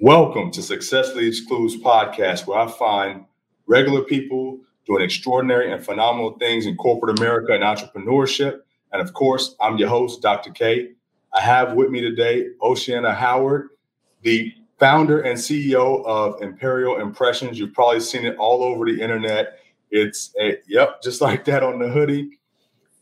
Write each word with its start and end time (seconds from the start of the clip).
Welcome 0.00 0.50
to 0.50 0.62
Success 0.62 1.14
Leads 1.14 1.40
Clues 1.40 1.78
podcast, 1.78 2.46
where 2.46 2.58
I 2.58 2.70
find 2.70 3.24
regular 3.66 4.02
people 4.02 4.60
doing 4.86 5.02
extraordinary 5.02 5.72
and 5.72 5.82
phenomenal 5.82 6.36
things 6.38 6.66
in 6.66 6.76
corporate 6.76 7.18
America 7.18 7.54
and 7.54 7.64
entrepreneurship. 7.64 8.60
And 8.92 9.00
of 9.00 9.14
course, 9.14 9.56
I'm 9.58 9.78
your 9.78 9.88
host, 9.88 10.20
Dr. 10.20 10.50
K. 10.50 10.90
I 11.32 11.40
have 11.40 11.72
with 11.72 11.88
me 11.88 12.02
today 12.02 12.48
Oceana 12.60 13.14
Howard, 13.14 13.70
the 14.20 14.52
founder 14.78 15.22
and 15.22 15.38
CEO 15.38 16.04
of 16.04 16.42
Imperial 16.42 17.00
Impressions. 17.00 17.58
You've 17.58 17.72
probably 17.72 18.00
seen 18.00 18.26
it 18.26 18.36
all 18.36 18.62
over 18.62 18.84
the 18.84 19.00
internet. 19.00 19.60
It's 19.90 20.30
a, 20.38 20.58
yep, 20.68 21.00
just 21.02 21.20
like 21.22 21.46
that 21.46 21.62
on 21.62 21.78
the 21.78 21.88
hoodie. 21.88 22.38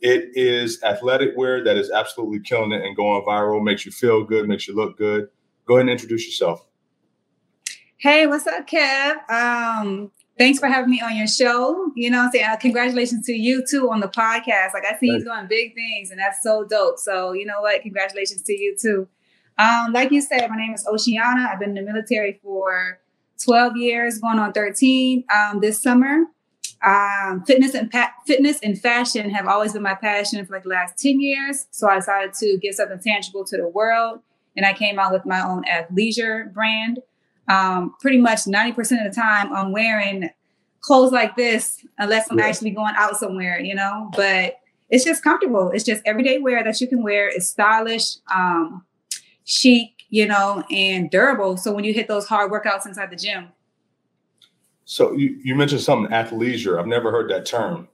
It 0.01 0.29
is 0.35 0.81
athletic 0.85 1.31
wear 1.37 1.65
that 1.65 1.77
is 1.77 1.91
absolutely 1.91 2.39
killing 2.39 2.71
it 2.71 2.85
and 2.85 2.95
going 2.95 3.25
viral, 3.25 3.61
makes 3.65 3.85
you 3.85 3.91
feel 3.91 4.23
good, 4.23 4.47
makes 4.47 4.69
you 4.69 4.77
look 4.77 4.97
good. 4.97 5.27
Go 5.67 5.75
ahead 5.75 5.81
and 5.81 5.91
introduce 5.91 6.25
yourself. 6.25 6.65
Hey, 8.05 8.27
what's 8.27 8.47
up, 8.47 8.67
Kev? 8.67 9.31
Um, 9.31 10.11
thanks 10.39 10.59
for 10.59 10.67
having 10.67 10.91
me 10.91 11.01
on 11.01 11.17
your 11.17 11.27
show. 11.27 11.91
You 11.97 12.11
know, 12.11 12.21
I'm 12.21 12.31
saying 12.33 12.45
uh, 12.45 12.57
congratulations 12.57 13.25
to 13.25 13.33
you 13.33 13.65
too 13.67 13.91
on 13.91 14.01
the 14.01 14.09
podcast. 14.09 14.75
Like 14.75 14.85
I 14.85 14.95
see 14.99 15.07
you 15.07 15.25
doing 15.25 15.47
big 15.49 15.75
things, 15.75 16.11
and 16.11 16.21
that's 16.21 16.43
so 16.43 16.67
dope. 16.67 16.99
So 16.99 17.33
you 17.33 17.47
know 17.47 17.63
what? 17.63 17.81
Congratulations 17.81 18.43
to 18.43 18.53
you 18.53 18.77
too. 18.79 19.09
Um, 19.57 19.95
like 19.95 20.13
you 20.13 20.21
said, 20.21 20.47
my 20.51 20.57
name 20.59 20.75
is 20.75 20.87
Oceana. 20.87 21.49
I've 21.51 21.59
been 21.59 21.71
in 21.79 21.83
the 21.83 21.93
military 21.93 22.39
for 22.43 23.01
12 23.43 23.79
years, 23.79 24.19
going 24.19 24.39
on 24.39 24.53
13 24.53 25.25
um, 25.35 25.61
this 25.61 25.81
summer. 25.81 26.27
Um, 26.87 27.43
fitness 27.47 27.75
and 27.75 27.91
pa- 27.91 28.13
fitness 28.27 28.59
and 28.63 28.79
fashion 28.79 29.31
have 29.31 29.47
always 29.47 29.73
been 29.73 29.83
my 29.83 29.95
passion 29.95 30.45
for 30.45 30.53
like 30.53 30.65
the 30.65 30.69
last 30.69 30.99
10 30.99 31.23
years. 31.23 31.69
So 31.71 31.89
I 31.89 31.95
decided 32.01 32.35
to 32.35 32.59
give 32.61 32.75
something 32.75 33.01
tangible 33.01 33.47
to 33.47 33.57
the 33.57 33.67
world, 33.67 34.21
and 34.59 34.67
I 34.67 34.75
came 34.75 34.99
out 34.99 35.11
with 35.11 35.25
my 35.25 35.41
own 35.41 35.65
athleisure 35.65 36.53
brand 36.53 37.01
um, 37.49 37.95
pretty 38.01 38.19
much 38.19 38.41
90% 38.41 38.79
of 39.07 39.13
the 39.13 39.21
time 39.21 39.53
I'm 39.53 39.73
wearing 39.73 40.31
clothes 40.81 41.13
like 41.13 41.37
this 41.37 41.85
unless 41.99 42.31
I'm 42.31 42.39
yeah. 42.39 42.47
actually 42.47 42.71
going 42.71 42.95
out 42.97 43.17
somewhere, 43.17 43.59
you 43.59 43.75
know, 43.75 44.11
but 44.17 44.59
it's 44.91 45.05
just 45.05 45.25
comfortable. 45.25 45.71
It's 45.71 45.85
just 45.85 46.03
everyday 46.05 46.39
wear 46.39 46.63
that 46.63 46.81
you 46.81 46.87
can 46.87 47.03
wear. 47.03 47.29
It's 47.29 47.49
stylish, 47.49 48.17
um, 48.35 48.85
chic, 49.45 50.05
you 50.11 50.27
know, 50.27 50.63
and 50.71 51.11
durable. 51.11 51.57
So 51.57 51.73
when 51.73 51.85
you 51.85 51.95
hit 51.95 52.07
those 52.07 52.27
hard 52.27 52.53
workouts 52.53 52.87
inside 52.87 53.11
the 53.11 53.17
gym. 53.17 53.49
So 54.85 55.13
you, 55.13 55.39
you 55.43 55.55
mentioned 55.55 55.81
something 55.81 56.13
athleisure. 56.13 56.79
I've 56.79 56.87
never 56.87 57.11
heard 57.11 57.31
that 57.31 57.47
term. 57.47 57.89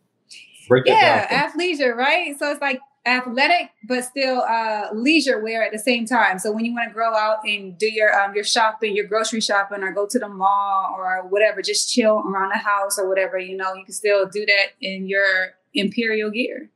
Break 0.68 0.84
that 0.86 1.30
yeah, 1.30 1.48
athleisure, 1.48 1.94
right? 1.94 2.38
So 2.38 2.50
it's 2.50 2.60
like 2.60 2.80
athletic 3.06 3.70
but 3.88 4.04
still 4.04 4.42
uh, 4.42 4.88
leisure 4.92 5.40
wear 5.42 5.62
at 5.62 5.72
the 5.72 5.78
same 5.78 6.06
time. 6.06 6.38
So 6.38 6.52
when 6.52 6.64
you 6.64 6.74
want 6.74 6.90
to 6.90 6.94
grow 6.94 7.14
out 7.14 7.38
and 7.44 7.76
do 7.78 7.90
your 7.90 8.12
um, 8.18 8.34
your 8.34 8.44
shopping, 8.44 8.94
your 8.94 9.06
grocery 9.06 9.40
shopping, 9.40 9.82
or 9.82 9.92
go 9.92 10.06
to 10.06 10.18
the 10.18 10.28
mall 10.28 10.94
or 10.96 11.26
whatever, 11.28 11.62
just 11.62 11.92
chill 11.92 12.18
around 12.18 12.50
the 12.50 12.58
house 12.58 12.98
or 12.98 13.08
whatever, 13.08 13.38
you 13.38 13.56
know, 13.56 13.74
you 13.74 13.84
can 13.84 13.94
still 13.94 14.26
do 14.26 14.44
that 14.46 14.72
in 14.80 15.08
your 15.08 15.54
imperial 15.74 16.30
gear. 16.30 16.70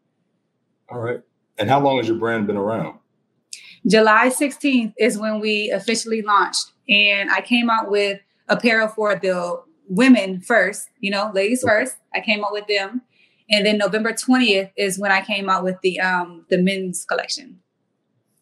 All 0.88 1.00
right. 1.00 1.20
And 1.58 1.68
how 1.68 1.80
long 1.80 1.98
has 1.98 2.08
your 2.08 2.18
brand 2.18 2.46
been 2.46 2.56
around? 2.56 2.98
July 3.86 4.30
16th 4.30 4.94
is 4.98 5.18
when 5.18 5.41
we 5.41 5.70
officially 5.70 6.22
launched, 6.22 6.72
and 6.88 7.30
I 7.30 7.42
came 7.42 7.68
out 7.68 7.91
with 7.91 8.18
apparel 8.48 8.88
for 8.88 9.14
the 9.14 9.62
women 9.88 10.41
first, 10.41 10.88
you 11.00 11.10
know, 11.10 11.30
ladies 11.34 11.62
okay. 11.62 11.70
first. 11.70 11.96
I 12.14 12.20
came 12.20 12.42
out 12.42 12.52
with 12.52 12.66
them 12.66 13.02
and 13.50 13.66
then 13.66 13.78
November 13.78 14.12
20th 14.12 14.71
is 14.77 14.99
when 14.99 15.12
I 15.12 15.22
came 15.22 15.49
out 15.49 15.65
with 15.65 15.81
the 15.82 16.00
um 16.00 16.47
the 16.49 16.59
men's 16.59 17.05
collection. 17.05 17.60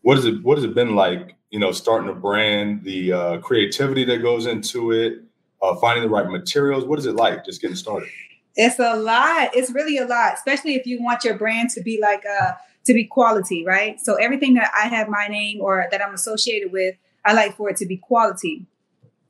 What 0.03 0.19
is 0.19 0.25
it 0.25 0.43
what 0.43 0.59
has 0.59 0.65
it 0.65 0.75
been 0.75 0.95
like, 0.95 1.37
you 1.51 1.59
know, 1.59 1.73
starting 1.73 2.09
a 2.09 2.15
brand, 2.15 2.85
the 2.85 3.13
uh, 3.13 3.39
creativity 3.39 4.05
that 4.05 4.19
goes 4.19 4.47
into 4.47 4.93
it, 4.93 5.23
uh, 5.63 5.77
finding 5.77 6.05
the 6.05 6.11
right 6.11 6.29
materials? 6.29 6.85
What 6.85 6.99
is 6.99 7.07
it 7.07 7.15
like 7.15 7.45
just 7.45 7.61
getting 7.61 7.77
started? 7.77 8.09
It's 8.55 8.79
a 8.79 8.97
lot. 8.97 9.51
It's 9.55 9.71
really 9.73 9.97
a 9.97 10.07
lot, 10.07 10.35
especially 10.35 10.75
if 10.75 10.87
you 10.87 11.03
want 11.03 11.25
your 11.25 11.39
brand 11.39 11.71
to 11.71 11.83
be 11.83 11.99
like 12.01 12.25
uh 12.27 12.53
to 12.85 12.95
be 12.95 13.05
quality, 13.05 13.65
right? 13.65 14.01
So 14.01 14.15
everything 14.15 14.55
that 14.55 14.71
I 14.77 14.89
have 14.89 15.09
my 15.09 15.29
name 15.29 15.61
or 15.61 15.87
that 15.91 16.05
I'm 16.05 16.15
associated 16.15 16.73
with, 16.73 16.97
I 17.25 17.33
like 17.33 17.57
for 17.57 17.71
it 17.71 17.77
to 17.77 17.87
be 17.87 17.97
quality. 17.97 18.67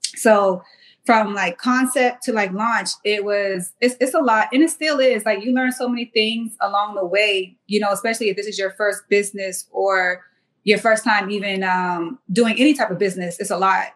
So 0.01 0.63
from 1.05 1.35
like 1.35 1.59
concept 1.59 2.23
to 2.25 2.33
like 2.33 2.53
launch, 2.53 2.91
it 3.05 3.25
was 3.25 3.73
it's 3.81 3.97
it's 4.01 4.15
a 4.15 4.21
lot 4.21 4.49
and 4.53 4.63
it 4.63 4.71
still 4.71 5.01
is. 5.01 5.25
Like 5.25 5.43
you 5.43 5.53
learn 5.53 5.73
so 5.73 5.89
many 5.89 6.07
things 6.07 6.55
along 6.61 6.95
the 6.95 7.05
way, 7.05 7.57
you 7.67 7.81
know, 7.81 7.91
especially 7.91 8.29
if 8.29 8.37
this 8.37 8.47
is 8.47 8.59
your 8.59 8.71
first 8.73 9.03
business 9.09 9.67
or 9.73 10.25
your 10.65 10.79
first 10.79 11.03
time 11.03 11.31
even 11.31 11.65
um, 11.65 12.19
doing 12.33 12.55
any 12.59 12.73
type 12.75 12.91
of 12.91 12.99
business, 12.99 13.41
it's 13.41 13.51
a 13.51 13.59
lot. 13.59 13.89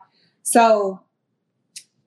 So 0.42 1.00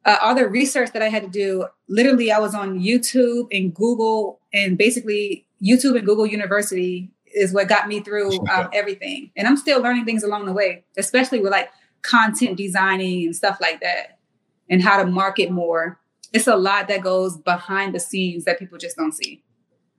uh, 0.05 0.17
all 0.21 0.35
the 0.35 0.47
research 0.47 0.91
that 0.91 1.01
I 1.01 1.07
had 1.07 1.23
to 1.23 1.29
do, 1.29 1.65
literally 1.87 2.31
I 2.31 2.39
was 2.39 2.53
on 2.53 2.79
YouTube 2.79 3.47
and 3.51 3.73
Google 3.73 4.41
and 4.53 4.77
basically 4.77 5.45
YouTube 5.63 5.95
and 5.95 6.05
Google 6.05 6.25
University 6.25 7.09
is 7.33 7.53
what 7.53 7.69
got 7.69 7.87
me 7.87 8.01
through 8.01 8.37
um, 8.49 8.69
everything. 8.73 9.31
And 9.37 9.47
I'm 9.47 9.55
still 9.55 9.81
learning 9.81 10.03
things 10.03 10.23
along 10.23 10.45
the 10.45 10.53
way, 10.53 10.83
especially 10.97 11.39
with 11.39 11.51
like 11.51 11.69
content 12.01 12.57
designing 12.57 13.25
and 13.25 13.35
stuff 13.35 13.59
like 13.61 13.79
that 13.81 14.18
and 14.69 14.81
how 14.81 15.01
to 15.01 15.09
market 15.09 15.51
more. 15.51 15.99
It's 16.31 16.47
a 16.47 16.55
lot 16.55 16.87
that 16.87 17.01
goes 17.01 17.37
behind 17.37 17.95
the 17.95 17.99
scenes 17.99 18.45
that 18.45 18.59
people 18.59 18.77
just 18.77 18.97
don't 18.97 19.13
see. 19.13 19.43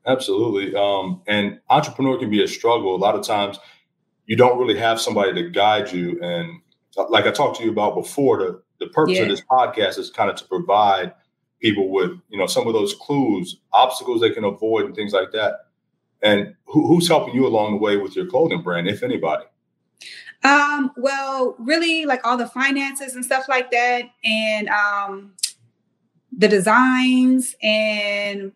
Absolutely. 0.07 0.75
Um, 0.75 1.23
and 1.27 1.61
entrepreneur 1.69 2.19
can 2.19 2.31
be 2.31 2.43
a 2.43 2.49
struggle. 2.49 2.95
A 2.95 2.97
lot 2.97 3.15
of 3.15 3.25
times 3.27 3.59
you 4.27 4.37
don't 4.37 4.59
really 4.59 4.79
have 4.79 5.01
somebody 5.01 5.35
to 5.35 5.51
guide 5.51 5.93
you. 5.93 6.19
And 6.23 6.61
uh, 6.97 7.09
like 7.09 7.27
I 7.27 7.33
talked 7.33 7.59
to 7.59 7.65
you 7.65 7.71
about 7.71 7.95
before, 7.95 8.39
the, 8.39 8.63
the 8.79 8.87
purpose 8.87 9.17
yeah. 9.17 9.23
of 9.23 9.29
this 9.29 9.43
podcast 9.43 9.99
is 9.99 10.11
kind 10.11 10.31
of 10.31 10.37
to 10.37 10.45
provide 10.45 11.13
people 11.61 11.91
with, 11.91 12.13
you 12.29 12.39
know, 12.39 12.47
some 12.47 12.67
of 12.67 12.73
those 12.73 12.95
clues, 12.95 13.59
obstacles 13.73 14.21
they 14.21 14.31
can 14.31 14.45
avoid 14.45 14.87
and 14.87 14.95
things 14.95 15.13
like 15.13 15.33
that. 15.33 15.67
And 16.23 16.55
who, 16.67 16.87
who's 16.87 17.09
helping 17.09 17.35
you 17.35 17.47
along 17.47 17.73
the 17.73 17.79
way 17.79 17.97
with 17.97 18.17
your 18.17 18.27
clothing 18.27 18.63
brand, 18.63 18.89
if 18.89 19.03
anybody? 19.03 19.45
Um, 20.43 20.93
well, 20.97 21.55
really 21.59 22.07
like 22.07 22.27
all 22.27 22.37
the 22.37 22.47
finances 22.47 23.15
and 23.15 23.25
stuff 23.25 23.47
like 23.49 23.71
that, 23.73 24.05
and 24.25 24.69
um, 24.69 25.33
the 26.37 26.49
designs 26.49 27.55
and 27.63 28.53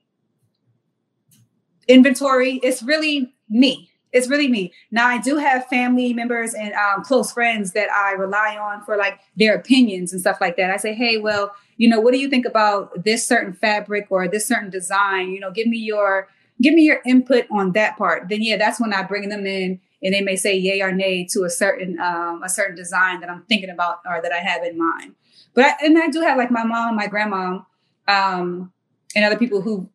inventory. 1.88 2.60
It's 2.62 2.82
really 2.82 3.32
me. 3.48 3.90
It's 4.12 4.28
really 4.28 4.48
me. 4.48 4.72
Now 4.92 5.08
I 5.08 5.18
do 5.18 5.36
have 5.36 5.66
family 5.66 6.14
members 6.14 6.54
and 6.54 6.72
um, 6.74 7.02
close 7.02 7.32
friends 7.32 7.72
that 7.72 7.90
I 7.90 8.12
rely 8.12 8.56
on 8.56 8.84
for 8.84 8.96
like 8.96 9.18
their 9.36 9.56
opinions 9.56 10.12
and 10.12 10.20
stuff 10.20 10.38
like 10.40 10.56
that. 10.56 10.70
I 10.70 10.76
say, 10.76 10.94
hey, 10.94 11.18
well, 11.18 11.52
you 11.76 11.88
know, 11.88 12.00
what 12.00 12.12
do 12.12 12.20
you 12.20 12.30
think 12.30 12.46
about 12.46 13.02
this 13.02 13.26
certain 13.26 13.52
fabric 13.52 14.06
or 14.10 14.28
this 14.28 14.46
certain 14.46 14.70
design? 14.70 15.30
You 15.30 15.40
know, 15.40 15.50
give 15.50 15.66
me 15.66 15.78
your 15.78 16.28
give 16.62 16.74
me 16.74 16.82
your 16.82 17.00
input 17.04 17.46
on 17.50 17.72
that 17.72 17.98
part. 17.98 18.28
Then 18.28 18.40
yeah, 18.40 18.56
that's 18.56 18.80
when 18.80 18.94
I 18.94 19.02
bring 19.02 19.28
them 19.28 19.46
in 19.46 19.80
and 20.04 20.12
they 20.12 20.20
may 20.20 20.36
say 20.36 20.54
yay 20.54 20.82
or 20.82 20.92
nay 20.92 21.26
to 21.32 21.44
a 21.44 21.50
certain 21.50 21.98
um, 21.98 22.42
a 22.44 22.48
certain 22.48 22.76
design 22.76 23.20
that 23.20 23.30
I'm 23.30 23.42
thinking 23.48 23.70
about 23.70 24.00
or 24.06 24.20
that 24.22 24.32
I 24.32 24.38
have 24.38 24.62
in 24.62 24.78
mind. 24.78 25.14
But 25.54 25.64
I, 25.64 25.86
and 25.86 25.98
I 25.98 26.08
do 26.08 26.20
have 26.20 26.36
like 26.36 26.50
my 26.50 26.64
mom, 26.64 26.94
my 26.94 27.06
grandma, 27.06 27.60
um, 28.06 28.72
and 29.16 29.24
other 29.24 29.38
people 29.38 29.62
who 29.62 29.88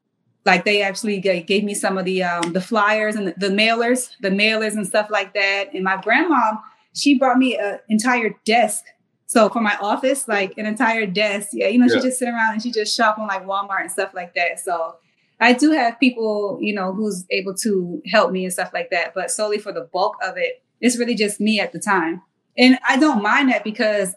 like 0.46 0.66
they 0.66 0.82
actually 0.82 1.20
gave 1.20 1.64
me 1.64 1.76
some 1.76 1.98
of 1.98 2.06
the 2.06 2.24
um, 2.24 2.54
the 2.54 2.62
flyers 2.62 3.16
and 3.16 3.28
the, 3.28 3.34
the 3.38 3.50
mailers, 3.50 4.10
the 4.20 4.30
mailers 4.30 4.74
and 4.74 4.88
stuff 4.88 5.10
like 5.12 5.34
that. 5.36 5.74
And 5.74 5.84
my 5.84 6.02
grandma, 6.02 6.58
she 6.94 7.20
brought 7.20 7.38
me 7.38 7.58
an 7.58 7.80
entire 7.88 8.36
desk. 8.46 8.86
So 9.28 9.48
for 9.50 9.62
my 9.62 9.78
office, 9.80 10.28
like 10.28 10.58
an 10.58 10.66
entire 10.66 11.06
desk. 11.06 11.50
Yeah, 11.54 11.68
you 11.68 11.78
know, 11.78 11.86
yeah. 11.86 12.02
she 12.02 12.08
just 12.08 12.18
sit 12.18 12.30
around 12.30 12.54
and 12.54 12.64
she 12.64 12.72
just 12.72 12.96
shop 12.96 13.20
on 13.20 13.28
like 13.28 13.46
Walmart 13.46 13.82
and 13.82 13.92
stuff 13.92 14.16
like 14.16 14.34
that. 14.34 14.60
So 14.60 14.96
I 15.40 15.54
do 15.54 15.72
have 15.72 16.00
people, 16.00 16.58
you 16.62 16.74
know, 16.74 16.94
who's 16.94 17.26
able 17.30 17.56
to 17.56 18.02
help 18.12 18.32
me 18.32 18.44
and 18.44 18.54
stuff 18.54 18.72
like 18.74 18.90
that. 18.92 19.14
But 19.14 19.32
solely 19.32 19.58
for 19.58 19.72
the 19.72 19.82
bulk 19.94 20.18
of 20.24 20.36
it, 20.38 20.62
it's 20.82 20.98
really 20.98 21.16
just 21.16 21.40
me 21.40 21.60
at 21.60 21.72
the 21.72 21.80
time. 21.80 22.22
And 22.58 22.78
I 22.88 22.98
don't 22.98 23.24
mind 23.24 23.50
that 23.50 23.64
because 23.64 24.14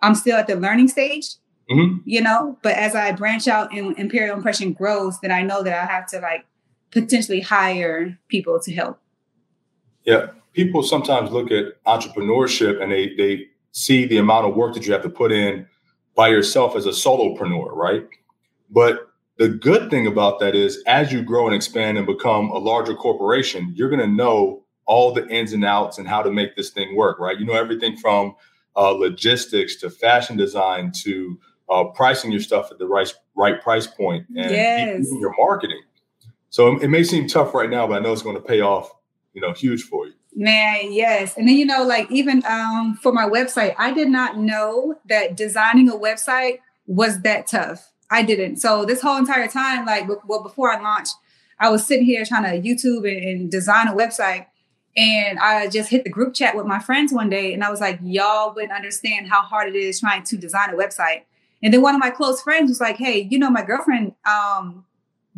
I'm 0.00 0.14
still 0.14 0.36
at 0.36 0.46
the 0.46 0.56
learning 0.56 0.88
stage. 0.88 1.26
Mm-hmm. 1.70 1.98
You 2.04 2.20
know, 2.20 2.58
but 2.62 2.76
as 2.76 2.94
I 2.94 3.12
branch 3.12 3.46
out 3.48 3.72
and 3.72 3.96
Imperial 3.98 4.36
Impression 4.36 4.72
grows, 4.72 5.18
then 5.20 5.30
I 5.30 5.42
know 5.42 5.62
that 5.62 5.72
I 5.72 5.90
have 5.90 6.06
to 6.08 6.20
like 6.20 6.44
potentially 6.90 7.40
hire 7.40 8.18
people 8.28 8.60
to 8.60 8.74
help. 8.74 8.98
Yeah. 10.04 10.28
People 10.52 10.82
sometimes 10.82 11.30
look 11.30 11.50
at 11.50 11.82
entrepreneurship 11.84 12.82
and 12.82 12.92
they 12.92 13.14
they 13.16 13.46
see 13.70 14.06
the 14.06 14.18
amount 14.18 14.46
of 14.46 14.54
work 14.54 14.74
that 14.74 14.86
you 14.86 14.92
have 14.92 15.02
to 15.02 15.08
put 15.08 15.32
in 15.32 15.66
by 16.14 16.28
yourself 16.28 16.76
as 16.76 16.84
a 16.84 16.90
solopreneur, 16.90 17.70
right? 17.72 18.06
But 18.68 19.11
the 19.38 19.48
good 19.48 19.90
thing 19.90 20.06
about 20.06 20.40
that 20.40 20.54
is 20.54 20.82
as 20.86 21.12
you 21.12 21.22
grow 21.22 21.46
and 21.46 21.54
expand 21.54 21.98
and 21.98 22.06
become 22.06 22.50
a 22.50 22.58
larger 22.58 22.94
corporation, 22.94 23.72
you're 23.74 23.88
going 23.88 24.00
to 24.00 24.06
know 24.06 24.62
all 24.84 25.12
the 25.12 25.26
ins 25.28 25.52
and 25.52 25.64
outs 25.64 25.98
and 25.98 26.06
how 26.06 26.22
to 26.22 26.30
make 26.30 26.56
this 26.56 26.70
thing 26.70 26.96
work, 26.96 27.18
right? 27.18 27.38
You 27.38 27.46
know 27.46 27.54
everything 27.54 27.96
from 27.96 28.34
uh, 28.76 28.90
logistics 28.90 29.76
to 29.76 29.90
fashion 29.90 30.36
design 30.36 30.92
to 31.02 31.38
uh, 31.70 31.84
pricing 31.84 32.30
your 32.32 32.40
stuff 32.40 32.70
at 32.70 32.78
the 32.78 32.86
right 32.86 33.12
right 33.34 33.62
price 33.62 33.86
point 33.86 34.26
and 34.36 34.50
yes. 34.50 35.06
your 35.20 35.34
marketing. 35.38 35.80
So 36.50 36.78
it 36.78 36.88
may 36.88 37.02
seem 37.02 37.26
tough 37.26 37.54
right 37.54 37.70
now, 37.70 37.86
but 37.86 37.94
I 37.94 37.98
know 38.00 38.12
it's 38.12 38.22
going 38.22 38.36
to 38.36 38.42
pay 38.42 38.60
off, 38.60 38.90
you 39.32 39.40
know, 39.40 39.52
huge 39.52 39.84
for 39.84 40.06
you. 40.06 40.12
Man, 40.34 40.92
yes. 40.92 41.36
And 41.36 41.48
then 41.48 41.56
you 41.56 41.64
know, 41.64 41.84
like 41.84 42.10
even 42.10 42.42
um, 42.46 42.98
for 43.02 43.12
my 43.12 43.28
website, 43.28 43.74
I 43.78 43.92
did 43.92 44.08
not 44.08 44.38
know 44.38 44.96
that 45.08 45.36
designing 45.36 45.88
a 45.88 45.94
website 45.94 46.58
was 46.86 47.20
that 47.22 47.46
tough. 47.46 47.90
I 48.12 48.22
didn't. 48.22 48.58
So 48.58 48.84
this 48.84 49.00
whole 49.00 49.16
entire 49.16 49.48
time, 49.48 49.86
like, 49.86 50.06
well, 50.28 50.42
before 50.42 50.70
I 50.70 50.80
launched, 50.80 51.14
I 51.58 51.70
was 51.70 51.86
sitting 51.86 52.04
here 52.04 52.24
trying 52.26 52.44
to 52.44 52.68
YouTube 52.68 53.10
and, 53.10 53.24
and 53.24 53.50
design 53.50 53.88
a 53.88 53.94
website. 53.94 54.46
And 54.94 55.38
I 55.38 55.68
just 55.70 55.88
hit 55.88 56.04
the 56.04 56.10
group 56.10 56.34
chat 56.34 56.54
with 56.54 56.66
my 56.66 56.78
friends 56.78 57.14
one 57.14 57.30
day, 57.30 57.54
and 57.54 57.64
I 57.64 57.70
was 57.70 57.80
like, 57.80 57.98
"Y'all 58.02 58.52
wouldn't 58.54 58.72
understand 58.72 59.26
how 59.26 59.40
hard 59.40 59.68
it 59.68 59.74
is 59.74 59.98
trying 59.98 60.22
to 60.24 60.36
design 60.36 60.68
a 60.68 60.76
website." 60.76 61.22
And 61.62 61.72
then 61.72 61.80
one 61.80 61.94
of 61.94 62.00
my 62.00 62.10
close 62.10 62.42
friends 62.42 62.68
was 62.68 62.78
like, 62.78 62.98
"Hey, 62.98 63.26
you 63.30 63.38
know, 63.38 63.48
my 63.48 63.62
girlfriend 63.62 64.12
um, 64.26 64.84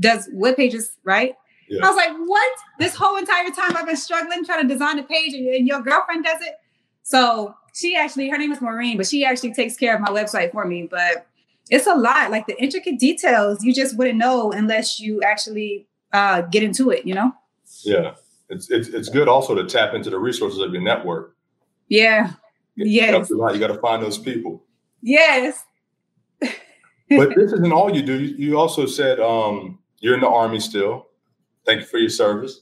does 0.00 0.28
web 0.32 0.56
pages, 0.56 0.96
right?" 1.04 1.36
Yeah. 1.68 1.86
I 1.86 1.88
was 1.88 1.96
like, 1.96 2.10
"What? 2.26 2.52
This 2.80 2.96
whole 2.96 3.16
entire 3.16 3.50
time 3.50 3.76
I've 3.76 3.86
been 3.86 3.96
struggling 3.96 4.44
trying 4.44 4.66
to 4.66 4.68
design 4.68 4.98
a 4.98 5.04
page, 5.04 5.34
and, 5.34 5.46
and 5.46 5.68
your 5.68 5.80
girlfriend 5.80 6.24
does 6.24 6.40
it?" 6.40 6.54
So 7.04 7.54
she 7.72 7.94
actually, 7.94 8.30
her 8.30 8.38
name 8.38 8.50
is 8.50 8.60
Maureen, 8.60 8.96
but 8.96 9.06
she 9.06 9.24
actually 9.24 9.54
takes 9.54 9.76
care 9.76 9.94
of 9.94 10.00
my 10.00 10.08
website 10.08 10.50
for 10.50 10.64
me. 10.64 10.88
But 10.90 11.28
it's 11.70 11.86
a 11.86 11.94
lot, 11.94 12.30
like 12.30 12.46
the 12.46 12.60
intricate 12.62 12.98
details 12.98 13.64
you 13.64 13.74
just 13.74 13.96
wouldn't 13.96 14.18
know 14.18 14.52
unless 14.52 15.00
you 15.00 15.22
actually 15.22 15.86
uh, 16.12 16.42
get 16.42 16.62
into 16.62 16.90
it. 16.90 17.06
You 17.06 17.14
know? 17.14 17.32
Yeah, 17.82 18.14
it's 18.48 18.70
it's 18.70 18.88
it's 18.88 19.08
good 19.08 19.28
also 19.28 19.54
to 19.54 19.64
tap 19.64 19.94
into 19.94 20.10
the 20.10 20.18
resources 20.18 20.60
of 20.60 20.72
your 20.72 20.82
network. 20.82 21.36
Yeah. 21.88 22.32
Yes. 22.76 23.30
You 23.30 23.38
got 23.38 23.68
to 23.68 23.78
find 23.80 24.02
those 24.02 24.18
people. 24.18 24.64
Yes 25.00 25.64
but 27.08 27.34
this 27.34 27.52
isn't 27.52 27.72
all 27.72 27.94
you 27.94 28.02
do. 28.02 28.18
You 28.18 28.58
also 28.58 28.86
said 28.86 29.20
um, 29.20 29.78
you're 30.00 30.14
in 30.14 30.20
the 30.20 30.28
army 30.28 30.60
still. 30.60 31.08
Thank 31.64 31.80
you 31.80 31.86
for 31.86 31.98
your 31.98 32.10
service. 32.10 32.60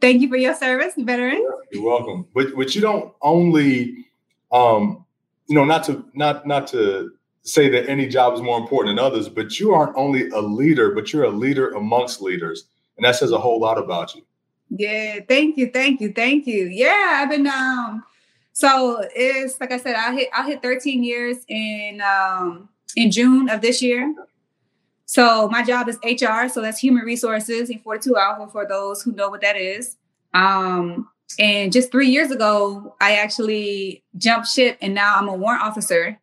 Thank 0.00 0.22
you 0.22 0.28
for 0.28 0.36
your 0.36 0.54
service, 0.54 0.94
veteran. 0.96 1.46
You're 1.72 1.84
welcome. 1.84 2.26
But 2.34 2.54
but 2.56 2.74
you 2.74 2.80
don't 2.80 3.12
only, 3.22 4.06
um, 4.52 5.04
you 5.48 5.54
know, 5.54 5.64
not 5.64 5.84
to 5.84 6.04
not 6.14 6.46
not 6.46 6.66
to 6.68 7.12
say 7.44 7.68
that 7.68 7.88
any 7.88 8.08
job 8.08 8.34
is 8.34 8.40
more 8.40 8.58
important 8.58 8.96
than 8.96 9.04
others, 9.04 9.28
but 9.28 9.60
you 9.60 9.72
aren't 9.72 9.96
only 9.96 10.28
a 10.30 10.40
leader, 10.40 10.90
but 10.94 11.12
you're 11.12 11.24
a 11.24 11.30
leader 11.30 11.70
amongst 11.72 12.20
leaders, 12.20 12.64
and 12.96 13.04
that 13.04 13.16
says 13.16 13.32
a 13.32 13.38
whole 13.38 13.60
lot 13.60 13.78
about 13.78 14.14
you. 14.14 14.22
Yeah, 14.70 15.20
thank 15.28 15.56
you, 15.56 15.70
thank 15.70 16.00
you, 16.00 16.12
thank 16.12 16.46
you. 16.46 16.64
Yeah, 16.66 17.20
I've 17.22 17.30
been 17.30 17.46
um, 17.46 18.02
so 18.52 19.04
it's 19.14 19.60
like 19.60 19.72
I 19.72 19.78
said, 19.78 19.94
I 19.94 20.14
hit 20.14 20.28
I 20.34 20.46
hit 20.46 20.62
13 20.62 21.04
years 21.04 21.38
in 21.48 22.00
um 22.00 22.68
in 22.96 23.10
June 23.10 23.48
of 23.50 23.60
this 23.60 23.82
year. 23.82 24.14
So 25.06 25.48
my 25.48 25.62
job 25.62 25.88
is 25.88 25.98
HR, 26.02 26.48
so 26.48 26.62
that's 26.62 26.78
human 26.78 27.04
resources 27.04 27.68
in 27.68 27.78
42 27.80 28.16
Alpha 28.16 28.50
for 28.50 28.66
those 28.66 29.02
who 29.02 29.12
know 29.12 29.28
what 29.28 29.42
that 29.42 29.56
is. 29.56 29.96
Um, 30.32 31.08
and 31.38 31.72
just 31.72 31.92
three 31.92 32.08
years 32.08 32.30
ago, 32.30 32.96
I 33.00 33.16
actually 33.16 34.02
jumped 34.16 34.48
ship 34.48 34.78
and 34.80 34.94
now 34.94 35.16
I'm 35.16 35.28
a 35.28 35.34
warrant 35.34 35.62
officer. 35.62 36.18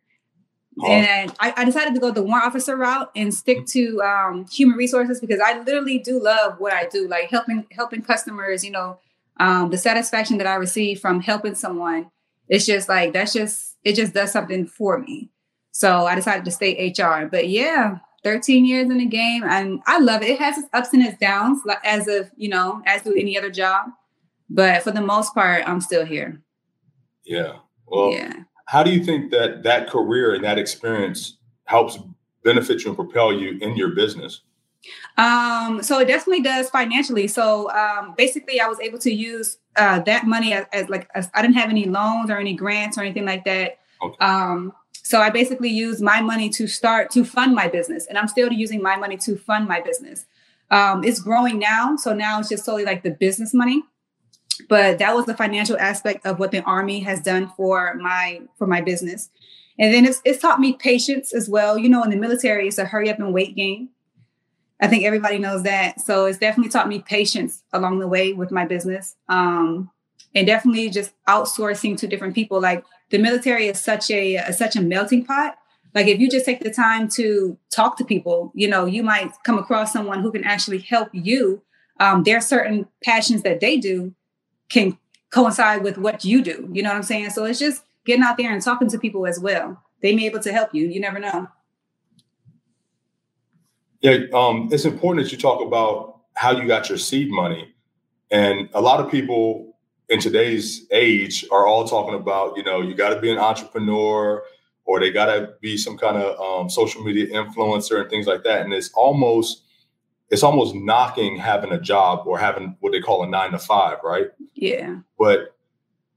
And 0.90 1.34
I, 1.40 1.54
I, 1.58 1.66
decided 1.66 1.94
to 1.94 2.00
go 2.00 2.12
the 2.12 2.24
warrant 2.24 2.46
officer 2.46 2.76
route 2.76 3.12
and 3.16 3.34
stick 3.34 3.66
to 3.68 4.02
um, 4.02 4.46
human 4.52 4.78
resources 4.78 5.20
because 5.20 5.40
I 5.40 5.60
literally 5.60 6.00
do 6.00 6.22
love 6.22 6.60
what 6.60 6.74
I 6.74 6.86
do, 6.86 7.08
like 7.08 7.30
helping 7.30 7.66
helping 7.72 8.02
customers. 8.02 8.64
You 8.64 8.72
know, 8.72 9.00
um, 9.40 9.70
the 9.70 9.78
satisfaction 9.78 10.38
that 10.38 10.48
I 10.48 10.56
receive 10.56 11.00
from 11.00 11.22
helping 11.22 11.56
someone. 11.56 12.10
It's 12.48 12.66
just 12.66 12.90
like 12.90 13.14
that's 13.14 13.34
just 13.34 13.78
it 13.84 13.96
just 13.96 14.14
does 14.14 14.32
something 14.32 14.66
for 14.66 15.00
me. 15.00 15.30
So 15.72 16.06
I 16.06 16.16
decided 16.16 16.46
to 16.46 16.52
stay 16.52 16.94
HR. 16.98 17.26
But 17.26 17.50
yeah, 17.50 17.98
13 18.24 18.66
years 18.66 18.90
in 18.90 18.98
the 18.98 19.06
game 19.06 19.44
and 19.44 19.82
I 19.88 20.00
love 20.00 20.22
it. 20.22 20.30
It 20.30 20.40
has 20.40 20.58
its 20.58 20.68
ups 20.74 20.94
and 20.94 21.04
its 21.04 21.18
downs, 21.18 21.62
as 21.84 22.08
of, 22.08 22.30
you 22.36 22.50
know, 22.50 22.82
as 22.86 23.02
do 23.04 23.16
any 23.16 23.38
other 23.38 23.50
job. 23.50 23.88
But 24.50 24.84
for 24.84 24.92
the 24.92 25.02
most 25.02 25.34
part, 25.34 25.68
I'm 25.68 25.82
still 25.82 26.06
here. 26.06 26.42
Yeah. 27.26 27.60
Well, 27.88 28.12
yeah. 28.12 28.44
How 28.72 28.84
do 28.84 28.90
you 28.90 29.04
think 29.04 29.32
that 29.32 29.64
that 29.64 29.90
career 29.90 30.34
and 30.34 30.46
that 30.46 30.58
experience 30.58 31.38
helps 31.66 32.00
benefit 32.46 32.82
you 32.82 32.92
and 32.92 32.96
propel 32.96 33.34
you 33.34 33.58
in 33.60 33.76
your 33.76 33.90
business? 33.90 34.44
Um, 35.18 35.84
so 35.84 36.00
it 36.00 36.08
definitely 36.08 36.42
does 36.42 36.70
financially. 36.70 37.28
So 37.28 37.70
um, 37.72 38.16
basically, 38.18 38.62
I 38.62 38.68
was 38.68 38.80
able 38.80 38.98
to 39.00 39.12
use 39.12 39.58
uh, 39.76 40.00
that 40.04 40.26
money 40.26 40.54
as, 40.54 40.68
as 40.72 40.88
like 40.88 41.10
as, 41.14 41.30
I 41.34 41.42
didn't 41.42 41.56
have 41.56 41.70
any 41.70 41.84
loans 41.84 42.30
or 42.30 42.38
any 42.38 42.54
grants 42.54 42.98
or 42.98 43.02
anything 43.02 43.26
like 43.26 43.44
that. 43.44 43.80
Okay. 44.02 44.26
Um, 44.26 44.72
so 44.94 45.20
I 45.20 45.30
basically 45.32 45.70
used 45.70 46.02
my 46.02 46.22
money 46.22 46.50
to 46.52 46.66
start 46.66 47.12
to 47.12 47.26
fund 47.26 47.54
my 47.54 47.68
business, 47.68 48.06
and 48.08 48.18
I'm 48.18 48.30
still 48.30 48.54
using 48.54 48.82
my 48.82 48.96
money 48.96 49.18
to 49.18 49.36
fund 49.36 49.68
my 49.68 49.82
business. 49.82 50.28
Um, 50.70 51.04
it's 51.04 51.20
growing 51.20 51.60
now, 51.60 51.98
so 51.98 52.14
now 52.14 52.40
it's 52.40 52.48
just 52.48 52.64
solely 52.64 52.86
like 52.86 53.04
the 53.04 53.12
business 53.12 53.54
money. 53.54 53.84
But 54.70 55.00
that 55.00 55.16
was 55.16 55.26
the 55.26 55.36
financial 55.36 55.78
aspect 55.78 56.26
of 56.26 56.40
what 56.40 56.52
the 56.52 56.62
army 56.64 57.00
has 57.02 57.22
done 57.22 57.52
for 57.56 57.96
my 57.96 58.42
for 58.58 58.68
my 58.68 58.82
business, 58.82 59.30
and 59.80 59.94
then 59.94 60.06
it's 60.06 60.22
it's 60.26 60.42
taught 60.42 60.60
me 60.60 60.74
patience 60.74 61.34
as 61.34 61.50
well. 61.50 61.78
You 61.78 61.90
know, 61.90 62.04
in 62.04 62.10
the 62.10 62.18
military, 62.18 62.68
it's 62.68 62.78
a 62.78 62.86
hurry 62.86 63.10
up 63.10 63.20
and 63.20 63.34
wait 63.34 63.56
game. 63.56 63.90
I 64.82 64.88
think 64.88 65.04
everybody 65.06 65.38
knows 65.38 65.64
that. 65.64 66.02
So 66.02 66.26
it's 66.26 66.40
definitely 66.40 66.72
taught 66.72 66.88
me 66.88 67.00
patience 67.00 67.64
along 67.72 68.00
the 68.00 68.08
way 68.08 68.34
with 68.34 68.52
my 68.52 68.66
business. 68.66 69.16
Um, 69.30 69.92
and 70.34 70.48
definitely 70.48 70.90
just 70.90 71.14
outsourcing 71.28 71.98
to 71.98 72.08
different 72.08 72.36
people. 72.36 72.60
Like 72.60 72.84
the 73.10 73.18
military 73.18 73.68
is 73.68 73.80
such 73.80 74.10
a, 74.10 74.38
a 74.38 74.54
such 74.54 74.76
a 74.76 74.82
melting 74.82 75.26
pot. 75.26 75.56
Like 75.94 76.08
if 76.08 76.20
you 76.20 76.30
just 76.30 76.46
take 76.46 76.62
the 76.62 76.72
time 76.72 77.10
to 77.10 77.58
talk 77.70 77.98
to 77.98 78.06
people, 78.06 78.52
you 78.56 78.68
know, 78.68 78.86
you 78.86 79.04
might 79.04 79.32
come 79.44 79.58
across 79.58 79.92
someone 79.92 80.22
who 80.22 80.32
can 80.32 80.44
actually 80.44 80.80
help 80.80 81.10
you. 81.12 81.62
Um, 82.00 82.24
there 82.24 82.38
are 82.38 82.42
certain 82.42 82.88
passions 83.04 83.44
that 83.44 83.60
they 83.60 83.78
do 83.78 84.16
can 84.72 84.98
coincide 85.30 85.84
with 85.84 85.98
what 85.98 86.26
you 86.26 86.42
do. 86.42 86.70
You 86.72 86.84
know 86.84 86.90
what 86.90 86.98
I'm 86.98 87.04
saying? 87.04 87.30
So 87.32 87.46
it's 87.46 87.60
just 87.60 87.84
getting 88.06 88.24
out 88.24 88.38
there 88.38 88.52
and 88.52 88.62
talking 88.62 88.90
to 88.90 88.98
people 88.98 89.26
as 89.26 89.40
well. 89.40 89.82
They 90.02 90.12
may 90.14 90.24
be 90.24 90.26
able 90.28 90.40
to 90.40 90.52
help 90.52 90.74
you. 90.74 90.88
You 90.88 91.00
never 91.00 91.20
know. 91.20 91.48
Yeah, 94.02 94.18
um, 94.34 94.70
it's 94.72 94.86
important 94.86 95.26
that 95.26 95.32
you 95.32 95.38
talk 95.38 95.62
about 95.62 96.22
how 96.34 96.52
you 96.52 96.68
got 96.68 96.90
your 96.90 96.98
seed 96.98 97.30
money. 97.30 97.74
And 98.32 98.70
a 98.74 98.82
lot 98.82 99.00
of 99.00 99.12
people 99.12 99.78
in 100.10 100.20
today's 100.20 100.88
age 100.92 101.46
are 101.52 101.68
all 101.68 101.88
talking 101.88 102.16
about, 102.16 102.58
you 102.58 102.64
know, 102.64 102.82
you 102.82 102.96
got 102.96 103.14
to 103.14 103.22
be 103.22 103.32
an 103.32 103.38
entrepreneur 103.38 104.44
or 104.86 105.00
they 105.00 105.12
got 105.12 105.28
to 105.28 105.54
be 105.62 105.78
some 105.78 105.98
kind 105.98 106.18
of 106.18 106.40
um, 106.40 106.70
social 106.70 107.04
media 107.04 107.28
influencer 107.28 108.02
and 108.02 108.10
things 108.10 108.26
like 108.26 108.44
that. 108.44 108.62
And 108.62 108.74
it's 108.74 108.90
almost, 108.94 109.61
it's 110.32 110.44
almost 110.44 110.74
knocking 110.74 111.38
having 111.38 111.74
a 111.74 111.80
job 111.80 112.26
or 112.26 112.40
having 112.40 112.76
what 112.80 112.94
they 112.94 113.02
call 113.02 113.24
a 113.24 113.28
nine 113.28 113.52
to 113.52 113.60
five, 113.60 113.98
right? 114.04 114.28
Yeah. 114.56 115.00
But 115.20 115.56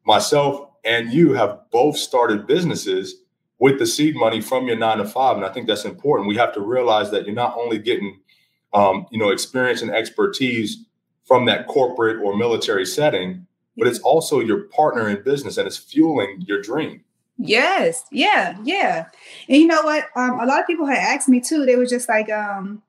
myself 0.06 0.71
and 0.85 1.12
you 1.12 1.33
have 1.33 1.59
both 1.73 1.97
started 1.97 2.47
businesses 2.47 3.16
with 3.59 3.78
the 3.78 3.87
seed 3.87 4.14
money 4.14 4.40
from 4.40 4.66
your 4.66 4.76
nine 4.76 4.99
to 4.99 5.04
five. 5.04 5.37
And 5.37 5.44
I 5.44 5.52
think 5.52 5.66
that's 5.66 5.85
important. 5.85 6.28
We 6.28 6.37
have 6.37 6.54
to 6.54 6.61
realize 6.61 7.11
that 7.11 7.26
you're 7.26 7.35
not 7.35 7.56
only 7.56 7.78
getting, 7.78 8.21
um, 8.73 9.06
you 9.11 9.18
know, 9.18 9.30
experience 9.30 9.83
and 9.83 9.90
expertise 9.90 10.85
from 11.25 11.47
that 11.47 11.66
corporate 11.66 12.23
or 12.23 12.37
military 12.37 12.87
setting, 12.87 13.47
but 13.76 13.88
it's 13.88 14.00
also 14.00 14.38
your 14.40 14.64
partner 14.68 15.09
in 15.09 15.23
business 15.23 15.56
and 15.56 15.66
it's 15.66 15.76
fueling 15.76 16.44
your 16.47 16.61
dream. 16.62 17.02
Yes. 17.37 18.04
Yeah. 18.12 18.56
Yeah. 18.62 19.06
And 19.49 19.61
you 19.61 19.66
know 19.66 19.83
what? 19.83 20.06
Um, 20.14 20.38
a 20.38 20.47
lot 20.47 20.61
of 20.61 20.66
people 20.68 20.87
had 20.87 20.99
asked 20.99 21.28
me 21.28 21.40
too. 21.40 21.66
They 21.66 21.75
were 21.75 21.87
just 21.87 22.09
like, 22.09 22.30
um, 22.30 22.80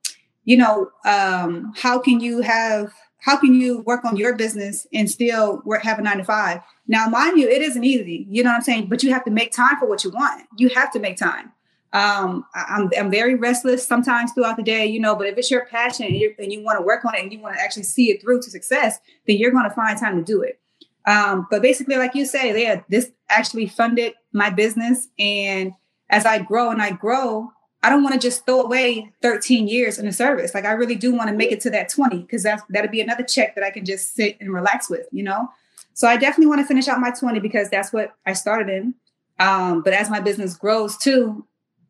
you 0.45 0.57
know, 0.57 0.91
um, 1.05 1.73
how 1.75 1.99
can 1.99 2.19
you 2.19 2.41
have 2.41 2.93
how 3.19 3.37
can 3.37 3.55
you 3.55 3.81
work 3.81 4.05
on 4.05 4.15
your 4.15 4.35
business 4.35 4.85
and 4.93 5.09
still 5.09 5.61
work 5.65 5.81
have 5.83 5.97
a 5.97 6.01
nine 6.03 6.17
to 6.17 6.23
five? 6.23 6.61
Now, 6.87 7.07
mind 7.07 7.39
you, 7.39 7.49
it 7.49 7.63
isn't 7.63 7.83
easy. 7.83 8.27
You 8.29 8.43
know 8.43 8.51
what 8.51 8.57
I'm 8.57 8.61
saying? 8.61 8.87
But 8.87 9.01
you 9.01 9.11
have 9.11 9.25
to 9.25 9.31
make 9.31 9.51
time 9.51 9.77
for 9.79 9.87
what 9.89 10.03
you 10.03 10.11
want. 10.11 10.43
You 10.57 10.69
have 10.69 10.91
to 10.91 10.99
make 10.99 11.17
time. 11.17 11.51
Um, 11.91 12.45
I'm, 12.53 12.91
I'm 12.95 13.09
very 13.09 13.33
restless 13.33 13.87
sometimes 13.87 14.31
throughout 14.33 14.57
the 14.57 14.63
day, 14.63 14.85
you 14.85 14.99
know, 14.99 15.15
but 15.15 15.27
if 15.27 15.37
it's 15.37 15.49
your 15.49 15.65
passion 15.65 16.05
and, 16.05 16.15
and 16.37 16.51
you 16.51 16.61
want 16.61 16.77
to 16.77 16.85
work 16.85 17.05
on 17.05 17.15
it 17.15 17.23
and 17.23 17.31
you 17.31 17.39
want 17.39 17.55
to 17.55 17.61
actually 17.61 17.83
see 17.83 18.11
it 18.11 18.21
through 18.21 18.41
to 18.41 18.51
success, 18.51 18.99
then 19.25 19.37
you're 19.37 19.51
going 19.51 19.67
to 19.67 19.73
find 19.73 19.97
time 19.97 20.17
to 20.17 20.23
do 20.23 20.41
it. 20.41 20.59
Um, 21.07 21.47
but 21.49 21.61
basically, 21.61 21.95
like 21.95 22.13
you 22.13 22.25
say, 22.25 22.61
yeah, 22.61 22.81
this 22.89 23.11
actually 23.29 23.67
funded 23.67 24.13
my 24.33 24.49
business. 24.49 25.07
And 25.17 25.71
as 26.09 26.25
I 26.25 26.39
grow 26.39 26.69
and 26.69 26.81
I 26.81 26.91
grow, 26.91 27.51
I 27.85 27.89
don't 27.91 28.01
want 28.01 28.19
to 28.19 28.19
just 28.19 28.47
throw 28.47 28.61
away 28.61 29.11
13 29.21 29.67
years 29.67 29.99
in 29.99 30.07
the 30.07 30.11
service. 30.11 30.55
Like 30.55 30.65
I 30.65 30.71
really 30.71 30.95
do 30.95 31.13
want 31.13 31.29
to 31.29 31.35
make 31.35 31.51
it 31.51 31.61
to 31.61 31.69
that 31.69 31.87
20 31.87 32.17
because 32.17 32.41
that 32.41 32.61
that'd 32.69 32.89
be 32.89 32.99
another 32.99 33.23
check 33.23 33.53
that 33.53 33.63
I 33.63 33.69
can 33.69 33.85
just 33.85 34.15
sit 34.15 34.37
and 34.41 34.51
relax 34.51 34.89
with, 34.89 35.05
you 35.11 35.21
know. 35.21 35.49
So 35.93 36.07
I 36.07 36.17
definitely 36.17 36.47
want 36.47 36.61
to 36.61 36.65
finish 36.65 36.87
out 36.87 36.99
my 36.99 37.11
20 37.11 37.39
because 37.41 37.69
that's 37.69 37.93
what 37.93 38.15
I 38.25 38.33
started 38.33 38.69
in. 38.69 38.95
Um, 39.37 39.83
but 39.83 39.93
as 39.93 40.09
my 40.09 40.19
business 40.19 40.55
grows 40.57 40.97
too, 40.97 41.45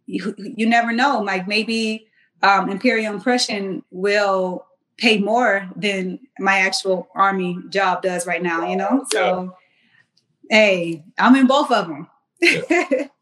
you, 0.06 0.36
you 0.38 0.68
never 0.68 0.92
know. 0.92 1.22
Like 1.22 1.48
maybe 1.48 2.08
um, 2.44 2.70
Imperial 2.70 3.14
Impression 3.14 3.82
will 3.90 4.66
pay 4.98 5.18
more 5.18 5.70
than 5.78 6.20
my 6.40 6.60
actual 6.60 7.08
army 7.16 7.58
job 7.70 8.02
does 8.02 8.28
right 8.28 8.44
now, 8.44 8.68
you 8.68 8.76
know? 8.76 9.06
So, 9.12 9.56
hey, 10.50 11.06
I'm 11.18 11.38
in 11.38 11.48
both 11.48 11.72
of 11.72 11.88
them. 11.88 12.10
Yeah. 12.42 13.08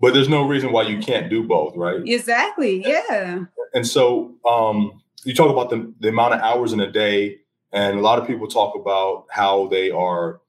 but 0.00 0.14
there's 0.14 0.28
no 0.28 0.46
reason 0.46 0.72
why 0.72 0.82
you 0.82 0.98
can't 0.98 1.28
do 1.28 1.42
both, 1.42 1.76
right? 1.76 2.00
Exactly. 2.06 2.82
Yeah. 2.86 3.44
And 3.74 3.86
so 3.86 4.34
um, 4.48 5.02
you 5.24 5.34
talk 5.34 5.50
about 5.50 5.70
the, 5.70 5.92
the 6.00 6.08
amount 6.08 6.34
of 6.34 6.40
hours 6.40 6.72
in 6.72 6.80
a 6.80 6.90
day, 6.90 7.38
and 7.72 7.98
a 7.98 8.00
lot 8.00 8.18
of 8.18 8.26
people 8.26 8.48
talk 8.48 8.74
about 8.74 9.26
how 9.30 9.68
they 9.68 9.90
are, 9.90 10.40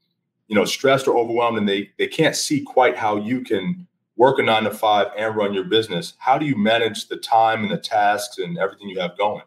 you 0.47 0.55
know, 0.55 0.65
stressed 0.65 1.07
or 1.07 1.17
overwhelmed, 1.17 1.57
and 1.57 1.67
they 1.67 1.91
they 1.97 2.07
can't 2.07 2.35
see 2.35 2.61
quite 2.61 2.97
how 2.97 3.17
you 3.17 3.41
can 3.41 3.87
work 4.15 4.39
a 4.39 4.43
nine 4.43 4.63
to 4.63 4.71
five 4.71 5.07
and 5.17 5.35
run 5.35 5.53
your 5.53 5.63
business. 5.65 6.13
How 6.17 6.37
do 6.37 6.45
you 6.45 6.55
manage 6.55 7.07
the 7.07 7.17
time 7.17 7.63
and 7.63 7.71
the 7.71 7.77
tasks 7.77 8.37
and 8.37 8.57
everything 8.57 8.89
you 8.89 8.99
have 8.99 9.17
going? 9.17 9.43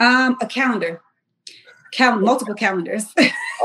Um, 0.00 0.36
a 0.40 0.46
calendar. 0.46 1.02
Cal- 1.92 2.18
multiple 2.18 2.54
calendars. 2.54 3.06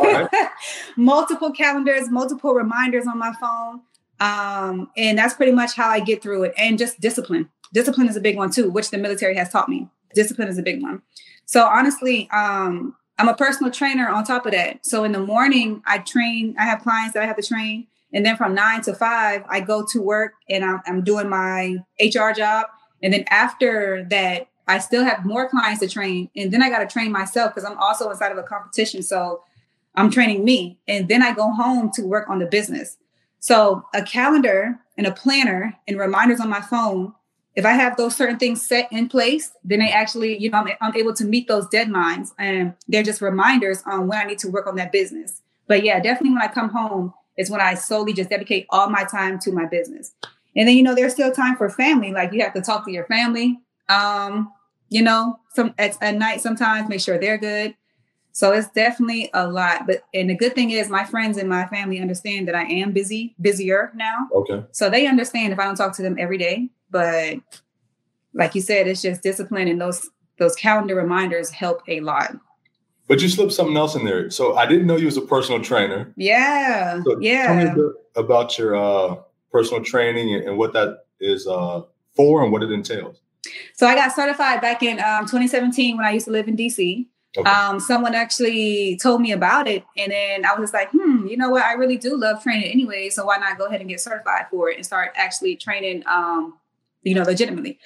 Right. 0.02 0.28
multiple 0.98 1.52
calendars, 1.52 2.10
multiple 2.10 2.54
reminders 2.54 3.08
on 3.08 3.18
my 3.18 3.34
phone. 3.40 3.82
Um, 4.20 4.90
and 4.98 5.18
that's 5.18 5.34
pretty 5.34 5.52
much 5.52 5.76
how 5.76 5.90
I 5.90 6.00
get 6.00 6.22
through 6.22 6.44
it. 6.44 6.54
And 6.58 6.78
just 6.78 7.00
discipline. 7.00 7.50
Discipline 7.74 8.08
is 8.08 8.16
a 8.16 8.22
big 8.22 8.38
one 8.38 8.52
too, 8.52 8.70
which 8.70 8.90
the 8.90 8.98
military 8.98 9.36
has 9.36 9.50
taught 9.50 9.70
me. 9.70 9.88
Discipline 10.14 10.48
is 10.48 10.58
a 10.58 10.64
big 10.64 10.82
one. 10.82 11.02
So 11.46 11.66
honestly, 11.66 12.30
um, 12.32 12.96
I'm 13.20 13.30
a 13.30 13.36
personal 13.36 13.72
trainer 13.72 14.08
on 14.08 14.24
top 14.24 14.46
of 14.46 14.52
that. 14.52 14.86
So 14.86 15.04
in 15.04 15.12
the 15.12 15.20
morning, 15.20 15.82
I 15.86 16.00
train, 16.00 16.56
I 16.60 16.66
have 16.66 16.82
clients 16.82 17.14
that 17.14 17.24
I 17.24 17.26
have 17.26 17.38
to 17.38 17.44
train. 17.44 17.88
And 18.14 18.26
then 18.26 18.38
from 18.38 18.54
nine 18.54 18.82
to 18.84 18.94
five, 18.94 19.44
I 19.50 19.60
go 19.60 19.86
to 19.92 20.02
work 20.02 20.34
and 20.50 20.64
I'm, 20.64 20.82
I'm 20.86 21.04
doing 21.04 21.30
my 21.30 21.78
HR 22.00 22.32
job. 22.32 22.68
And 23.04 23.14
then 23.14 23.26
after 23.30 24.06
that, 24.10 24.48
I 24.68 24.80
still 24.80 25.04
have 25.04 25.26
more 25.26 25.50
clients 25.50 25.80
to 25.82 25.88
train. 25.88 26.30
And 26.36 26.52
then 26.52 26.62
I 26.62 26.70
got 26.70 26.80
to 26.80 26.88
train 26.88 27.12
myself 27.12 27.54
because 27.54 27.70
I'm 27.70 27.78
also 27.78 28.10
inside 28.10 28.32
of 28.32 28.38
a 28.38 28.44
competition. 28.44 29.02
So 29.02 29.44
I'm 29.96 30.12
training 30.12 30.44
me. 30.44 30.80
And 30.88 31.08
then 31.08 31.24
I 31.24 31.34
go 31.34 31.52
home 31.52 31.92
to 31.94 32.04
work 32.04 32.30
on 32.30 32.40
the 32.40 32.46
business. 32.46 32.98
So 33.40 33.86
a 33.94 34.02
calendar 34.02 34.80
and 34.98 35.08
a 35.08 35.12
planner 35.12 35.78
and 35.88 35.98
reminders 35.98 36.40
on 36.40 36.50
my 36.50 36.62
phone, 36.62 37.14
if 37.56 37.66
I 37.66 37.72
have 37.72 37.98
those 37.98 38.16
certain 38.16 38.38
things 38.38 38.62
set 38.62 38.88
in 38.92 39.10
place, 39.10 39.52
then 39.64 39.82
I 39.82 39.88
actually, 39.88 40.38
you 40.38 40.50
know, 40.50 40.60
I'm, 40.60 40.68
I'm 40.80 40.96
able 40.96 41.14
to 41.16 41.26
meet 41.26 41.48
those 41.48 41.66
deadlines 41.68 42.32
and 42.38 42.74
they're 42.88 43.04
just 43.04 43.22
reminders 43.22 43.82
on 43.86 44.08
when 44.08 44.20
I 44.20 44.26
need 44.26 44.40
to 44.40 44.50
work 44.50 44.68
on 44.68 44.76
that 44.76 44.92
business. 44.92 45.42
But 45.68 45.84
yeah, 45.84 46.00
definitely 46.00 46.32
when 46.32 46.42
I 46.42 46.48
come 46.48 46.70
home 46.70 47.14
is 47.38 47.50
when 47.50 47.62
I 47.62 47.74
solely 47.76 48.14
just 48.14 48.30
dedicate 48.30 48.66
all 48.70 48.90
my 48.90 49.04
time 49.04 49.40
to 49.40 49.52
my 49.52 49.66
business. 49.66 50.14
And 50.56 50.68
then, 50.68 50.76
you 50.76 50.84
know, 50.84 50.96
there's 50.96 51.14
still 51.14 51.32
time 51.32 51.56
for 51.56 51.70
family. 51.70 52.12
Like 52.12 52.34
you 52.34 52.42
have 52.42 52.54
to 52.54 52.62
talk 52.62 52.86
to 52.86 52.92
your 52.92 53.06
family. 53.06 53.60
Um, 53.90 54.52
you 54.90 55.02
know, 55.02 55.40
some 55.54 55.74
at, 55.78 56.02
at 56.02 56.16
night 56.16 56.42
sometimes 56.42 56.90
make 56.90 57.02
sure 57.02 57.18
they're 57.18 57.38
good. 57.38 57.76
So 58.38 58.52
it's 58.52 58.70
definitely 58.70 59.32
a 59.34 59.48
lot. 59.48 59.88
But 59.88 60.04
and 60.14 60.30
the 60.30 60.36
good 60.36 60.54
thing 60.54 60.70
is 60.70 60.92
my 60.92 61.04
friends 61.04 61.40
and 61.40 61.50
my 61.50 61.66
family 61.66 62.00
understand 62.00 62.48
that 62.48 62.54
I 62.54 62.66
am 62.66 62.92
busy, 62.92 63.34
busier 63.42 63.92
now. 63.96 64.28
Okay. 64.32 64.64
So 64.74 64.92
they 64.92 65.08
understand 65.08 65.54
if 65.54 65.58
I 65.58 65.64
don't 65.64 65.76
talk 65.76 65.96
to 65.96 66.04
them 66.04 66.18
every 66.20 66.38
day. 66.38 66.70
But 66.92 67.38
like 68.36 68.54
you 68.54 68.62
said, 68.62 68.88
it's 68.88 69.02
just 69.02 69.24
discipline 69.24 69.68
and 69.68 69.82
those 69.82 70.08
those 70.38 70.56
calendar 70.56 70.94
reminders 70.94 71.50
help 71.50 71.82
a 71.88 72.00
lot. 72.02 72.38
But 73.08 73.24
you 73.24 73.28
slipped 73.28 73.54
something 73.54 73.76
else 73.76 73.96
in 73.96 74.06
there. 74.06 74.30
So 74.30 74.56
I 74.56 74.68
didn't 74.68 74.86
know 74.86 74.98
you 74.98 75.08
was 75.08 75.18
a 75.18 75.22
personal 75.22 75.60
trainer. 75.60 76.14
Yeah. 76.16 77.02
So 77.06 77.20
yeah. 77.20 77.48
Tell 77.48 77.56
me 77.56 77.72
a 77.72 77.74
bit 77.74 77.96
about 78.18 78.56
your 78.56 78.76
uh, 78.76 79.16
personal 79.52 79.84
training 79.84 80.36
and, 80.36 80.50
and 80.50 80.58
what 80.60 80.74
that 80.74 81.06
is 81.20 81.48
uh, 81.48 81.82
for 82.14 82.44
and 82.44 82.52
what 82.52 82.62
it 82.62 82.70
entails. 82.70 83.20
So 83.74 83.88
I 83.88 83.96
got 83.96 84.14
certified 84.14 84.62
back 84.62 84.84
in 84.84 85.00
um, 85.00 85.26
2017 85.26 85.98
when 85.98 86.06
I 86.06 86.12
used 86.12 86.26
to 86.26 86.32
live 86.32 86.48
in 86.48 86.56
DC. 86.56 87.08
Okay. 87.38 87.50
Um, 87.50 87.80
someone 87.80 88.16
actually 88.16 88.98
told 88.98 89.22
me 89.22 89.32
about 89.32 89.68
it, 89.68 89.84
and 89.96 90.12
then 90.12 90.44
I 90.44 90.60
was 90.60 90.74
like, 90.74 90.90
hmm, 90.90 91.28
you 91.28 91.38
know 91.38 91.50
what? 91.50 91.64
I 91.64 91.74
really 91.74 91.98
do 91.98 92.18
love 92.18 92.42
training 92.42 92.72
anyway, 92.72 93.10
so 93.10 93.26
why 93.26 93.38
not 93.38 93.60
go 93.60 93.66
ahead 93.66 93.80
and 93.80 93.90
get 93.90 94.02
certified 94.02 94.48
for 94.50 94.72
it 94.72 94.78
and 94.78 94.86
start 94.86 95.12
actually 95.16 95.56
training, 95.56 96.04
um, 96.08 96.58
you 97.04 97.14
know, 97.14 97.22
legitimately. 97.24 97.78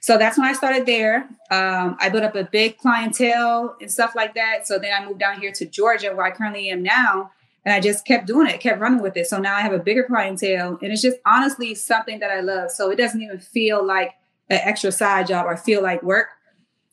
So 0.00 0.18
that's 0.18 0.36
when 0.36 0.46
I 0.46 0.52
started 0.52 0.86
there. 0.86 1.28
Um, 1.50 1.96
I 1.98 2.08
built 2.10 2.24
up 2.24 2.34
a 2.34 2.44
big 2.44 2.78
clientele 2.78 3.76
and 3.80 3.90
stuff 3.90 4.14
like 4.14 4.34
that. 4.34 4.66
So 4.66 4.78
then 4.78 4.92
I 4.94 5.04
moved 5.04 5.20
down 5.20 5.40
here 5.40 5.52
to 5.52 5.66
Georgia, 5.66 6.14
where 6.14 6.26
I 6.26 6.30
currently 6.30 6.68
am 6.70 6.82
now, 6.82 7.30
and 7.64 7.74
I 7.74 7.80
just 7.80 8.06
kept 8.06 8.26
doing 8.26 8.48
it, 8.48 8.60
kept 8.60 8.80
running 8.80 9.00
with 9.00 9.16
it. 9.16 9.26
So 9.26 9.38
now 9.38 9.56
I 9.56 9.60
have 9.60 9.72
a 9.72 9.78
bigger 9.78 10.04
clientele, 10.04 10.78
and 10.82 10.92
it's 10.92 11.02
just 11.02 11.18
honestly 11.26 11.74
something 11.74 12.18
that 12.20 12.30
I 12.30 12.40
love. 12.40 12.70
So 12.70 12.90
it 12.90 12.96
doesn't 12.96 13.20
even 13.20 13.38
feel 13.38 13.84
like 13.84 14.14
an 14.50 14.60
extra 14.62 14.92
side 14.92 15.26
job 15.26 15.46
or 15.46 15.56
feel 15.56 15.82
like 15.82 16.02
work 16.02 16.28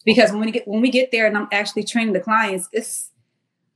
because 0.07 0.31
when 0.31 0.39
we 0.39 0.51
get 0.51 0.65
when 0.65 0.81
we 0.81 0.89
get 0.89 1.11
there 1.11 1.27
and 1.27 1.37
I'm 1.37 1.49
actually 1.51 1.83
training 1.83 2.13
the 2.13 2.21
clients, 2.21 2.69
it's 2.71 3.11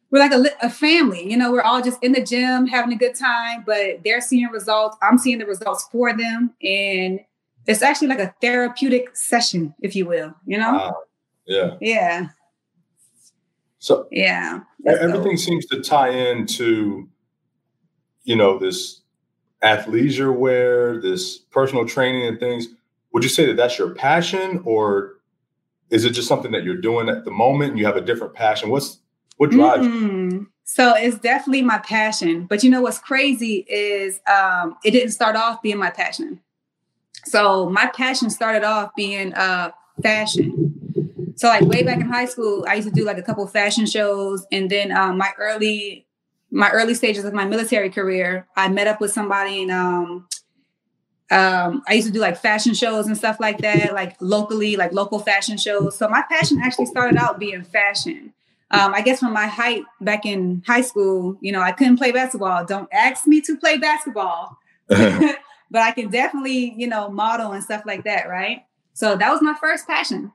we're 0.10 0.20
like 0.20 0.32
a, 0.32 0.46
a 0.66 0.70
family. 0.70 1.30
You 1.30 1.36
know, 1.36 1.52
we're 1.52 1.62
all 1.62 1.82
just 1.82 2.02
in 2.02 2.14
the 2.14 2.24
gym 2.24 2.68
having 2.68 2.94
a 2.94 2.98
good 2.98 3.16
time, 3.16 3.64
but 3.66 4.00
they're 4.06 4.22
seeing 4.22 4.48
results. 4.48 4.96
I'm 5.02 5.18
seeing 5.18 5.40
the 5.40 5.46
results 5.46 5.90
for 5.92 6.16
them, 6.16 6.54
and 6.64 7.20
it's 7.68 7.82
actually 7.82 8.08
like 8.08 8.20
a 8.20 8.34
therapeutic 8.40 9.16
session, 9.16 9.76
if 9.82 9.94
you 9.94 10.06
will. 10.06 10.34
You 10.46 10.58
know? 10.58 10.72
Wow. 10.72 10.98
Yeah. 11.46 11.76
Yeah. 11.82 12.28
So 13.80 14.08
yeah, 14.10 14.62
everything 14.88 15.36
seems 15.36 15.66
to 15.66 15.82
tie 15.82 16.12
into, 16.12 17.10
you 18.24 18.38
know, 18.38 18.58
this 18.58 19.02
athleisure 19.62 20.34
wear, 20.34 21.02
this 21.02 21.40
personal 21.40 21.86
training 21.86 22.26
and 22.26 22.40
things. 22.40 22.68
Would 23.12 23.24
you 23.24 23.30
say 23.30 23.48
that 23.48 23.58
that's 23.58 23.78
your 23.78 23.94
passion, 23.96 24.62
or 24.64 25.16
is 25.92 26.06
it 26.06 26.12
just 26.12 26.28
something 26.28 26.52
that 26.54 26.64
you're 26.64 26.78
doing 26.78 27.10
at 27.10 27.26
the 27.26 27.32
moment 27.32 27.72
and 27.72 27.80
you 27.80 27.86
have 27.86 27.98
a 27.98 28.02
different 28.02 28.34
passion? 28.34 28.70
What's 28.70 29.00
what 29.38 29.52
drives 29.52 29.86
mm-hmm. 29.86 30.30
you? 30.30 30.48
So 30.64 30.96
it's 30.96 31.20
definitely 31.20 31.64
my 31.64 31.80
passion. 31.80 32.46
But 32.46 32.64
you 32.64 32.70
know 32.70 32.82
what's 32.82 32.98
crazy 33.00 33.66
is 33.68 34.22
um, 34.32 34.78
it 34.86 34.92
didn't 34.92 35.12
start 35.12 35.36
off 35.36 35.62
being 35.62 35.78
my 35.78 35.90
passion. 35.90 36.40
So 37.26 37.70
my 37.70 37.88
passion 37.88 38.30
started 38.30 38.64
off 38.64 38.92
being 38.96 39.34
uh, 39.34 39.72
fashion. 40.02 41.34
So 41.36 41.48
like 41.48 41.64
way 41.64 41.84
back 41.84 42.00
in 42.00 42.08
high 42.08 42.26
school, 42.26 42.66
I 42.68 42.76
used 42.76 42.88
to 42.88 42.94
do 42.94 43.04
like 43.04 43.18
a 43.18 43.22
couple 43.22 43.46
fashion 43.48 43.86
shows, 43.86 44.46
and 44.52 44.70
then 44.70 44.92
um, 44.92 45.18
my 45.18 45.32
early 45.38 46.06
my 46.52 46.70
early 46.72 46.94
stages 46.94 47.24
of 47.24 47.34
my 47.34 47.46
military 47.46 47.90
career, 47.90 48.48
I 48.58 48.68
met 48.68 48.88
up 48.88 49.00
with 49.00 49.14
somebody 49.14 49.62
and 49.62 49.72
um, 49.72 50.28
um, 51.32 51.82
I 51.88 51.94
used 51.94 52.08
to 52.08 52.14
do 52.14 52.20
like 52.20 52.38
fashion 52.38 52.74
shows 52.74 53.08
and 53.08 53.18
stuff 53.18 53.40
like 53.40 53.60
that, 53.60 53.94
like 53.94 54.18
locally, 54.20 54.76
like 54.76 54.92
local 54.92 55.18
fashion 55.20 55.58
shows. 55.58 55.98
So 55.98 56.10
my 56.10 56.24
passion 56.30 56.60
actually 56.62 56.88
started 56.88 57.18
out 57.18 57.40
being 57.40 57.64
fashion. 57.64 58.34
Um, 58.70 58.94
I 58.94 59.02
guess 59.02 59.20
from 59.20 59.34
my 59.34 59.48
height 59.48 59.84
back 60.02 60.26
in 60.26 60.62
high 60.68 60.82
school, 60.82 61.38
you 61.40 61.54
know, 61.54 61.62
I 61.62 61.72
couldn't 61.72 61.98
play 61.98 62.12
basketball. 62.12 62.66
Don't 62.66 62.90
ask 62.92 63.28
me 63.28 63.40
to 63.42 63.58
play 63.58 63.78
basketball, 63.78 64.58
but 64.88 65.38
I 65.74 65.92
can 65.92 66.10
definitely, 66.10 66.76
you 66.78 66.88
know, 66.88 67.10
model 67.10 67.54
and 67.54 67.64
stuff 67.64 67.84
like 67.86 68.04
that, 68.04 68.28
right? 68.28 68.66
So 68.94 69.16
that 69.16 69.32
was 69.32 69.42
my 69.42 69.56
first 69.60 69.88
passion. 69.88 70.34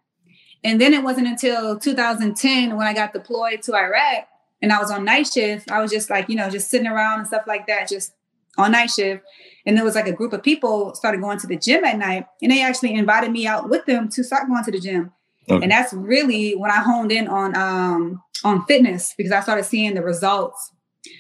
And 0.64 0.80
then 0.80 0.94
it 0.94 1.02
wasn't 1.02 1.28
until 1.28 1.78
2010 1.78 2.74
when 2.74 2.86
I 2.86 2.94
got 2.94 3.12
deployed 3.12 3.62
to 3.62 3.74
Iraq 3.74 4.28
and 4.62 4.72
I 4.72 4.80
was 4.80 4.90
on 4.90 5.04
night 5.04 5.28
shift. 5.32 5.70
I 5.70 5.80
was 5.80 5.90
just 5.90 6.08
like, 6.08 6.30
you 6.30 6.36
know, 6.36 6.48
just 6.48 6.70
sitting 6.70 6.86
around 6.86 7.20
and 7.20 7.28
stuff 7.28 7.44
like 7.46 7.66
that, 7.66 7.88
just 7.88 8.12
on 8.56 8.72
night 8.72 8.90
shift. 8.90 9.22
And 9.66 9.76
there 9.76 9.84
was 9.84 9.94
like 9.94 10.06
a 10.06 10.12
group 10.12 10.32
of 10.32 10.42
people 10.42 10.94
started 10.94 11.20
going 11.20 11.38
to 11.40 11.46
the 11.46 11.56
gym 11.56 11.84
at 11.84 11.98
night, 11.98 12.26
and 12.40 12.52
they 12.52 12.62
actually 12.62 12.94
invited 12.94 13.30
me 13.32 13.46
out 13.46 13.68
with 13.68 13.84
them 13.86 14.08
to 14.10 14.22
start 14.22 14.48
going 14.48 14.64
to 14.64 14.70
the 14.70 14.80
gym. 14.80 15.12
Okay. 15.50 15.62
And 15.62 15.70
that's 15.70 15.92
really 15.92 16.54
when 16.54 16.70
I 16.70 16.82
honed 16.82 17.12
in 17.12 17.28
on 17.28 17.56
um, 17.56 18.22
on 18.44 18.64
fitness 18.66 19.14
because 19.16 19.32
I 19.32 19.40
started 19.40 19.64
seeing 19.64 19.94
the 19.94 20.02
results. 20.02 20.72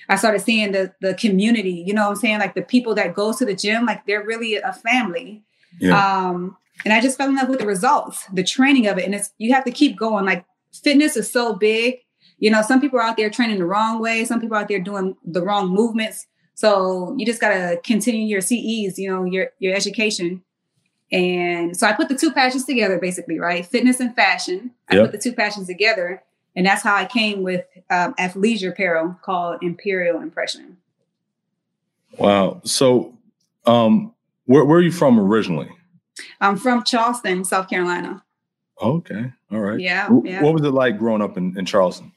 I 0.08 0.16
started 0.16 0.40
seeing 0.40 0.72
the 0.72 0.92
the 1.00 1.14
community. 1.14 1.84
You 1.86 1.94
know 1.94 2.04
what 2.04 2.10
I'm 2.10 2.16
saying? 2.16 2.38
Like 2.38 2.54
the 2.54 2.62
people 2.62 2.94
that 2.94 3.14
go 3.14 3.32
to 3.32 3.44
the 3.44 3.54
gym, 3.54 3.84
like 3.86 4.06
they're 4.06 4.24
really 4.24 4.56
a 4.56 4.72
family. 4.72 5.44
Yeah. 5.80 6.26
Um, 6.26 6.56
and 6.84 6.92
I 6.92 7.00
just 7.00 7.18
fell 7.18 7.28
in 7.28 7.36
love 7.36 7.48
with 7.48 7.60
the 7.60 7.66
results, 7.66 8.24
the 8.32 8.44
training 8.44 8.86
of 8.86 8.98
it, 8.98 9.04
and 9.04 9.14
it's 9.14 9.32
you 9.38 9.52
have 9.54 9.64
to 9.64 9.70
keep 9.70 9.98
going. 9.98 10.24
Like 10.24 10.44
fitness 10.72 11.16
is 11.16 11.30
so 11.30 11.54
big 11.54 12.00
you 12.38 12.50
know, 12.50 12.62
some 12.62 12.80
people 12.80 12.98
are 12.98 13.02
out 13.02 13.16
there 13.16 13.30
training 13.30 13.58
the 13.58 13.66
wrong 13.66 14.00
way. 14.00 14.24
Some 14.24 14.40
people 14.40 14.56
out 14.56 14.68
there 14.68 14.80
doing 14.80 15.16
the 15.24 15.42
wrong 15.42 15.68
movements. 15.68 16.26
So 16.56 17.14
you 17.18 17.26
just 17.26 17.40
gotta 17.40 17.78
continue 17.84 18.26
your 18.26 18.40
CEs, 18.40 18.98
you 18.98 19.08
know, 19.08 19.24
your 19.24 19.50
your 19.58 19.74
education. 19.74 20.42
And 21.12 21.76
so 21.76 21.86
I 21.86 21.92
put 21.92 22.08
the 22.08 22.16
two 22.16 22.32
passions 22.32 22.64
together, 22.64 22.98
basically, 22.98 23.38
right? 23.38 23.64
Fitness 23.64 24.00
and 24.00 24.16
fashion. 24.16 24.72
I 24.90 24.96
yep. 24.96 25.04
put 25.04 25.12
the 25.12 25.18
two 25.18 25.36
passions 25.36 25.68
together, 25.68 26.22
and 26.56 26.66
that's 26.66 26.82
how 26.82 26.96
I 26.96 27.04
came 27.04 27.42
with 27.42 27.64
um, 27.90 28.14
athleisure 28.14 28.70
apparel 28.70 29.16
called 29.22 29.62
Imperial 29.62 30.20
Impression. 30.20 30.78
Wow. 32.18 32.62
So, 32.64 33.16
um, 33.66 34.14
where, 34.46 34.64
where 34.64 34.78
are 34.78 34.82
you 34.82 34.90
from 34.90 35.20
originally? 35.20 35.68
I'm 36.40 36.56
from 36.56 36.82
Charleston, 36.82 37.44
South 37.44 37.68
Carolina. 37.68 38.24
Okay. 38.80 39.32
All 39.52 39.60
right. 39.60 39.78
Yeah. 39.78 40.08
yeah. 40.24 40.42
What 40.42 40.54
was 40.54 40.62
it 40.62 40.70
like 40.70 40.98
growing 40.98 41.22
up 41.22 41.36
in, 41.36 41.56
in 41.58 41.66
Charleston? 41.66 42.12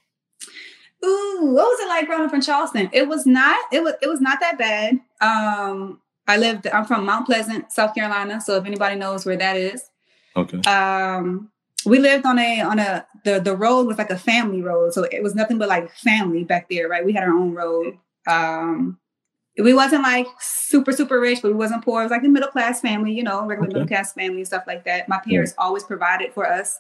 Ooh, 1.06 1.40
what 1.42 1.66
was 1.66 1.80
it 1.80 1.88
like 1.88 2.08
growing 2.08 2.28
up 2.28 2.34
in 2.34 2.42
Charleston? 2.42 2.90
It 2.92 3.08
was 3.08 3.26
not, 3.26 3.58
it 3.72 3.84
was, 3.84 3.94
it 4.02 4.08
was 4.08 4.20
not 4.20 4.40
that 4.42 4.58
bad. 4.58 5.00
Um, 5.22 6.02
I 6.28 6.38
lived, 6.38 6.68
I'm 6.68 6.86
from 6.86 7.06
Mount 7.06 7.26
Pleasant, 7.26 7.72
South 7.72 7.96
Carolina. 7.96 8.42
So 8.42 8.58
if 8.58 8.66
anybody 8.66 8.96
knows 8.96 9.26
where 9.26 9.38
that 9.38 9.56
is. 9.58 9.90
Okay. 10.36 10.60
Um, 10.70 11.50
we 11.86 12.00
lived 12.00 12.26
on 12.26 12.38
a, 12.38 12.62
on 12.62 12.80
a, 12.80 13.08
the, 13.24 13.40
the 13.40 13.56
road 13.56 13.88
was 13.88 13.98
like 13.98 14.10
a 14.10 14.18
family 14.18 14.62
road. 14.62 14.94
So 14.94 15.04
it 15.04 15.24
was 15.24 15.36
nothing 15.36 15.58
but 15.58 15.70
like 15.70 15.90
family 15.92 16.44
back 16.44 16.70
there, 16.70 16.88
right? 16.88 17.06
We 17.06 17.14
had 17.14 17.24
our 17.24 17.34
own 17.34 17.54
road. 17.54 17.98
Um, 18.28 19.00
we 19.58 19.74
wasn't 19.74 20.04
like 20.04 20.28
super 20.40 20.92
super 20.92 21.20
rich, 21.20 21.42
but 21.42 21.50
we 21.50 21.58
wasn't 21.58 21.84
poor. 21.84 22.02
It 22.02 22.06
was 22.06 22.12
like 22.12 22.24
a 22.24 22.30
middle 22.30 22.50
class 22.50 22.82
family, 22.82 23.12
you 23.12 23.24
know, 23.24 23.46
regular 23.46 23.68
okay. 23.68 23.74
middle 23.74 23.88
class 23.88 24.14
family 24.14 24.38
and 24.38 24.48
stuff 24.48 24.64
like 24.68 24.86
that. 24.86 25.10
My 25.10 25.20
parents 25.20 25.54
yeah. 25.58 25.66
always 25.66 25.84
provided 25.84 26.34
for 26.34 26.50
us, 26.50 26.80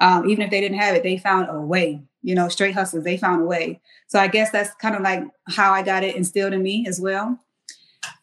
um, 0.00 0.28
even 0.28 0.42
if 0.42 0.50
they 0.50 0.60
didn't 0.60 0.78
have 0.78 0.94
it, 0.96 1.02
they 1.02 1.18
found 1.18 1.48
a 1.50 1.60
way. 1.60 2.02
You 2.26 2.34
know, 2.34 2.48
straight 2.48 2.74
hustlers, 2.74 3.04
they 3.04 3.16
found 3.16 3.42
a 3.42 3.44
way. 3.44 3.80
So 4.08 4.18
I 4.18 4.26
guess 4.26 4.50
that's 4.50 4.74
kind 4.74 4.96
of 4.96 5.02
like 5.02 5.22
how 5.46 5.72
I 5.72 5.82
got 5.82 6.02
it 6.02 6.16
instilled 6.16 6.52
in 6.52 6.62
me 6.62 6.84
as 6.88 7.00
well. 7.00 7.38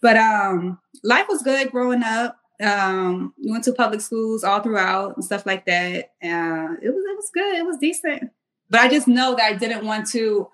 But 0.01 0.17
um, 0.17 0.77
life 1.03 1.27
was 1.29 1.41
good 1.41 1.71
growing 1.71 2.03
up. 2.03 2.37
Um, 2.61 3.33
we 3.41 3.49
went 3.49 3.63
to 3.63 3.73
public 3.73 4.01
schools 4.01 4.43
all 4.43 4.59
throughout 4.59 5.15
and 5.15 5.23
stuff 5.23 5.45
like 5.45 5.65
that. 5.65 6.11
Uh, 6.21 6.75
it 6.81 6.89
was 6.89 7.03
it 7.05 7.15
was 7.15 7.31
good. 7.33 7.55
It 7.55 7.65
was 7.65 7.77
decent. 7.77 8.29
But 8.69 8.81
I 8.81 8.89
just 8.89 9.07
know 9.07 9.35
that 9.35 9.45
I 9.45 9.53
didn't 9.53 9.85
want 9.85 10.07
to. 10.09 10.49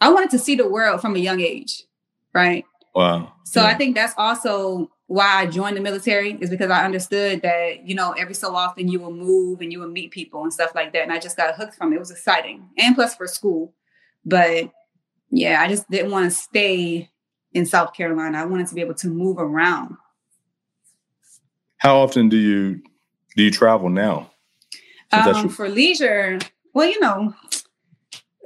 I 0.00 0.12
wanted 0.12 0.30
to 0.30 0.38
see 0.38 0.54
the 0.54 0.68
world 0.68 1.00
from 1.00 1.16
a 1.16 1.18
young 1.18 1.40
age, 1.40 1.82
right? 2.32 2.64
Wow. 2.96 3.34
So 3.44 3.60
yeah. 3.60 3.68
I 3.68 3.74
think 3.74 3.94
that's 3.94 4.14
also 4.16 4.90
why 5.06 5.42
I 5.42 5.46
joined 5.46 5.76
the 5.76 5.82
military 5.82 6.32
is 6.40 6.48
because 6.48 6.70
I 6.70 6.82
understood 6.82 7.42
that, 7.42 7.86
you 7.86 7.94
know, 7.94 8.12
every 8.12 8.32
so 8.32 8.56
often 8.56 8.88
you 8.88 8.98
will 8.98 9.12
move 9.12 9.60
and 9.60 9.70
you 9.70 9.80
will 9.80 9.90
meet 9.90 10.12
people 10.12 10.42
and 10.42 10.52
stuff 10.52 10.74
like 10.74 10.94
that. 10.94 11.02
And 11.02 11.12
I 11.12 11.18
just 11.18 11.36
got 11.36 11.54
hooked 11.54 11.74
from 11.74 11.92
it. 11.92 11.96
It 11.96 11.98
was 11.98 12.10
exciting. 12.10 12.66
And 12.78 12.94
plus 12.94 13.14
for 13.14 13.26
school. 13.26 13.74
But 14.24 14.72
yeah, 15.30 15.60
I 15.60 15.68
just 15.68 15.88
didn't 15.90 16.10
want 16.10 16.24
to 16.24 16.30
stay 16.30 17.10
in 17.52 17.66
South 17.66 17.92
Carolina. 17.92 18.38
I 18.38 18.46
wanted 18.46 18.66
to 18.68 18.74
be 18.74 18.80
able 18.80 18.94
to 18.94 19.08
move 19.08 19.36
around. 19.38 19.96
How 21.76 21.98
often 21.98 22.30
do 22.30 22.38
you 22.38 22.82
do 23.36 23.42
you 23.42 23.50
travel 23.50 23.90
now? 23.90 24.30
Um, 25.12 25.50
for 25.50 25.68
leisure, 25.68 26.38
well, 26.72 26.88
you 26.88 26.98
know, 26.98 27.34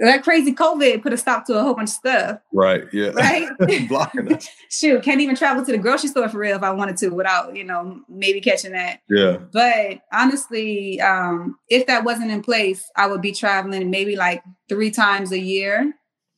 that 0.07 0.23
crazy 0.23 0.55
COVID 0.55 1.03
put 1.03 1.13
a 1.13 1.17
stop 1.17 1.45
to 1.47 1.59
a 1.59 1.63
whole 1.63 1.75
bunch 1.75 1.91
of 1.91 1.95
stuff. 1.95 2.41
Right. 2.53 2.85
Yeah. 2.93 3.11
Right. 3.11 3.49
Blocking 3.89 4.33
us. 4.33 4.49
Shoot, 4.71 5.03
can't 5.03 5.21
even 5.21 5.37
travel 5.37 5.65
to 5.65 5.73
the 5.73 5.79
grocery 5.79 6.09
store 6.09 6.29
for 6.29 6.39
real 6.39 6.57
if 6.57 6.63
I 6.63 6.71
wanted 6.71 6.97
to 6.99 7.11
without, 7.11 7.55
you 7.55 7.65
know, 7.65 8.01
maybe 8.09 8.41
catching 8.41 8.73
that. 8.73 9.01
Yeah. 9.11 9.37
But 9.53 10.01
honestly, 10.13 11.01
um, 11.01 11.59
if 11.69 11.87
that 11.87 12.05
wasn't 12.05 12.31
in 12.31 12.43
place, 12.43 12.91
I 12.97 13.07
would 13.09 13.21
be 13.21 13.33
traveling 13.33 13.91
maybe 13.91 14.17
like 14.17 14.43
three 14.69 14.91
times 14.91 15.33
a 15.33 15.39
year 15.39 15.95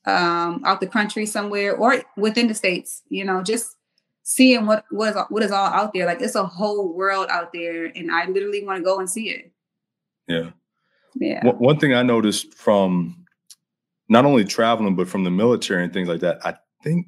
um, 0.06 0.62
out 0.64 0.80
the 0.80 0.88
country 0.88 1.24
somewhere 1.24 1.76
or 1.76 2.02
within 2.16 2.48
the 2.48 2.54
states, 2.54 3.02
you 3.10 3.24
know, 3.24 3.42
just 3.42 3.76
seeing 4.24 4.66
what 4.66 4.84
what 4.90 5.10
is 5.10 5.22
what 5.28 5.42
is 5.42 5.52
all 5.52 5.66
out 5.66 5.92
there. 5.94 6.06
Like 6.06 6.20
it's 6.20 6.34
a 6.34 6.44
whole 6.44 6.92
world 6.92 7.28
out 7.30 7.52
there 7.52 7.86
and 7.86 8.10
I 8.10 8.26
literally 8.26 8.64
want 8.64 8.78
to 8.78 8.84
go 8.84 8.98
and 8.98 9.08
see 9.08 9.30
it. 9.30 9.52
Yeah. 10.26 10.50
Yeah. 11.14 11.44
One 11.44 11.78
thing 11.78 11.94
I 11.94 12.02
noticed 12.02 12.54
from 12.54 13.21
not 14.12 14.26
only 14.26 14.44
traveling 14.44 14.94
but 14.94 15.08
from 15.08 15.24
the 15.24 15.30
military 15.30 15.82
and 15.82 15.92
things 15.92 16.08
like 16.08 16.20
that 16.20 16.44
i 16.46 16.54
think 16.84 17.06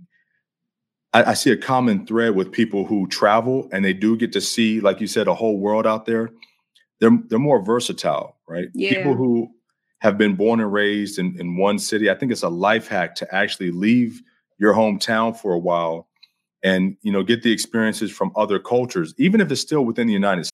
I, 1.12 1.30
I, 1.30 1.34
see 1.34 1.52
a 1.52 1.56
common 1.56 2.06
thread 2.06 2.34
with 2.34 2.50
people 2.50 2.86
who 2.86 3.06
travel 3.06 3.68
and 3.72 3.84
they 3.84 3.92
do 3.92 4.16
get 4.16 4.32
to 4.32 4.40
see 4.40 4.80
like 4.80 5.00
you 5.00 5.06
said 5.06 5.28
a 5.28 5.34
whole 5.34 5.58
world 5.58 5.86
out 5.86 6.06
there 6.06 6.30
they're 7.00 7.16
they're 7.28 7.38
more 7.38 7.62
versatile 7.62 8.38
right 8.48 8.68
yeah. 8.74 8.94
people 8.94 9.14
who 9.14 9.50
have 9.98 10.18
been 10.18 10.34
born 10.34 10.60
and 10.60 10.72
raised 10.72 11.18
in, 11.18 11.36
in 11.38 11.58
one 11.58 11.78
city 11.78 12.10
i 12.10 12.14
think 12.14 12.32
it's 12.32 12.42
a 12.42 12.48
life 12.48 12.88
hack 12.88 13.14
to 13.16 13.34
actually 13.34 13.70
leave 13.70 14.22
your 14.58 14.72
hometown 14.72 15.36
for 15.36 15.52
a 15.52 15.58
while 15.58 16.08
and 16.62 16.96
you 17.02 17.12
know 17.12 17.22
get 17.22 17.42
the 17.42 17.52
experiences 17.52 18.10
from 18.10 18.32
other 18.34 18.58
cultures 18.58 19.14
even 19.18 19.40
if 19.42 19.52
it's 19.52 19.60
still 19.60 19.84
within 19.84 20.06
the 20.06 20.12
united 20.12 20.44
states 20.44 20.53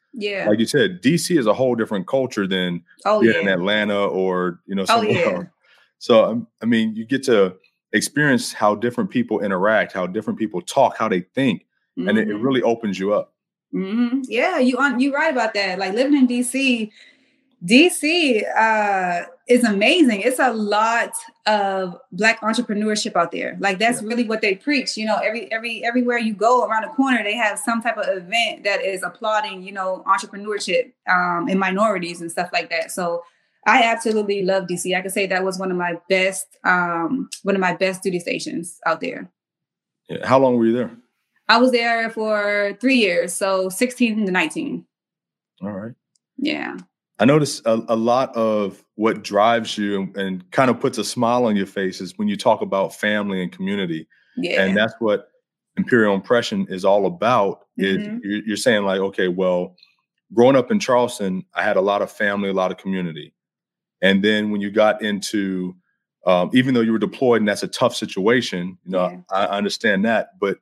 yeah. 0.13 0.47
Like 0.47 0.59
you 0.59 0.65
said, 0.65 1.01
DC 1.01 1.37
is 1.37 1.45
a 1.45 1.53
whole 1.53 1.75
different 1.75 2.07
culture 2.07 2.47
than 2.47 2.83
oh, 3.05 3.21
being 3.21 3.33
yeah. 3.33 3.41
in 3.41 3.47
Atlanta 3.47 4.05
or, 4.05 4.59
you 4.65 4.75
know, 4.75 4.83
oh, 4.83 4.85
somewhere 4.85 5.27
oh, 5.27 5.31
yeah. 5.31 5.43
So, 5.99 6.25
um, 6.25 6.47
I 6.61 6.65
mean, 6.65 6.95
you 6.95 7.05
get 7.05 7.23
to 7.23 7.55
experience 7.93 8.53
how 8.53 8.75
different 8.75 9.09
people 9.09 9.39
interact, 9.39 9.93
how 9.93 10.07
different 10.07 10.39
people 10.39 10.61
talk, 10.61 10.97
how 10.97 11.07
they 11.07 11.21
think, 11.21 11.61
mm-hmm. 11.97 12.09
and 12.09 12.17
it, 12.17 12.27
it, 12.27 12.33
mm-hmm. 12.33 12.43
really 12.43 12.61
opens 12.63 12.99
you 12.99 13.13
up. 13.13 13.33
Mm-hmm. 13.73 14.21
Yeah, 14.27 14.57
you 14.57 14.77
on 14.77 14.99
you 14.99 15.13
right 15.13 15.31
about 15.31 15.53
that. 15.53 15.79
Like 15.79 15.93
living 15.93 16.17
in 16.17 16.27
DC, 16.27 16.89
DC 17.63 18.43
uh, 18.57 19.25
is 19.47 19.63
amazing. 19.63 20.21
It's 20.21 20.39
a 20.39 20.51
lot 20.51 21.11
of 21.45 21.95
black 22.11 22.41
entrepreneurship 22.41 23.15
out 23.15 23.31
there. 23.31 23.55
Like 23.59 23.77
that's 23.77 24.01
yeah. 24.01 24.07
really 24.07 24.23
what 24.23 24.41
they 24.41 24.55
preach. 24.55 24.97
You 24.97 25.05
know, 25.05 25.17
every 25.17 25.51
every 25.51 25.83
everywhere 25.83 26.17
you 26.17 26.33
go 26.33 26.65
around 26.65 26.83
the 26.83 26.89
corner, 26.89 27.23
they 27.23 27.35
have 27.35 27.59
some 27.59 27.81
type 27.81 27.97
of 27.97 28.05
event 28.07 28.63
that 28.63 28.83
is 28.83 29.03
applauding, 29.03 29.61
you 29.61 29.71
know, 29.71 30.03
entrepreneurship 30.07 30.91
um, 31.07 31.47
and 31.47 31.59
minorities 31.59 32.19
and 32.19 32.31
stuff 32.31 32.49
like 32.51 32.71
that. 32.71 32.91
So 32.91 33.23
I 33.67 33.83
absolutely 33.83 34.41
love 34.41 34.65
DC. 34.65 34.97
I 34.97 35.01
could 35.01 35.11
say 35.11 35.27
that 35.27 35.43
was 35.43 35.59
one 35.59 35.69
of 35.69 35.77
my 35.77 35.99
best 36.09 36.47
um, 36.63 37.29
one 37.43 37.55
of 37.55 37.61
my 37.61 37.75
best 37.75 38.01
duty 38.01 38.19
stations 38.19 38.79
out 38.87 39.01
there. 39.01 39.29
Yeah. 40.09 40.25
How 40.25 40.39
long 40.39 40.57
were 40.57 40.65
you 40.65 40.73
there? 40.73 40.91
I 41.47 41.57
was 41.57 41.71
there 41.71 42.09
for 42.09 42.75
three 42.81 42.95
years, 42.95 43.33
so 43.33 43.69
16 43.69 44.25
to 44.25 44.31
19. 44.31 44.85
All 45.61 45.71
right. 45.71 45.93
Yeah. 46.37 46.77
I 47.21 47.25
notice 47.25 47.61
a, 47.65 47.79
a 47.87 47.95
lot 47.95 48.35
of 48.35 48.83
what 48.95 49.23
drives 49.23 49.77
you 49.77 50.01
and, 50.01 50.17
and, 50.17 50.51
kind 50.51 50.71
of 50.71 50.79
puts 50.79 50.97
a 50.97 51.03
smile 51.03 51.45
on 51.45 51.55
your 51.55 51.67
face 51.67 52.01
is 52.01 52.17
when 52.17 52.27
you 52.27 52.35
talk 52.35 52.63
about 52.63 52.95
family 52.95 53.43
and 53.43 53.51
community. 53.51 54.07
Yeah. 54.37 54.63
And 54.63 54.75
that's 54.75 54.95
what 54.97 55.27
Imperial 55.77 56.15
Impression 56.15 56.65
is 56.67 56.83
all 56.83 57.05
about. 57.05 57.61
Mm-hmm. 57.79 58.17
Is 58.23 58.43
you're, 58.47 58.57
saying 58.57 58.85
like, 58.85 58.99
okay, 58.99 59.27
well, 59.27 59.75
growing 60.33 60.55
up 60.55 60.71
in 60.71 60.79
Charleston, 60.79 61.45
I 61.53 61.61
had 61.61 61.77
a 61.77 61.81
lot 61.81 62.01
of 62.01 62.11
family, 62.11 62.49
a 62.49 62.53
lot 62.53 62.71
of 62.71 62.77
community. 62.77 63.35
And 64.01 64.23
then 64.23 64.49
when 64.49 64.59
you 64.59 64.71
got 64.71 65.03
into, 65.03 65.75
um, 66.25 66.49
even 66.53 66.73
though 66.73 66.81
you 66.81 66.91
were 66.91 66.97
deployed 66.97 67.41
and 67.41 67.47
that's 67.47 67.61
a 67.61 67.67
tough 67.67 67.95
situation, 67.95 68.79
you 68.83 68.91
know, 68.93 69.09
yeah. 69.09 69.19
I, 69.29 69.45
I 69.45 69.57
understand 69.57 70.05
that. 70.05 70.39
But 70.39 70.57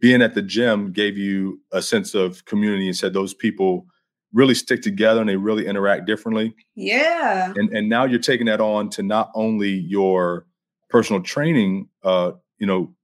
being 0.00 0.22
at 0.22 0.34
the 0.34 0.42
gym 0.42 0.90
gave 0.90 1.16
you 1.16 1.60
a 1.70 1.80
sense 1.80 2.16
of 2.16 2.44
community 2.46 2.88
and 2.88 2.96
said 2.96 3.12
those 3.12 3.32
people 3.32 3.86
really 4.32 4.54
stick 4.54 4.82
together 4.82 5.20
and 5.20 5.28
they 5.28 5.36
really 5.36 5.66
interact 5.66 6.06
differently. 6.06 6.54
Yeah. 6.74 7.52
And 7.56 7.70
and 7.70 7.88
now 7.88 8.04
you're 8.04 8.20
taking 8.20 8.46
that 8.46 8.60
on 8.60 8.90
to 8.90 9.02
not 9.02 9.30
only 9.34 9.70
your 9.70 10.46
personal 10.88 11.22
training 11.22 11.88
uh, 12.02 12.32
you 12.58 12.66
know, 12.66 12.94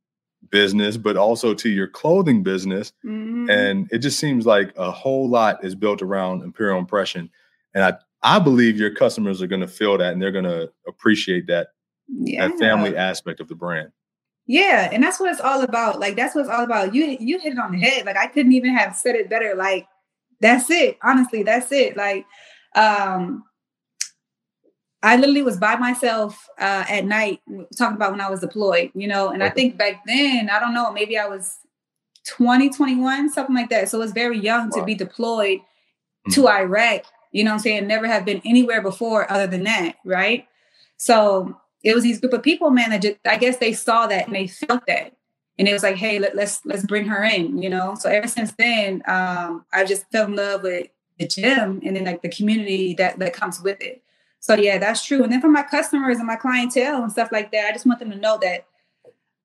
business, 0.51 0.97
but 0.97 1.17
also 1.17 1.55
to 1.55 1.69
your 1.69 1.89
clothing 1.89 2.43
business. 2.43 2.93
Mm-hmm. 3.05 3.51
And 3.51 3.89
it 3.91 3.99
just 3.99 4.21
seems 4.21 4.47
like 4.47 4.73
a 4.77 4.91
whole 4.93 5.29
lot 5.29 5.65
is 5.65 5.75
built 5.75 6.03
around 6.03 6.43
Imperial 6.43 6.79
Impression. 6.79 7.31
And 7.75 7.83
I 7.83 7.95
I 8.23 8.39
believe 8.39 8.77
your 8.77 8.95
customers 8.95 9.43
are 9.43 9.47
going 9.47 9.61
to 9.61 9.69
feel 9.69 9.99
that 9.99 10.13
and 10.13 10.23
they're 10.23 10.33
going 10.33 10.45
to 10.45 10.71
appreciate 10.87 11.47
that 11.49 11.69
yeah. 12.09 12.49
that 12.49 12.59
family 12.59 12.97
aspect 12.97 13.41
of 13.41 13.49
the 13.49 13.55
brand. 13.55 13.91
Yeah, 14.49 14.89
and 14.93 15.03
that's 15.03 15.19
what 15.19 15.31
it's 15.33 15.41
all 15.41 15.63
about. 15.63 15.99
Like 15.99 16.15
that's 16.15 16.35
what 16.35 16.43
it's 16.43 16.51
all 16.51 16.65
about. 16.65 16.95
You 16.95 17.17
you 17.19 17.41
hit 17.41 17.55
it 17.55 17.59
on 17.59 17.73
the 17.73 17.81
head. 17.81 18.07
Like 18.07 18.17
I 18.17 18.27
couldn't 18.29 18.53
even 18.53 18.77
have 18.77 18.95
said 18.95 19.17
it 19.17 19.29
better. 19.29 19.55
Like 19.57 19.87
that's 20.41 20.71
it. 20.71 20.99
Honestly, 21.03 21.43
that's 21.43 21.71
it. 21.73 21.97
Like 21.97 22.27
um 22.75 23.45
I 25.03 25.17
literally 25.17 25.43
was 25.43 25.57
by 25.57 25.77
myself 25.77 26.49
uh 26.59 26.85
at 26.89 27.05
night 27.05 27.41
talking 27.77 27.97
about 27.97 28.13
when 28.13 28.21
I 28.21 28.31
was 28.31 28.41
deployed, 28.41 28.91
you 28.95 29.09
know, 29.09 29.29
and 29.29 29.43
okay. 29.43 29.51
I 29.51 29.55
think 29.55 29.79
back 29.79 30.03
then, 30.07 30.51
I 30.51 30.59
don't 30.59 30.75
know, 30.75 30.93
maybe 30.93 31.19
I 31.19 31.27
was 31.27 31.57
20, 32.27 32.71
21, 32.71 33.31
something 33.31 33.55
like 33.55 33.71
that. 33.71 33.89
So 33.89 34.01
it's 34.03 34.13
very 34.13 34.39
young 34.39 34.71
wow. 34.71 34.81
to 34.81 34.85
be 34.85 34.95
deployed 34.95 35.59
mm-hmm. 35.59 36.33
to 36.33 36.49
Iraq, 36.49 37.03
you 37.33 37.45
know 37.45 37.53
I'm 37.53 37.59
saying? 37.59 37.87
Never 37.87 38.07
have 38.07 38.25
been 38.25 38.43
anywhere 38.45 38.83
before 38.83 39.31
other 39.31 39.47
than 39.47 39.65
that, 39.65 39.97
right? 40.05 40.47
So 40.97 41.57
it 41.85 41.95
was 41.95 42.03
these 42.03 42.21
group 42.21 42.33
of 42.33 42.43
people, 42.43 42.71
man, 42.71 42.91
that 42.91 43.03
just, 43.03 43.17
I 43.25 43.37
guess 43.37 43.59
they 43.59 43.73
saw 43.73 44.07
that 44.07 44.27
and 44.27 44.35
they 44.35 44.49
felt 44.49 44.87
that. 44.89 45.13
And 45.59 45.67
it 45.67 45.73
was 45.73 45.83
like, 45.83 45.97
hey, 45.97 46.19
let, 46.19 46.33
us 46.33 46.37
let's, 46.37 46.67
let's 46.67 46.87
bring 46.87 47.07
her 47.07 47.25
in, 47.25 47.63
you 47.63 47.71
know. 47.71 47.95
So 47.95 48.11
ever 48.11 48.29
since 48.29 48.53
then, 48.53 49.03
um, 49.07 49.65
I 49.73 49.85
just 49.85 50.11
fell 50.13 50.27
in 50.27 50.37
love 50.37 50.63
with 50.63 50.89
the 51.19 51.27
gym 51.27 51.81
and 51.85 51.97
then 51.97 52.05
like 52.05 52.23
the 52.23 52.29
community 52.29 52.95
that 52.95 53.19
that 53.19 53.33
comes 53.33 53.61
with 53.63 53.81
it. 53.81 54.03
So 54.41 54.55
yeah, 54.55 54.79
that's 54.79 55.05
true. 55.05 55.23
And 55.23 55.33
then 55.33 55.41
for 55.41 55.49
my 55.49 55.63
customers 55.63 56.19
and 56.19 56.27
my 56.27 56.37
clientele 56.37 57.03
and 57.03 57.11
stuff 57.11 57.33
like 57.33 57.53
that, 57.53 57.69
I 57.69 57.73
just 57.73 57.87
want 57.87 58.01
them 58.01 58.11
to 58.11 58.17
know 58.17 58.39
that, 58.43 58.67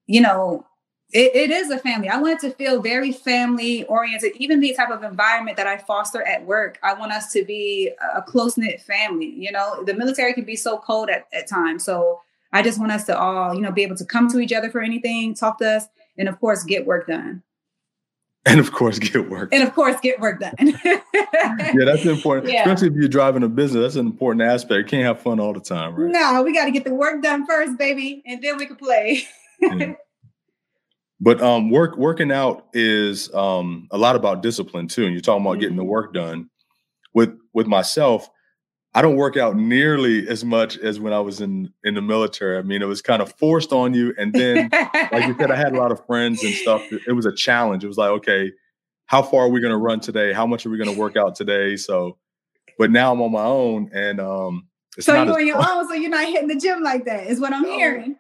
you 0.06 0.22
know, 0.22 0.66
it, 1.14 1.36
it 1.36 1.52
is 1.52 1.70
a 1.70 1.78
family. 1.78 2.10
I 2.10 2.18
want 2.18 2.44
it 2.44 2.48
to 2.48 2.56
feel 2.56 2.82
very 2.82 3.12
family 3.12 3.86
oriented. 3.86 4.34
Even 4.36 4.60
the 4.60 4.74
type 4.74 4.90
of 4.90 5.04
environment 5.04 5.58
that 5.58 5.68
I 5.68 5.78
foster 5.78 6.24
at 6.24 6.46
work, 6.46 6.78
I 6.84 6.94
want 6.94 7.12
us 7.12 7.32
to 7.34 7.44
be 7.44 7.92
a 8.16 8.22
close 8.22 8.58
knit 8.58 8.82
family. 8.82 9.30
You 9.30 9.52
know, 9.52 9.84
the 9.84 9.94
military 9.94 10.34
can 10.34 10.46
be 10.46 10.56
so 10.56 10.78
cold 10.78 11.10
at, 11.10 11.28
at 11.34 11.48
times. 11.48 11.84
So 11.84 12.22
I 12.54 12.62
just 12.62 12.80
want 12.80 12.92
us 12.92 13.06
to 13.06 13.18
all, 13.18 13.56
you 13.56 13.62
know, 13.62 13.72
be 13.72 13.84
able 13.84 13.96
to 13.98 14.06
come 14.06 14.30
to 14.30 14.40
each 14.40 14.54
other 14.54 14.70
for 14.70 14.82
anything, 14.82 15.34
talk 15.34 15.58
to 15.60 15.78
us, 15.78 15.88
and 16.22 16.30
of 16.30 16.40
course, 16.40 16.64
get 16.64 16.86
work 16.86 17.08
done. 17.08 17.42
And 18.46 18.60
of 18.60 18.72
course, 18.72 19.00
get 19.00 19.28
work. 19.28 19.50
And 19.52 19.64
of 19.64 19.74
course, 19.74 20.00
get 20.02 20.20
work 20.20 20.40
done. 20.40 20.54
yeah, 20.62 21.84
that's 21.84 22.06
important. 22.06 22.54
Yeah. 22.54 22.62
Especially 22.62 22.90
if 22.90 22.94
you're 22.94 23.10
driving 23.10 23.42
a 23.42 23.50
business, 23.50 23.82
that's 23.82 23.96
an 23.96 24.06
important 24.06 24.44
aspect. 24.44 24.78
You 24.78 24.86
can't 24.86 25.04
have 25.04 25.20
fun 25.20 25.40
all 25.40 25.52
the 25.52 25.60
time, 25.60 25.96
right? 25.96 26.12
No, 26.12 26.44
we 26.44 26.54
got 26.54 26.66
to 26.66 26.72
get 26.72 26.84
the 26.84 26.94
work 26.94 27.24
done 27.24 27.46
first, 27.48 27.78
baby, 27.80 28.22
and 28.28 28.42
then 28.42 28.58
we 28.58 28.68
can 28.68 28.76
play. 28.76 29.24
yeah. 29.62 29.94
But 31.20 31.42
um, 31.42 31.70
work 31.70 31.98
working 31.98 32.32
out 32.32 32.68
is 32.74 33.34
um, 33.34 33.88
a 33.92 33.98
lot 33.98 34.16
about 34.16 34.42
discipline 34.42 34.88
too. 34.88 35.06
And 35.06 35.14
you're 35.14 35.22
talking 35.22 35.42
about 35.42 35.54
mm-hmm. 35.54 35.62
getting 35.62 35.76
the 35.76 35.84
mm-hmm. 35.84 35.92
work 35.92 36.14
done. 36.14 36.50
With 37.14 37.38
with 37.54 37.68
myself, 37.68 38.30
I 38.94 39.02
don't 39.02 39.16
work 39.16 39.38
out 39.38 39.56
nearly 39.56 40.28
as 40.28 40.44
much 40.44 40.78
as 40.78 41.00
when 41.00 41.14
I 41.14 41.20
was 41.22 41.40
in 41.40 41.72
in 41.84 41.94
the 41.94 42.02
military. 42.02 42.58
I 42.58 42.62
mean, 42.62 42.82
it 42.82 42.88
was 42.88 43.02
kind 43.02 43.22
of 43.22 43.34
forced 43.34 43.72
on 43.72 43.94
you, 43.94 44.14
and 44.18 44.34
then, 44.34 44.70
like 45.12 45.28
you 45.28 45.36
said, 45.38 45.50
I 45.50 45.56
had 45.56 45.74
a 45.74 45.78
lot 45.78 45.92
of 45.92 46.06
friends 46.06 46.44
and 46.44 46.54
stuff. 46.54 46.84
It 47.08 47.14
was 47.14 47.26
a 47.26 47.34
challenge. 47.34 47.86
It 47.86 47.88
was 47.88 47.98
like, 47.98 48.10
okay, 48.10 48.52
how 49.06 49.22
far 49.22 49.46
are 49.46 49.50
we 49.50 49.62
going 49.62 49.72
to 49.72 49.78
run 49.78 50.02
today? 50.02 50.34
How 50.34 50.46
much 50.46 50.66
are 50.66 50.70
we 50.70 50.78
going 50.78 50.94
to 50.94 51.00
work 51.00 51.16
out 51.16 51.36
today? 51.36 51.78
So, 51.78 52.18
but 52.78 52.92
now 52.92 53.14
I'm 53.14 53.22
on 53.22 53.32
my 53.32 53.44
own, 53.44 53.90
and 53.94 54.20
um, 54.20 54.68
so 55.00 55.14
you're 55.14 55.34
on 55.36 55.48
your 55.48 55.58
own, 55.70 55.88
so 55.88 55.94
you're 55.94 56.10
not 56.10 56.26
hitting 56.26 56.50
the 56.50 56.58
gym 56.58 56.84
like 56.84 57.06
that. 57.06 57.28
Is 57.28 57.40
what 57.40 57.54
I'm 57.54 57.64
hearing. 57.64 58.18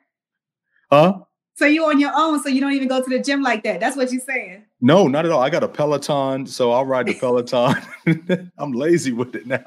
Huh? 0.89 1.19
So 1.55 1.65
you 1.65 1.83
on 1.83 1.99
your 1.99 2.13
own, 2.15 2.41
so 2.41 2.47
you 2.47 2.61
don't 2.61 2.71
even 2.71 2.87
go 2.87 3.03
to 3.03 3.09
the 3.09 3.19
gym 3.19 3.41
like 3.41 3.63
that. 3.63 3.81
That's 3.81 3.97
what 3.97 4.09
you're 4.11 4.21
saying. 4.21 4.63
No, 4.79 5.09
not 5.09 5.25
at 5.25 5.33
all. 5.33 5.41
I 5.41 5.49
got 5.49 5.63
a 5.63 5.67
Peloton, 5.67 6.47
so 6.47 6.71
I'll 6.71 6.85
ride 6.85 7.07
the 7.07 7.13
Peloton. 7.13 7.75
I'm 8.57 8.71
lazy 8.71 9.11
with 9.11 9.35
it 9.35 9.45
now 9.45 9.59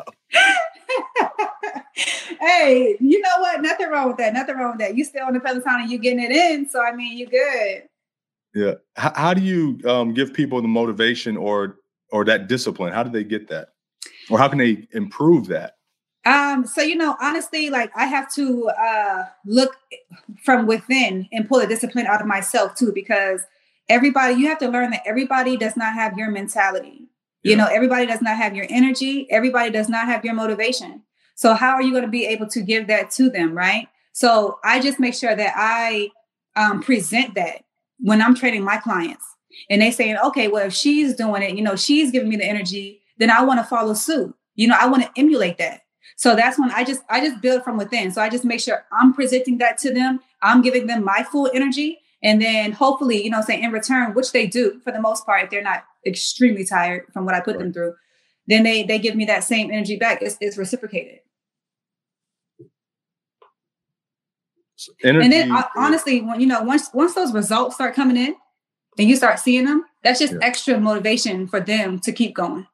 hey, 2.44 2.96
you 3.00 3.20
know 3.20 3.40
what? 3.40 3.62
Nothing 3.62 3.88
wrong 3.88 4.08
with 4.08 4.16
that. 4.18 4.34
Nothing 4.34 4.56
wrong 4.56 4.72
with 4.72 4.80
that. 4.80 4.96
You 4.96 5.04
still 5.04 5.26
on 5.26 5.32
the 5.32 5.40
Peloton 5.40 5.80
and 5.80 5.90
you 5.90 5.98
getting 5.98 6.22
it 6.22 6.30
in. 6.30 6.68
So 6.68 6.82
I 6.82 6.94
mean, 6.94 7.16
you're 7.18 7.28
good. 7.28 7.82
Yeah. 8.54 8.74
How, 8.96 9.12
how 9.14 9.34
do 9.34 9.40
you 9.40 9.80
um, 9.88 10.14
give 10.14 10.32
people 10.32 10.60
the 10.62 10.68
motivation 10.68 11.36
or 11.36 11.78
or 12.10 12.24
that 12.24 12.46
discipline? 12.48 12.92
How 12.92 13.02
do 13.02 13.10
they 13.10 13.24
get 13.24 13.48
that, 13.48 13.68
or 14.30 14.38
how 14.38 14.48
can 14.48 14.58
they 14.58 14.86
improve 14.92 15.48
that? 15.48 15.76
Um, 16.26 16.66
so 16.66 16.80
you 16.80 16.96
know, 16.96 17.16
honestly, 17.20 17.70
like 17.70 17.90
I 17.96 18.06
have 18.06 18.32
to 18.34 18.68
uh 18.68 19.24
look 19.44 19.76
from 20.42 20.66
within 20.66 21.28
and 21.32 21.48
pull 21.48 21.60
the 21.60 21.66
discipline 21.66 22.06
out 22.06 22.20
of 22.20 22.26
myself 22.26 22.74
too, 22.74 22.92
because 22.92 23.42
everybody, 23.88 24.34
you 24.34 24.46
have 24.48 24.58
to 24.58 24.68
learn 24.68 24.90
that 24.90 25.02
everybody 25.04 25.56
does 25.56 25.76
not 25.76 25.92
have 25.94 26.16
your 26.16 26.30
mentality. 26.30 27.08
Yeah. 27.42 27.50
You 27.50 27.56
know, 27.58 27.66
everybody 27.66 28.06
does 28.06 28.22
not 28.22 28.36
have 28.36 28.56
your 28.56 28.66
energy, 28.70 29.30
everybody 29.30 29.70
does 29.70 29.88
not 29.88 30.06
have 30.06 30.24
your 30.24 30.34
motivation. 30.34 31.02
So 31.34 31.54
how 31.54 31.70
are 31.70 31.82
you 31.82 31.90
going 31.90 32.04
to 32.04 32.10
be 32.10 32.26
able 32.26 32.46
to 32.48 32.60
give 32.60 32.86
that 32.86 33.10
to 33.12 33.30
them, 33.30 33.54
right? 33.54 33.88
So 34.12 34.58
I 34.62 34.80
just 34.80 35.00
make 35.00 35.14
sure 35.14 35.34
that 35.34 35.52
I 35.56 36.10
um, 36.56 36.80
present 36.80 37.34
that 37.34 37.64
when 37.98 38.22
I'm 38.22 38.34
training 38.34 38.64
my 38.64 38.76
clients, 38.76 39.24
and 39.70 39.80
they 39.80 39.90
saying, 39.90 40.16
okay, 40.24 40.48
well, 40.48 40.66
if 40.66 40.74
she's 40.74 41.14
doing 41.14 41.42
it, 41.42 41.56
you 41.56 41.62
know, 41.62 41.76
she's 41.76 42.10
giving 42.10 42.28
me 42.28 42.36
the 42.36 42.44
energy, 42.44 43.00
then 43.18 43.30
I 43.30 43.42
want 43.42 43.60
to 43.60 43.64
follow 43.64 43.94
suit. 43.94 44.34
You 44.54 44.68
know, 44.68 44.76
I 44.78 44.86
want 44.88 45.02
to 45.04 45.10
emulate 45.16 45.58
that. 45.58 45.82
So 46.16 46.36
that's 46.36 46.58
when 46.58 46.70
I 46.70 46.84
just 46.84 47.02
I 47.08 47.20
just 47.20 47.40
build 47.40 47.64
from 47.64 47.76
within. 47.76 48.12
So 48.12 48.22
I 48.22 48.28
just 48.28 48.44
make 48.44 48.60
sure 48.60 48.84
I'm 48.92 49.12
presenting 49.12 49.58
that 49.58 49.78
to 49.78 49.92
them. 49.92 50.20
I'm 50.42 50.62
giving 50.62 50.86
them 50.86 51.04
my 51.04 51.24
full 51.30 51.50
energy. 51.52 51.98
And 52.22 52.40
then 52.40 52.72
hopefully, 52.72 53.22
you 53.22 53.30
know, 53.30 53.42
say 53.42 53.60
in 53.60 53.72
return, 53.72 54.14
which 54.14 54.32
they 54.32 54.46
do 54.46 54.80
for 54.82 54.92
the 54.92 55.00
most 55.00 55.26
part, 55.26 55.44
if 55.44 55.50
they're 55.50 55.62
not 55.62 55.84
extremely 56.06 56.64
tired 56.64 57.06
from 57.12 57.24
what 57.24 57.34
I 57.34 57.40
put 57.40 57.56
right. 57.56 57.64
them 57.64 57.72
through, 57.72 57.94
then 58.46 58.62
they 58.62 58.82
they 58.82 58.98
give 58.98 59.16
me 59.16 59.24
that 59.26 59.44
same 59.44 59.70
energy 59.70 59.96
back. 59.96 60.22
It's, 60.22 60.36
it's 60.40 60.56
reciprocated. 60.56 61.20
Energy, 65.02 65.24
and 65.24 65.32
then 65.32 65.52
uh, 65.52 65.64
honestly, 65.76 66.20
when 66.20 66.40
you 66.40 66.46
know, 66.46 66.62
once 66.62 66.90
once 66.92 67.14
those 67.14 67.32
results 67.32 67.76
start 67.76 67.94
coming 67.94 68.16
in 68.16 68.34
and 68.98 69.08
you 69.08 69.16
start 69.16 69.38
seeing 69.38 69.64
them, 69.64 69.84
that's 70.02 70.20
just 70.20 70.32
yeah. 70.32 70.38
extra 70.42 70.78
motivation 70.78 71.46
for 71.46 71.60
them 71.60 71.98
to 72.00 72.12
keep 72.12 72.34
going. 72.34 72.66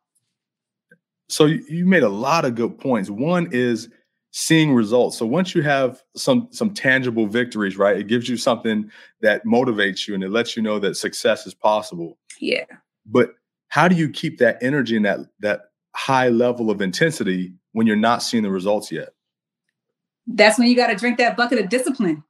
So 1.29 1.45
you 1.47 1.87
made 1.87 2.03
a 2.03 2.09
lot 2.09 2.45
of 2.45 2.57
good 2.57 2.79
points. 2.79 3.09
One 3.09 3.49
is 3.53 3.89
seeing 4.33 4.75
results. 4.75 5.19
So 5.19 5.27
once 5.27 5.55
you 5.55 5.63
have 5.63 6.03
some 6.17 6.49
some 6.51 6.73
tangible 6.73 7.27
victories, 7.27 7.77
right? 7.77 7.97
It 7.97 8.07
gives 8.07 8.29
you 8.29 8.37
something 8.37 8.91
that 9.21 9.45
motivates 9.45 10.07
you 10.07 10.15
and 10.15 10.23
it 10.23 10.31
lets 10.31 10.57
you 10.57 10.63
know 10.63 10.79
that 10.79 10.97
success 10.97 11.47
is 11.47 11.55
possible. 11.55 12.19
Yeah. 12.41 12.65
But 13.07 13.35
how 13.69 13.89
do 13.89 13.95
you 13.95 14.11
keep 14.11 14.39
that 14.39 14.59
energy 14.63 14.97
and 14.97 15.05
that 15.05 15.21
that 15.41 15.63
high 15.95 16.29
level 16.29 16.71
of 16.71 16.81
intensity 16.81 17.53
when 17.73 17.87
you're 17.87 17.97
not 17.97 18.23
seeing 18.23 18.43
the 18.43 18.51
results 18.51 18.91
yet? 18.93 19.11
That's 20.35 20.59
when 20.59 20.69
you 20.69 20.77
got 20.77 20.89
to 20.89 20.97
drink 20.97 21.19
that 21.19 21.37
bucket 21.37 21.59
of 21.59 21.69
discipline. 21.69 22.23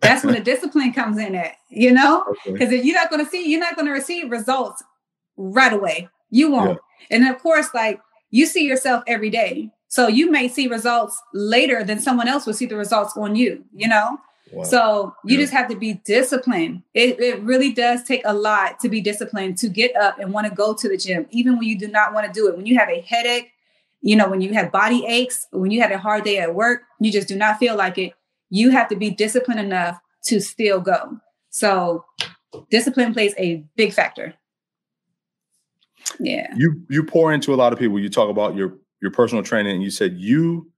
That's 0.00 0.24
when 0.24 0.34
the 0.34 0.40
discipline 0.52 0.92
comes 0.92 1.18
in 1.18 1.34
at, 1.34 1.56
you 1.68 1.92
know? 1.92 2.24
Because 2.44 2.68
okay. 2.68 2.78
if 2.78 2.84
you're 2.84 2.94
not 2.94 3.10
going 3.10 3.24
to 3.24 3.30
see, 3.30 3.48
you're 3.48 3.60
not 3.60 3.76
going 3.76 3.86
to 3.86 3.92
receive 3.92 4.30
results 4.30 4.82
right 5.36 5.72
away. 5.72 6.08
You 6.30 6.50
won't. 6.50 6.78
Yeah. 7.10 7.16
And 7.16 7.28
of 7.28 7.40
course, 7.42 7.68
like 7.74 8.00
you 8.30 8.46
see 8.46 8.66
yourself 8.66 9.04
every 9.06 9.30
day. 9.30 9.70
So 9.88 10.08
you 10.08 10.30
may 10.30 10.48
see 10.48 10.66
results 10.66 11.20
later 11.32 11.84
than 11.84 12.00
someone 12.00 12.26
else 12.26 12.46
will 12.46 12.54
see 12.54 12.66
the 12.66 12.76
results 12.76 13.16
on 13.16 13.36
you, 13.36 13.64
you 13.72 13.86
know? 13.86 14.18
Wow. 14.52 14.64
So 14.64 15.14
you 15.24 15.36
yeah. 15.36 15.42
just 15.42 15.52
have 15.52 15.68
to 15.68 15.76
be 15.76 15.94
disciplined. 16.04 16.82
It, 16.94 17.20
it 17.20 17.40
really 17.42 17.72
does 17.72 18.02
take 18.02 18.22
a 18.24 18.34
lot 18.34 18.80
to 18.80 18.88
be 18.88 19.00
disciplined 19.00 19.58
to 19.58 19.68
get 19.68 19.94
up 19.96 20.18
and 20.18 20.32
want 20.32 20.48
to 20.48 20.54
go 20.54 20.74
to 20.74 20.88
the 20.88 20.96
gym, 20.96 21.26
even 21.30 21.58
when 21.58 21.68
you 21.68 21.78
do 21.78 21.88
not 21.88 22.12
want 22.12 22.26
to 22.26 22.32
do 22.32 22.48
it. 22.48 22.56
When 22.56 22.66
you 22.66 22.78
have 22.78 22.88
a 22.88 23.00
headache, 23.02 23.52
you 24.04 24.14
know, 24.14 24.28
when 24.28 24.42
you 24.42 24.52
have 24.52 24.70
body 24.70 25.02
aches, 25.06 25.46
when 25.50 25.70
you 25.70 25.80
had 25.80 25.90
a 25.90 25.96
hard 25.96 26.24
day 26.24 26.38
at 26.38 26.54
work, 26.54 26.82
you 27.00 27.10
just 27.10 27.26
do 27.26 27.36
not 27.36 27.58
feel 27.58 27.74
like 27.74 27.96
it. 27.96 28.12
You 28.50 28.68
have 28.70 28.86
to 28.90 28.96
be 28.96 29.08
disciplined 29.08 29.60
enough 29.60 29.98
to 30.26 30.40
still 30.40 30.78
go. 30.78 31.18
So 31.48 32.04
discipline 32.70 33.14
plays 33.14 33.34
a 33.38 33.64
big 33.76 33.94
factor. 33.94 34.34
Yeah. 36.20 36.52
You 36.54 36.84
you 36.90 37.02
pour 37.02 37.32
into 37.32 37.54
a 37.54 37.56
lot 37.56 37.72
of 37.72 37.78
people. 37.78 37.98
You 37.98 38.10
talk 38.10 38.28
about 38.28 38.54
your 38.54 38.76
your 39.00 39.10
personal 39.10 39.42
training 39.42 39.72
and 39.72 39.82
you 39.82 39.90
said 39.90 40.18
you 40.18 40.70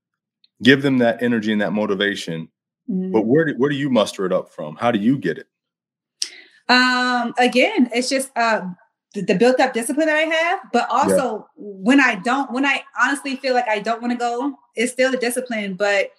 give 0.62 0.82
them 0.82 0.98
that 0.98 1.20
energy 1.20 1.50
and 1.50 1.60
that 1.60 1.72
motivation. 1.72 2.48
Mm-hmm. 2.88 3.10
But 3.10 3.22
where 3.22 3.44
do 3.44 3.54
where 3.58 3.70
do 3.70 3.76
you 3.76 3.90
muster 3.90 4.24
it 4.24 4.32
up 4.32 4.50
from? 4.50 4.76
How 4.76 4.92
do 4.92 5.00
you 5.00 5.18
get 5.18 5.38
it? 5.38 5.48
Um 6.68 7.34
again, 7.38 7.90
it's 7.92 8.08
just 8.08 8.30
uh 8.36 8.68
the, 9.22 9.34
built 9.34 9.60
up 9.60 9.72
discipline 9.72 10.06
that 10.06 10.16
I 10.16 10.22
have, 10.22 10.60
but 10.72 10.88
also 10.90 11.38
yeah. 11.38 11.44
when 11.56 12.00
I 12.00 12.16
don't, 12.16 12.52
when 12.52 12.64
I 12.64 12.82
honestly 13.00 13.36
feel 13.36 13.54
like 13.54 13.68
I 13.68 13.78
don't 13.78 14.00
want 14.00 14.12
to 14.12 14.18
go, 14.18 14.54
it's 14.74 14.92
still 14.92 15.10
the 15.10 15.16
discipline, 15.16 15.74
but 15.74 16.10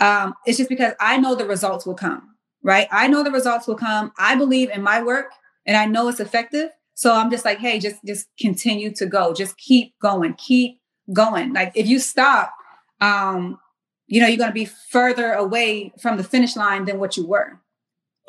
um, 0.00 0.34
it's 0.46 0.58
just 0.58 0.70
because 0.70 0.94
I 1.00 1.18
know 1.18 1.34
the 1.34 1.46
results 1.46 1.86
will 1.86 1.94
come, 1.94 2.36
right? 2.62 2.88
I 2.90 3.06
know 3.06 3.22
the 3.22 3.30
results 3.30 3.66
will 3.66 3.76
come. 3.76 4.12
I 4.18 4.34
believe 4.34 4.70
in 4.70 4.82
my 4.82 5.02
work 5.02 5.32
and 5.66 5.76
I 5.76 5.86
know 5.86 6.08
it's 6.08 6.20
effective. 6.20 6.70
So 6.94 7.14
I'm 7.14 7.30
just 7.30 7.44
like, 7.44 7.58
hey, 7.58 7.78
just 7.78 7.96
just 8.04 8.26
continue 8.38 8.92
to 8.94 9.06
go. 9.06 9.32
Just 9.32 9.56
keep 9.56 9.98
going. 10.00 10.34
Keep 10.34 10.80
going. 11.12 11.52
Like 11.52 11.72
if 11.74 11.86
you 11.86 11.98
stop, 11.98 12.52
um, 13.00 13.58
you 14.06 14.20
know, 14.20 14.26
you're 14.26 14.36
going 14.36 14.50
to 14.50 14.54
be 14.54 14.66
further 14.66 15.32
away 15.32 15.92
from 16.00 16.16
the 16.16 16.24
finish 16.24 16.56
line 16.56 16.84
than 16.84 16.98
what 16.98 17.16
you 17.16 17.26
were. 17.26 17.60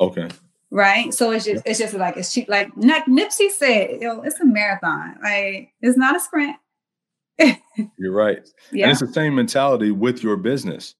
Okay. 0.00 0.28
Right. 0.72 1.12
So 1.12 1.30
it's 1.32 1.44
just, 1.44 1.62
it's 1.66 1.78
just 1.78 1.92
like, 1.92 2.16
it's 2.16 2.32
cheap. 2.32 2.48
Like 2.48 2.74
Nipsey 2.76 3.50
said, 3.50 4.00
yo, 4.00 4.22
it's 4.22 4.40
a 4.40 4.46
marathon. 4.46 5.18
Like 5.22 5.68
it's 5.82 5.98
not 5.98 6.16
a 6.16 6.20
sprint. 6.20 6.56
You're 7.98 8.14
right. 8.14 8.38
Yeah. 8.72 8.84
And 8.84 8.92
it's 8.92 9.00
the 9.00 9.12
same 9.12 9.34
mentality 9.34 9.90
with 9.90 10.22
your 10.22 10.38
business. 10.38 10.94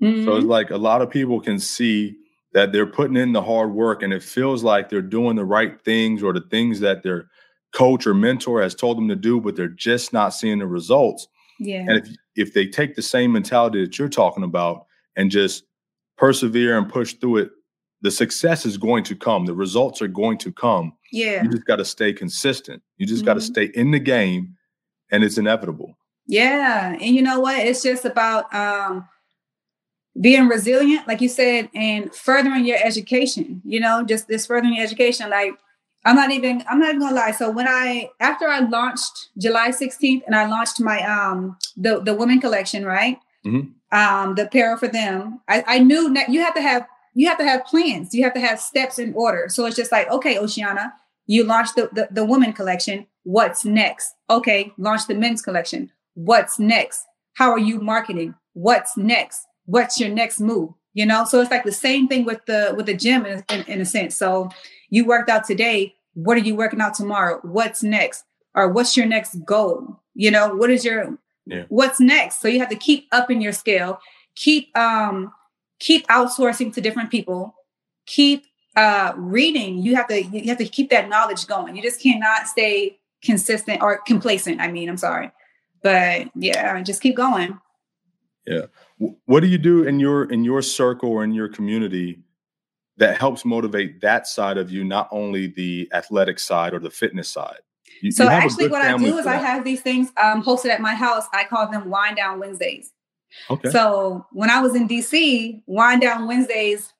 Mm-hmm. 0.00 0.24
So 0.24 0.36
it's 0.36 0.40
mm-hmm. 0.42 0.48
like 0.48 0.70
a 0.70 0.76
lot 0.76 1.02
of 1.02 1.10
people 1.10 1.40
can 1.40 1.58
see 1.58 2.16
that 2.52 2.70
they're 2.70 2.86
putting 2.86 3.16
in 3.16 3.32
the 3.32 3.42
hard 3.42 3.72
work 3.72 4.04
and 4.04 4.12
it 4.12 4.22
feels 4.22 4.62
like 4.62 4.88
they're 4.88 5.02
doing 5.02 5.34
the 5.34 5.44
right 5.44 5.80
things 5.82 6.22
or 6.22 6.32
the 6.32 6.44
things 6.48 6.78
that 6.80 7.02
their 7.02 7.28
coach 7.74 8.06
or 8.06 8.14
mentor 8.14 8.62
has 8.62 8.76
told 8.76 8.96
them 8.96 9.08
to 9.08 9.16
do, 9.16 9.40
but 9.40 9.56
they're 9.56 9.66
just 9.66 10.12
not 10.12 10.34
seeing 10.34 10.60
the 10.60 10.68
results. 10.68 11.26
Yeah. 11.58 11.84
And 11.88 11.98
if 11.98 12.08
if 12.36 12.54
they 12.54 12.66
take 12.68 12.94
the 12.94 13.02
same 13.02 13.32
mentality 13.32 13.84
that 13.84 13.98
you're 13.98 14.08
talking 14.08 14.44
about 14.44 14.86
and 15.16 15.32
just 15.32 15.64
persevere 16.16 16.78
and 16.78 16.88
push 16.88 17.14
through 17.14 17.38
it, 17.38 17.50
the 18.02 18.10
success 18.10 18.66
is 18.66 18.76
going 18.76 19.04
to 19.04 19.16
come. 19.16 19.46
The 19.46 19.54
results 19.54 20.02
are 20.02 20.08
going 20.08 20.38
to 20.38 20.52
come. 20.52 20.92
Yeah. 21.12 21.42
You 21.42 21.50
just 21.50 21.66
got 21.66 21.76
to 21.76 21.84
stay 21.84 22.12
consistent. 22.12 22.82
You 22.98 23.06
just 23.06 23.20
mm-hmm. 23.20 23.26
got 23.26 23.34
to 23.34 23.40
stay 23.40 23.64
in 23.74 23.90
the 23.90 23.98
game 23.98 24.56
and 25.10 25.24
it's 25.24 25.38
inevitable. 25.38 25.96
Yeah. 26.26 26.96
And 27.00 27.14
you 27.14 27.22
know 27.22 27.40
what? 27.40 27.58
It's 27.58 27.82
just 27.82 28.04
about 28.04 28.52
um 28.54 29.08
being 30.20 30.48
resilient, 30.48 31.06
like 31.06 31.20
you 31.20 31.28
said, 31.28 31.68
and 31.74 32.14
furthering 32.14 32.64
your 32.64 32.78
education, 32.82 33.60
you 33.64 33.80
know, 33.80 34.02
just 34.02 34.28
this 34.28 34.46
furthering 34.46 34.74
your 34.74 34.84
education. 34.84 35.30
Like 35.30 35.52
I'm 36.04 36.16
not 36.16 36.30
even, 36.30 36.64
I'm 36.70 36.78
not 36.78 36.90
even 36.90 37.00
gonna 37.00 37.16
lie. 37.16 37.32
So 37.32 37.50
when 37.50 37.66
I 37.68 38.10
after 38.20 38.48
I 38.48 38.60
launched 38.60 39.30
July 39.38 39.70
16th 39.70 40.22
and 40.26 40.34
I 40.34 40.46
launched 40.46 40.80
my 40.80 41.00
um 41.02 41.56
the 41.76 42.00
the 42.00 42.14
women 42.14 42.40
collection, 42.40 42.84
right? 42.84 43.18
Mm-hmm. 43.44 43.72
Um, 43.96 44.34
the 44.34 44.46
apparel 44.46 44.76
for 44.76 44.88
them, 44.88 45.40
I, 45.48 45.62
I 45.66 45.78
knew 45.78 46.12
that 46.14 46.28
you 46.28 46.40
have 46.40 46.54
to 46.54 46.60
have 46.60 46.86
you 47.16 47.26
have 47.28 47.38
to 47.38 47.44
have 47.44 47.64
plans, 47.64 48.14
you 48.14 48.22
have 48.22 48.34
to 48.34 48.40
have 48.40 48.60
steps 48.60 48.98
in 48.98 49.12
order. 49.14 49.48
So 49.48 49.66
it's 49.66 49.76
just 49.76 49.90
like, 49.90 50.08
okay, 50.10 50.38
Oceana, 50.38 50.92
you 51.26 51.42
launched 51.42 51.74
the, 51.74 51.90
the, 51.92 52.08
the 52.10 52.24
woman 52.24 52.52
collection. 52.52 53.06
What's 53.24 53.64
next? 53.64 54.14
Okay, 54.30 54.72
launch 54.78 55.08
the 55.08 55.14
men's 55.14 55.42
collection. 55.42 55.90
What's 56.14 56.60
next? 56.60 57.04
How 57.34 57.50
are 57.50 57.58
you 57.58 57.80
marketing? 57.80 58.34
What's 58.52 58.96
next? 58.96 59.46
what's 59.66 60.00
your 60.00 60.08
next 60.08 60.40
move 60.40 60.70
you 60.94 61.04
know 61.04 61.24
so 61.24 61.40
it's 61.40 61.50
like 61.50 61.64
the 61.64 61.72
same 61.72 62.08
thing 62.08 62.24
with 62.24 62.44
the 62.46 62.72
with 62.76 62.86
the 62.86 62.94
gym 62.94 63.26
in, 63.26 63.44
in, 63.50 63.62
in, 63.64 63.80
a 63.80 63.84
sense 63.84 64.16
so 64.16 64.48
you 64.88 65.04
worked 65.04 65.28
out 65.28 65.44
today 65.44 65.94
what 66.14 66.36
are 66.36 66.40
you 66.40 66.54
working 66.54 66.80
out 66.80 66.94
tomorrow 66.94 67.38
what's 67.42 67.82
next 67.82 68.24
or 68.54 68.68
what's 68.72 68.96
your 68.96 69.06
next 69.06 69.34
goal 69.44 70.00
you 70.14 70.30
know 70.30 70.54
what 70.54 70.70
is 70.70 70.84
your 70.84 71.18
yeah. 71.46 71.64
what's 71.68 72.00
next 72.00 72.40
so 72.40 72.48
you 72.48 72.58
have 72.58 72.70
to 72.70 72.76
keep 72.76 73.06
upping 73.12 73.40
your 73.40 73.52
scale 73.52 74.00
keep 74.36 74.76
um 74.78 75.32
keep 75.78 76.06
outsourcing 76.08 76.72
to 76.72 76.80
different 76.80 77.10
people 77.10 77.54
keep 78.06 78.46
uh 78.76 79.12
reading 79.16 79.78
you 79.78 79.94
have 79.94 80.06
to 80.08 80.22
you 80.22 80.48
have 80.48 80.58
to 80.58 80.66
keep 80.66 80.90
that 80.90 81.08
knowledge 81.08 81.46
going 81.46 81.74
you 81.76 81.82
just 81.82 82.00
cannot 82.00 82.46
stay 82.46 82.98
consistent 83.22 83.82
or 83.82 83.98
complacent 84.06 84.60
i 84.60 84.70
mean 84.70 84.88
i'm 84.88 84.96
sorry 84.96 85.30
but 85.82 86.28
yeah 86.34 86.80
just 86.82 87.00
keep 87.00 87.16
going 87.16 87.58
yeah. 88.46 88.66
What 89.26 89.40
do 89.40 89.48
you 89.48 89.58
do 89.58 89.84
in 89.84 90.00
your 90.00 90.30
in 90.30 90.44
your 90.44 90.62
circle 90.62 91.10
or 91.10 91.24
in 91.24 91.32
your 91.32 91.48
community 91.48 92.20
that 92.96 93.18
helps 93.18 93.44
motivate 93.44 94.00
that 94.00 94.26
side 94.26 94.56
of 94.56 94.70
you, 94.70 94.84
not 94.84 95.08
only 95.10 95.48
the 95.48 95.88
athletic 95.92 96.38
side 96.38 96.72
or 96.72 96.78
the 96.78 96.90
fitness 96.90 97.28
side? 97.28 97.58
You, 98.02 98.10
so 98.12 98.24
you 98.24 98.30
actually, 98.30 98.68
what 98.68 98.82
I 98.82 98.96
do 98.96 99.18
is 99.18 99.26
I 99.26 99.36
have 99.36 99.64
these 99.64 99.80
things 99.80 100.12
um, 100.22 100.42
hosted 100.42 100.70
at 100.70 100.80
my 100.80 100.94
house. 100.94 101.24
I 101.32 101.44
call 101.44 101.70
them 101.70 101.90
Wind 101.90 102.16
Down 102.16 102.38
Wednesdays. 102.38 102.92
Okay. 103.50 103.70
So 103.70 104.26
when 104.32 104.50
I 104.50 104.60
was 104.60 104.74
in 104.74 104.88
DC, 104.88 105.62
Wind 105.66 106.02
Down 106.02 106.26
Wednesdays 106.26 106.92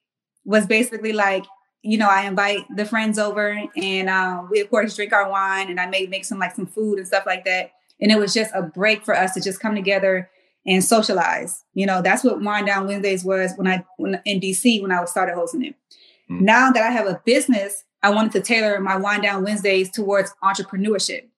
was 0.44 0.66
basically 0.66 1.12
like, 1.12 1.44
you 1.82 1.98
know, 1.98 2.08
I 2.08 2.22
invite 2.26 2.64
the 2.74 2.84
friends 2.84 3.18
over 3.18 3.60
and 3.76 4.08
uh, 4.08 4.42
we 4.50 4.60
of 4.60 4.70
course 4.70 4.96
drink 4.96 5.12
our 5.12 5.30
wine 5.30 5.70
and 5.70 5.80
I 5.80 5.86
may 5.86 6.06
make 6.06 6.24
some 6.24 6.38
like 6.38 6.54
some 6.54 6.66
food 6.66 6.98
and 6.98 7.06
stuff 7.06 7.24
like 7.26 7.44
that. 7.44 7.72
And 8.00 8.12
it 8.12 8.18
was 8.18 8.34
just 8.34 8.50
a 8.54 8.62
break 8.62 9.04
for 9.04 9.16
us 9.16 9.34
to 9.34 9.40
just 9.40 9.60
come 9.60 9.74
together 9.74 10.28
and 10.66 10.84
socialize. 10.84 11.64
You 11.74 11.86
know, 11.86 12.02
that's 12.02 12.24
what 12.24 12.42
Wind 12.42 12.66
Down 12.66 12.86
Wednesdays 12.86 13.24
was 13.24 13.52
when 13.56 13.66
I 13.66 13.84
when 13.96 14.20
in 14.24 14.40
DC 14.40 14.82
when 14.82 14.92
I 14.92 15.00
was 15.00 15.10
started 15.10 15.34
hosting 15.34 15.64
it. 15.64 15.74
Mm-hmm. 16.30 16.44
Now 16.44 16.70
that 16.72 16.82
I 16.82 16.90
have 16.90 17.06
a 17.06 17.20
business, 17.24 17.84
I 18.02 18.10
wanted 18.10 18.32
to 18.32 18.40
tailor 18.40 18.80
my 18.80 18.96
Wind 18.96 19.22
Down 19.22 19.44
Wednesdays 19.44 19.90
towards 19.90 20.34
entrepreneurship. 20.42 21.28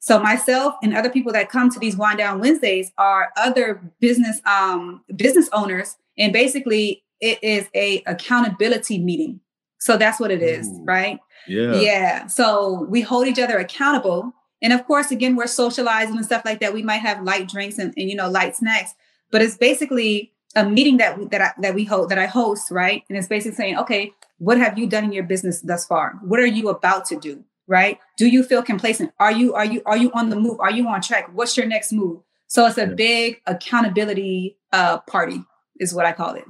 So 0.00 0.18
myself 0.18 0.74
and 0.82 0.96
other 0.96 1.10
people 1.10 1.32
that 1.32 1.50
come 1.50 1.70
to 1.70 1.78
these 1.78 1.96
Wind 1.96 2.18
Down 2.18 2.40
Wednesdays 2.40 2.90
are 2.98 3.32
other 3.36 3.80
business 4.00 4.40
um, 4.46 5.02
business 5.14 5.48
owners, 5.52 5.96
and 6.18 6.32
basically 6.32 7.04
it 7.20 7.42
is 7.42 7.68
a 7.74 8.02
accountability 8.06 8.98
meeting. 8.98 9.40
So 9.78 9.96
that's 9.96 10.18
what 10.18 10.30
it 10.30 10.42
is, 10.42 10.68
Ooh. 10.68 10.84
right? 10.84 11.20
Yeah. 11.46 11.74
Yeah. 11.74 12.26
So 12.26 12.86
we 12.88 13.00
hold 13.00 13.26
each 13.26 13.38
other 13.38 13.58
accountable 13.58 14.34
and 14.62 14.72
of 14.72 14.86
course, 14.86 15.10
again, 15.10 15.36
we're 15.36 15.46
socializing 15.46 16.16
and 16.16 16.24
stuff 16.24 16.44
like 16.44 16.60
that. 16.60 16.74
We 16.74 16.82
might 16.82 16.98
have 16.98 17.22
light 17.22 17.48
drinks 17.48 17.78
and, 17.78 17.94
and 17.96 18.10
you 18.10 18.16
know 18.16 18.28
light 18.28 18.56
snacks, 18.56 18.94
but 19.30 19.42
it's 19.42 19.56
basically 19.56 20.32
a 20.54 20.68
meeting 20.68 20.98
that 20.98 21.30
that 21.30 21.40
I, 21.40 21.52
that 21.60 21.74
we 21.74 21.84
hold 21.84 22.10
that 22.10 22.18
I 22.18 22.26
host, 22.26 22.70
right? 22.70 23.02
And 23.08 23.16
it's 23.16 23.28
basically 23.28 23.56
saying, 23.56 23.78
okay, 23.78 24.12
what 24.38 24.58
have 24.58 24.78
you 24.78 24.86
done 24.86 25.04
in 25.04 25.12
your 25.12 25.24
business 25.24 25.60
thus 25.60 25.86
far? 25.86 26.18
What 26.22 26.40
are 26.40 26.46
you 26.46 26.68
about 26.68 27.04
to 27.06 27.18
do? 27.18 27.44
Right? 27.70 27.98
Do 28.18 28.26
you 28.26 28.42
feel 28.42 28.62
complacent? 28.62 29.12
Are 29.18 29.32
you 29.32 29.54
are 29.54 29.64
you 29.64 29.80
are 29.86 29.96
you 29.96 30.10
on 30.12 30.28
the 30.28 30.36
move? 30.36 30.60
Are 30.60 30.72
you 30.72 30.86
on 30.88 31.00
track? 31.00 31.30
What's 31.32 31.56
your 31.56 31.66
next 31.66 31.92
move? 31.92 32.20
So 32.48 32.66
it's 32.66 32.76
a 32.76 32.82
yeah. 32.82 32.94
big 32.94 33.40
accountability 33.46 34.58
uh, 34.72 34.98
party, 35.00 35.42
is 35.78 35.94
what 35.94 36.04
I 36.04 36.12
call 36.12 36.34
it. 36.34 36.44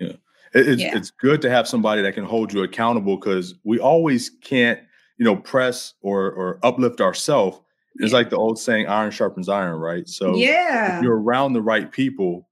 Yeah. 0.00 0.12
It's, 0.54 0.80
yeah. 0.80 0.96
it's 0.96 1.10
good 1.10 1.42
to 1.42 1.50
have 1.50 1.68
somebody 1.68 2.00
that 2.00 2.14
can 2.14 2.24
hold 2.24 2.54
you 2.54 2.62
accountable 2.62 3.18
because 3.18 3.54
we 3.62 3.78
always 3.78 4.30
can't 4.30 4.80
you 5.18 5.24
know, 5.24 5.36
press 5.36 5.94
or 6.02 6.30
or 6.30 6.58
uplift 6.62 7.00
ourselves. 7.00 7.60
It's 7.96 8.12
yeah. 8.12 8.18
like 8.18 8.30
the 8.30 8.36
old 8.36 8.58
saying, 8.58 8.86
iron 8.86 9.10
sharpens 9.10 9.48
iron, 9.48 9.78
right? 9.78 10.06
So 10.08 10.34
yeah, 10.34 11.00
you're 11.00 11.18
around 11.18 11.54
the 11.54 11.62
right 11.62 11.90
people. 11.90 12.48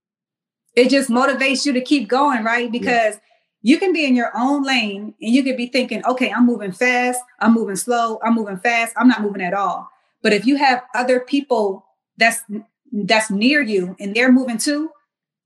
It 0.75 0.91
just 0.91 1.11
motivates 1.11 1.67
you 1.67 1.73
to 1.73 1.81
keep 1.81 2.09
going, 2.09 2.45
right? 2.45 2.71
Because. 2.71 3.19
You 3.65 3.79
can 3.79 3.93
be 3.93 4.05
in 4.05 4.15
your 4.15 4.31
own 4.37 4.63
lane 4.63 5.15
and 5.21 5.35
you 5.35 5.43
could 5.43 5.57
be 5.57 5.67
thinking, 5.67 6.05
okay, 6.07 6.31
I'm 6.31 6.47
moving 6.47 6.71
fast, 6.71 7.21
I'm 7.41 7.53
moving 7.53 7.75
slow, 7.75 8.21
I'm 8.23 8.37
moving 8.37 8.59
fast, 8.59 8.95
I'm 8.97 9.09
not 9.09 9.23
moving 9.23 9.43
at 9.43 9.55
all. 9.55 9.91
But 10.23 10.33
if 10.33 10.47
you 10.47 10.55
have 10.57 10.85
other 10.95 11.19
people 11.19 11.85
that's 12.17 12.45
that's 12.93 13.29
near 13.29 13.61
you 13.61 13.97
and 13.99 14.15
they're 14.15 14.31
moving 14.31 14.59
too, 14.59 14.91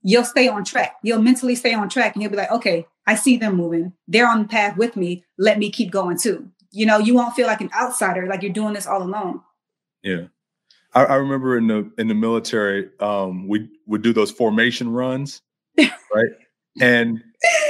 you'll 0.02 0.24
stay 0.24 0.48
on 0.48 0.64
track. 0.64 0.96
You'll 1.02 1.22
mentally 1.22 1.54
stay 1.54 1.72
on 1.72 1.88
track 1.88 2.14
and 2.14 2.22
you'll 2.22 2.30
be 2.30 2.36
like, 2.36 2.52
okay, 2.52 2.86
I 3.06 3.14
see 3.14 3.38
them 3.38 3.56
moving. 3.56 3.94
They're 4.06 4.28
on 4.28 4.42
the 4.42 4.48
path 4.48 4.76
with 4.76 4.96
me. 4.96 5.24
Let 5.38 5.58
me 5.58 5.70
keep 5.70 5.90
going 5.90 6.18
too 6.18 6.50
you 6.70 6.86
know, 6.86 6.98
you 6.98 7.14
won't 7.14 7.34
feel 7.34 7.46
like 7.46 7.60
an 7.60 7.70
outsider, 7.78 8.26
like 8.26 8.42
you're 8.42 8.52
doing 8.52 8.74
this 8.74 8.86
all 8.86 9.02
alone. 9.02 9.40
Yeah. 10.02 10.24
I, 10.94 11.04
I 11.04 11.14
remember 11.16 11.56
in 11.56 11.66
the 11.66 11.90
in 11.98 12.08
the 12.08 12.14
military, 12.14 12.90
um, 13.00 13.46
we 13.46 13.68
would 13.86 14.02
do 14.02 14.12
those 14.12 14.30
formation 14.30 14.90
runs, 14.90 15.42
right? 15.78 16.30
And 16.80 17.22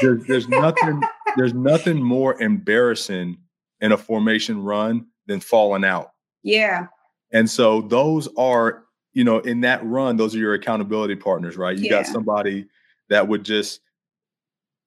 there's, 0.02 0.24
there's 0.26 0.48
nothing 0.48 1.02
there's 1.36 1.54
nothing 1.54 2.02
more 2.02 2.40
embarrassing 2.40 3.38
in 3.80 3.92
a 3.92 3.96
formation 3.96 4.62
run 4.62 5.06
than 5.26 5.40
falling 5.40 5.84
out. 5.84 6.12
Yeah. 6.42 6.86
And 7.32 7.48
so 7.48 7.82
those 7.82 8.28
are, 8.36 8.84
you 9.12 9.24
know, 9.24 9.38
in 9.38 9.60
that 9.60 9.84
run, 9.84 10.16
those 10.16 10.34
are 10.34 10.38
your 10.38 10.54
accountability 10.54 11.16
partners, 11.16 11.56
right? 11.56 11.76
You 11.76 11.84
yeah. 11.84 11.90
got 12.02 12.06
somebody 12.06 12.66
that 13.10 13.28
would 13.28 13.44
just 13.44 13.80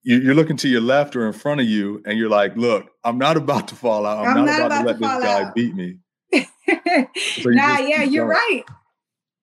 you're 0.04 0.34
looking 0.34 0.56
to 0.56 0.68
your 0.68 0.80
left 0.80 1.14
or 1.14 1.26
in 1.26 1.32
front 1.32 1.60
of 1.60 1.66
you, 1.66 2.02
and 2.04 2.18
you're 2.18 2.28
like, 2.28 2.56
"Look, 2.56 2.90
I'm 3.04 3.18
not 3.18 3.36
about 3.42 3.68
to 3.68 3.74
fall 3.74 4.04
out. 4.04 4.18
I'm, 4.18 4.38
I'm 4.38 4.44
not, 4.44 4.58
not, 4.58 4.66
about, 4.66 4.82
about 4.82 4.98
to 4.98 5.06
let 5.06 5.20
this 5.20 5.24
guy 5.24 5.42
out. 5.42 5.54
beat 5.54 5.74
me." 5.74 5.98
so 6.34 7.50
nah, 7.50 7.78
yeah, 7.78 8.02
you're 8.02 8.26
going. 8.26 8.36
right. 8.36 8.62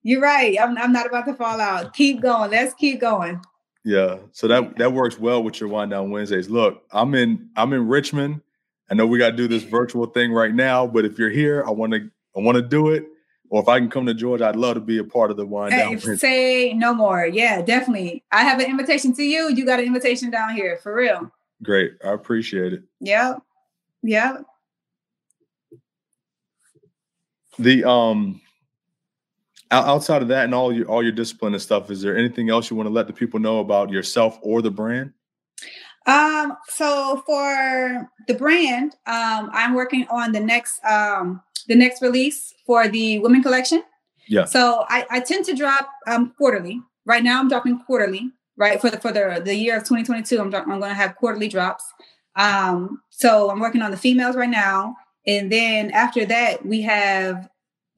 You're 0.02 0.20
right. 0.20 0.56
I'm, 0.60 0.78
I'm 0.78 0.92
not 0.92 1.06
about 1.06 1.26
to 1.26 1.34
fall 1.34 1.60
out. 1.60 1.92
Keep 1.94 2.22
going. 2.22 2.50
Let's 2.50 2.74
keep 2.74 3.00
going. 3.00 3.40
Yeah. 3.84 4.18
So 4.32 4.46
that 4.48 4.76
that 4.78 4.92
works 4.92 5.18
well 5.18 5.42
with 5.42 5.60
your 5.60 5.68
wind 5.68 5.90
down 5.90 6.10
Wednesdays. 6.10 6.48
Look, 6.48 6.82
I'm 6.92 7.14
in 7.14 7.48
I'm 7.56 7.72
in 7.72 7.88
Richmond. 7.88 8.42
I 8.90 8.94
know 8.94 9.06
we 9.06 9.18
got 9.18 9.30
to 9.30 9.36
do 9.36 9.48
this 9.48 9.62
virtual 9.62 10.06
thing 10.06 10.32
right 10.32 10.52
now, 10.52 10.86
but 10.86 11.04
if 11.04 11.18
you're 11.18 11.30
here, 11.30 11.64
I 11.66 11.70
want 11.70 11.92
to 11.92 12.10
I 12.36 12.40
want 12.40 12.56
to 12.56 12.62
do 12.62 12.90
it 12.90 13.06
or 13.50 13.60
if 13.60 13.68
I 13.68 13.80
can 13.80 13.90
come 13.90 14.06
to 14.06 14.14
Georgia, 14.14 14.46
I'd 14.46 14.56
love 14.56 14.74
to 14.74 14.80
be 14.80 14.98
a 14.98 15.04
part 15.04 15.32
of 15.32 15.36
the 15.36 15.44
wind 15.44 15.72
down. 15.72 15.98
Hey, 15.98 16.16
say 16.16 16.72
no 16.72 16.94
more. 16.94 17.26
Yeah, 17.26 17.60
definitely. 17.62 18.22
I 18.30 18.44
have 18.44 18.60
an 18.60 18.66
invitation 18.66 19.12
to 19.14 19.24
you. 19.24 19.52
You 19.52 19.66
got 19.66 19.80
an 19.80 19.86
invitation 19.86 20.30
down 20.30 20.54
here 20.54 20.78
for 20.78 20.94
real. 20.94 21.30
Great. 21.62 21.94
I 22.04 22.12
appreciate 22.12 22.72
it. 22.72 22.84
Yeah. 23.00 23.34
Yeah. 24.02 24.38
The 27.58 27.84
um 27.84 28.40
outside 29.70 30.22
of 30.22 30.28
that 30.28 30.44
and 30.44 30.54
all 30.54 30.72
your 30.72 30.86
all 30.86 31.02
your 31.02 31.12
discipline 31.12 31.54
and 31.54 31.62
stuff, 31.62 31.90
is 31.90 32.02
there 32.02 32.16
anything 32.16 32.50
else 32.50 32.70
you 32.70 32.76
want 32.76 32.88
to 32.88 32.92
let 32.92 33.06
the 33.06 33.12
people 33.12 33.40
know 33.40 33.60
about 33.60 33.90
yourself 33.90 34.38
or 34.42 34.62
the 34.62 34.70
brand? 34.70 35.12
Um, 36.06 36.56
so 36.68 37.22
for 37.26 38.10
the 38.26 38.34
brand, 38.34 38.96
um, 39.06 39.50
I'm 39.52 39.74
working 39.74 40.06
on 40.10 40.32
the 40.32 40.40
next 40.40 40.84
um 40.84 41.42
the 41.68 41.74
next 41.76 42.02
release 42.02 42.54
for 42.66 42.88
the 42.88 43.18
women 43.20 43.42
collection. 43.42 43.82
Yeah. 44.28 44.44
So 44.44 44.84
I, 44.88 45.06
I 45.10 45.20
tend 45.20 45.44
to 45.46 45.54
drop 45.54 45.88
um, 46.06 46.32
quarterly. 46.36 46.80
Right 47.04 47.22
now, 47.22 47.40
I'm 47.40 47.48
dropping 47.48 47.80
quarterly. 47.80 48.30
Right 48.56 48.80
for 48.80 48.90
the 48.90 49.00
for 49.00 49.10
the 49.10 49.40
the 49.42 49.54
year 49.54 49.76
of 49.76 49.84
2022, 49.84 50.38
I'm 50.38 50.54
I'm 50.54 50.80
going 50.80 50.82
to 50.82 50.94
have 50.94 51.16
quarterly 51.16 51.48
drops. 51.48 51.84
Um, 52.36 53.00
so 53.08 53.50
I'm 53.50 53.58
working 53.58 53.82
on 53.82 53.90
the 53.90 53.96
females 53.96 54.36
right 54.36 54.50
now, 54.50 54.96
and 55.26 55.50
then 55.50 55.90
after 55.92 56.26
that, 56.26 56.64
we 56.64 56.82
have 56.82 57.48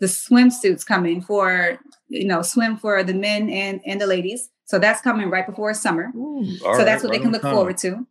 the 0.03 0.09
swimsuits 0.09 0.85
coming 0.85 1.21
for 1.23 1.79
you 2.09 2.27
know 2.27 2.43
swim 2.43 2.77
for 2.77 3.05
the 3.05 3.15
men 3.15 3.49
and 3.49 3.81
and 3.87 4.01
the 4.01 4.07
ladies. 4.07 4.51
So 4.65 4.79
that's 4.79 5.01
coming 5.01 5.31
right 5.31 5.47
before 5.47 5.73
summer. 5.75 6.11
Ooh, 6.17 6.45
so 6.59 6.71
right, 6.71 6.85
that's 6.85 7.05
what 7.05 7.11
right 7.11 7.19
they 7.19 7.23
can 7.23 7.31
look 7.31 7.43
time. 7.43 7.55
forward 7.55 7.79
to. 7.79 8.05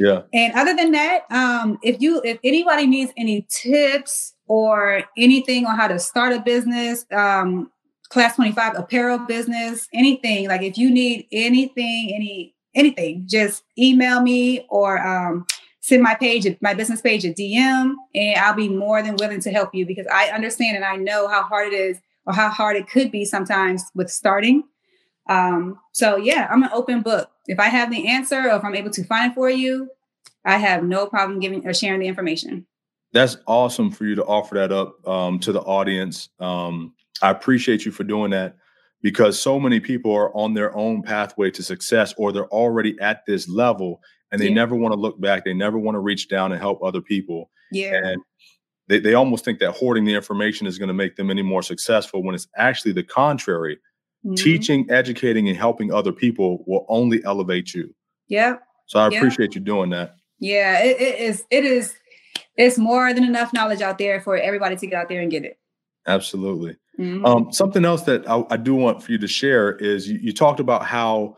Yeah. 0.00 0.22
And 0.32 0.54
other 0.54 0.74
than 0.74 0.92
that, 0.92 1.30
um, 1.30 1.78
if 1.82 2.00
you 2.00 2.22
if 2.24 2.38
anybody 2.42 2.86
needs 2.86 3.12
any 3.18 3.46
tips 3.50 4.34
or 4.46 5.04
anything 5.18 5.66
on 5.66 5.76
how 5.76 5.86
to 5.86 5.98
start 5.98 6.32
a 6.32 6.40
business, 6.40 7.04
um, 7.12 7.70
class 8.08 8.36
25 8.36 8.78
apparel 8.78 9.18
business, 9.18 9.86
anything, 9.92 10.48
like 10.48 10.62
if 10.62 10.78
you 10.78 10.90
need 10.90 11.26
anything, 11.30 12.12
any 12.14 12.54
anything, 12.74 13.24
just 13.28 13.64
email 13.78 14.22
me 14.22 14.66
or 14.70 14.98
um 15.06 15.44
send 15.84 16.02
my 16.02 16.14
page 16.14 16.46
my 16.62 16.72
business 16.72 17.02
page 17.02 17.26
a 17.26 17.28
DM 17.34 17.92
and 18.14 18.38
I'll 18.38 18.54
be 18.54 18.70
more 18.70 19.02
than 19.02 19.16
willing 19.16 19.40
to 19.40 19.50
help 19.50 19.74
you 19.74 19.84
because 19.84 20.06
I 20.10 20.28
understand 20.28 20.76
and 20.76 20.84
I 20.84 20.96
know 20.96 21.28
how 21.28 21.42
hard 21.42 21.74
it 21.74 21.76
is 21.76 22.00
or 22.24 22.32
how 22.32 22.48
hard 22.48 22.78
it 22.78 22.88
could 22.88 23.10
be 23.10 23.26
sometimes 23.26 23.84
with 23.94 24.10
starting. 24.10 24.64
Um, 25.28 25.78
so 25.92 26.16
yeah, 26.16 26.48
I'm 26.50 26.62
an 26.62 26.70
open 26.72 27.02
book. 27.02 27.30
If 27.48 27.60
I 27.60 27.68
have 27.68 27.90
the 27.90 28.08
answer 28.08 28.48
or 28.48 28.56
if 28.56 28.64
I'm 28.64 28.74
able 28.74 28.92
to 28.92 29.04
find 29.04 29.30
it 29.30 29.34
for 29.34 29.50
you, 29.50 29.90
I 30.46 30.56
have 30.56 30.84
no 30.84 31.06
problem 31.06 31.38
giving 31.38 31.66
or 31.68 31.74
sharing 31.74 32.00
the 32.00 32.08
information. 32.08 32.66
That's 33.12 33.36
awesome 33.46 33.90
for 33.90 34.06
you 34.06 34.14
to 34.14 34.24
offer 34.24 34.54
that 34.54 34.72
up 34.72 35.06
um, 35.06 35.38
to 35.40 35.52
the 35.52 35.60
audience. 35.60 36.30
Um, 36.40 36.94
I 37.20 37.28
appreciate 37.28 37.84
you 37.84 37.92
for 37.92 38.04
doing 38.04 38.30
that 38.30 38.56
because 39.02 39.38
so 39.38 39.60
many 39.60 39.80
people 39.80 40.14
are 40.14 40.34
on 40.34 40.54
their 40.54 40.74
own 40.74 41.02
pathway 41.02 41.50
to 41.50 41.62
success 41.62 42.14
or 42.16 42.32
they're 42.32 42.48
already 42.48 42.98
at 43.02 43.26
this 43.26 43.50
level 43.50 44.00
and 44.34 44.42
they 44.42 44.48
Yeah. 44.48 44.54
never 44.54 44.74
want 44.74 44.92
to 44.92 45.00
look 45.00 45.20
back. 45.20 45.44
They 45.44 45.54
never 45.54 45.78
want 45.78 45.94
to 45.94 46.00
reach 46.00 46.28
down 46.28 46.52
and 46.52 46.60
help 46.60 46.82
other 46.82 47.00
people. 47.00 47.50
Yeah. 47.72 47.94
And 48.04 48.20
they, 48.88 48.98
they 48.98 49.14
almost 49.14 49.44
think 49.44 49.60
that 49.60 49.70
hoarding 49.72 50.04
the 50.04 50.14
information 50.14 50.66
is 50.66 50.78
going 50.78 50.88
to 50.88 50.94
make 50.94 51.16
them 51.16 51.30
any 51.30 51.42
more 51.42 51.62
successful 51.62 52.22
when 52.22 52.34
it's 52.34 52.48
actually 52.56 52.92
the 52.92 53.02
contrary. 53.02 53.78
Mhm. 54.26 54.36
Teaching, 54.36 54.86
educating, 54.90 55.48
and 55.48 55.56
helping 55.56 55.92
other 55.92 56.12
people 56.12 56.64
will 56.66 56.84
only 56.88 57.24
elevate 57.24 57.72
you. 57.74 57.94
Yeah. 58.28 58.56
So 58.86 58.98
I 58.98 59.08
Yeah. 59.08 59.18
appreciate 59.18 59.54
you 59.54 59.60
doing 59.60 59.90
that. 59.90 60.16
Yeah, 60.38 60.82
it, 60.82 61.00
it 61.00 61.18
is. 61.20 61.44
It 61.50 61.64
is. 61.64 61.94
It's 62.56 62.76
more 62.78 63.12
than 63.14 63.24
enough 63.24 63.52
knowledge 63.52 63.80
out 63.80 63.98
there 63.98 64.20
for 64.20 64.36
everybody 64.36 64.76
to 64.76 64.86
get 64.86 64.94
out 64.94 65.08
there 65.08 65.20
and 65.20 65.30
get 65.30 65.44
it. 65.44 65.58
Absolutely. 66.06 66.76
Mhm. 66.98 67.24
Um, 67.26 67.52
something 67.52 67.84
else 67.84 68.02
that 68.02 68.28
I, 68.28 68.44
I 68.50 68.56
do 68.56 68.74
want 68.74 69.02
for 69.02 69.12
you 69.12 69.18
to 69.18 69.26
share 69.26 69.72
is 69.76 70.08
you, 70.08 70.18
you 70.22 70.32
talked 70.32 70.60
about 70.60 70.84
how 70.84 71.36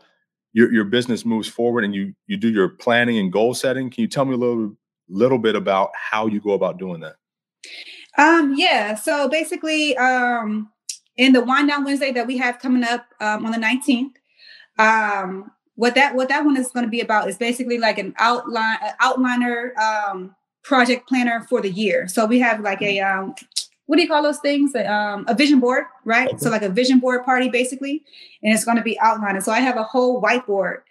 your, 0.57 0.73
your 0.73 0.85
business 0.85 1.23
moves 1.23 1.47
forward 1.47 1.83
and 1.83 1.93
you 1.93 2.15
you 2.25 2.35
do 2.35 2.49
your 2.49 2.67
planning 2.67 3.19
and 3.19 3.31
goal 3.31 3.53
setting. 3.53 3.91
Can 3.91 4.01
you 4.01 4.07
tell 4.07 4.25
me 4.25 4.33
a 4.33 4.37
little 4.37 4.75
little 5.07 5.37
bit 5.37 5.55
about 5.55 5.91
how 5.93 6.25
you 6.25 6.41
go 6.41 6.53
about 6.53 6.79
doing 6.79 6.99
that? 7.01 7.15
Um, 8.17 8.55
yeah. 8.57 8.95
So 8.95 9.29
basically, 9.29 9.95
um, 9.97 10.71
in 11.15 11.33
the 11.33 11.43
wind 11.43 11.67
down 11.67 11.83
Wednesday 11.83 12.11
that 12.11 12.25
we 12.25 12.37
have 12.37 12.57
coming 12.57 12.83
up 12.83 13.05
um, 13.21 13.45
on 13.45 13.51
the 13.51 13.59
19th, 13.59 14.13
um, 14.79 15.51
what 15.75 15.93
that 15.93 16.15
what 16.15 16.27
that 16.29 16.43
one 16.43 16.57
is 16.57 16.69
going 16.69 16.85
to 16.85 16.89
be 16.89 17.01
about 17.01 17.29
is 17.29 17.37
basically 17.37 17.77
like 17.77 17.99
an 17.99 18.15
outline 18.17 18.79
an 18.81 18.93
outliner 18.99 19.77
um, 19.77 20.35
project 20.63 21.07
planner 21.07 21.45
for 21.47 21.61
the 21.61 21.69
year. 21.69 22.07
So 22.07 22.25
we 22.25 22.39
have 22.39 22.61
like 22.61 22.81
a 22.81 22.99
um, 23.01 23.35
what 23.87 23.95
do 23.97 24.01
you 24.03 24.07
call 24.07 24.21
those 24.21 24.39
things? 24.39 24.75
Um, 24.75 25.25
a 25.27 25.33
vision 25.33 25.59
board, 25.59 25.85
right? 26.05 26.39
So 26.39 26.49
like 26.49 26.61
a 26.61 26.69
vision 26.69 26.99
board 26.99 27.25
party, 27.25 27.49
basically, 27.49 28.03
and 28.43 28.53
it's 28.53 28.63
going 28.63 28.77
to 28.77 28.83
be 28.83 28.99
outlined. 28.99 29.35
And 29.37 29.43
So 29.43 29.51
I 29.51 29.59
have 29.59 29.77
a 29.77 29.83
whole 29.83 30.21
whiteboard 30.21 30.81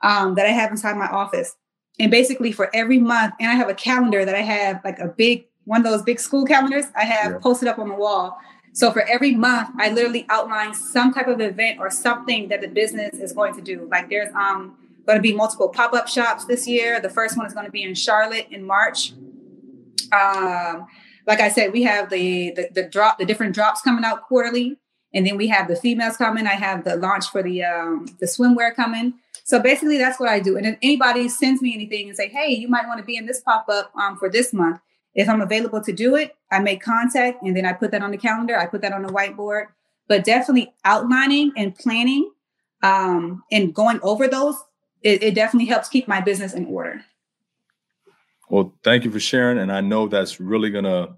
um, 0.00 0.34
that 0.36 0.46
I 0.46 0.50
have 0.50 0.70
inside 0.70 0.96
my 0.96 1.08
office, 1.08 1.56
and 2.00 2.10
basically 2.10 2.52
for 2.52 2.70
every 2.74 2.98
month, 2.98 3.34
and 3.40 3.50
I 3.50 3.54
have 3.54 3.68
a 3.68 3.74
calendar 3.74 4.24
that 4.24 4.34
I 4.34 4.40
have 4.42 4.80
like 4.84 4.98
a 4.98 5.08
big 5.08 5.46
one 5.64 5.80
of 5.84 5.90
those 5.90 6.02
big 6.02 6.20
school 6.20 6.44
calendars 6.44 6.86
I 6.96 7.04
have 7.04 7.32
Yeah. 7.32 7.38
posted 7.38 7.68
up 7.68 7.78
on 7.78 7.88
the 7.88 7.94
wall. 7.94 8.38
So 8.72 8.90
for 8.92 9.02
every 9.02 9.34
month, 9.34 9.70
I 9.78 9.90
literally 9.90 10.26
outline 10.28 10.74
some 10.74 11.12
type 11.14 11.28
of 11.28 11.40
event 11.40 11.78
or 11.80 11.90
something 11.90 12.48
that 12.48 12.60
the 12.60 12.68
business 12.68 13.14
is 13.18 13.32
going 13.32 13.54
to 13.54 13.62
do. 13.62 13.88
Like 13.90 14.10
there's 14.10 14.32
um 14.34 14.76
going 15.06 15.16
to 15.18 15.22
be 15.22 15.32
multiple 15.34 15.68
pop-up 15.68 16.08
shops 16.08 16.44
this 16.46 16.66
year. 16.66 17.00
The 17.00 17.10
first 17.10 17.36
one 17.36 17.46
is 17.46 17.52
going 17.52 17.66
to 17.66 17.72
be 17.72 17.82
in 17.82 17.94
Charlotte 17.94 18.46
in 18.50 18.64
March. 18.64 19.12
Um, 20.12 20.86
like 21.26 21.40
I 21.40 21.48
said, 21.48 21.72
we 21.72 21.82
have 21.82 22.10
the, 22.10 22.52
the 22.52 22.68
the 22.72 22.88
drop, 22.88 23.18
the 23.18 23.24
different 23.24 23.54
drops 23.54 23.80
coming 23.82 24.04
out 24.04 24.22
quarterly, 24.22 24.76
and 25.12 25.26
then 25.26 25.36
we 25.36 25.48
have 25.48 25.68
the 25.68 25.76
females 25.76 26.16
coming. 26.16 26.46
I 26.46 26.54
have 26.54 26.84
the 26.84 26.96
launch 26.96 27.30
for 27.30 27.42
the 27.42 27.64
um, 27.64 28.06
the 28.20 28.26
swimwear 28.26 28.74
coming. 28.74 29.14
So 29.44 29.60
basically, 29.60 29.98
that's 29.98 30.18
what 30.18 30.28
I 30.28 30.40
do. 30.40 30.56
And 30.56 30.66
if 30.66 30.78
anybody 30.82 31.28
sends 31.28 31.60
me 31.60 31.74
anything 31.74 32.08
and 32.08 32.16
say, 32.16 32.28
"Hey, 32.28 32.52
you 32.52 32.68
might 32.68 32.86
want 32.86 32.98
to 32.98 33.04
be 33.04 33.16
in 33.16 33.26
this 33.26 33.40
pop 33.40 33.66
up 33.68 33.92
um, 33.96 34.16
for 34.16 34.28
this 34.28 34.52
month," 34.52 34.80
if 35.14 35.28
I'm 35.28 35.40
available 35.40 35.82
to 35.82 35.92
do 35.92 36.16
it, 36.16 36.36
I 36.50 36.58
make 36.60 36.82
contact, 36.82 37.42
and 37.42 37.56
then 37.56 37.64
I 37.64 37.72
put 37.72 37.90
that 37.92 38.02
on 38.02 38.10
the 38.10 38.18
calendar. 38.18 38.58
I 38.58 38.66
put 38.66 38.82
that 38.82 38.92
on 38.92 39.02
the 39.02 39.12
whiteboard. 39.12 39.66
But 40.06 40.24
definitely 40.24 40.74
outlining 40.84 41.52
and 41.56 41.74
planning 41.74 42.30
um, 42.82 43.42
and 43.50 43.74
going 43.74 44.00
over 44.02 44.28
those, 44.28 44.56
it, 45.02 45.22
it 45.22 45.34
definitely 45.34 45.66
helps 45.66 45.88
keep 45.88 46.06
my 46.06 46.20
business 46.20 46.52
in 46.52 46.66
order. 46.66 47.02
Well, 48.54 48.72
thank 48.84 49.04
you 49.04 49.10
for 49.10 49.18
sharing, 49.18 49.58
and 49.58 49.72
I 49.72 49.80
know 49.80 50.06
that's 50.06 50.38
really 50.38 50.70
gonna 50.70 51.16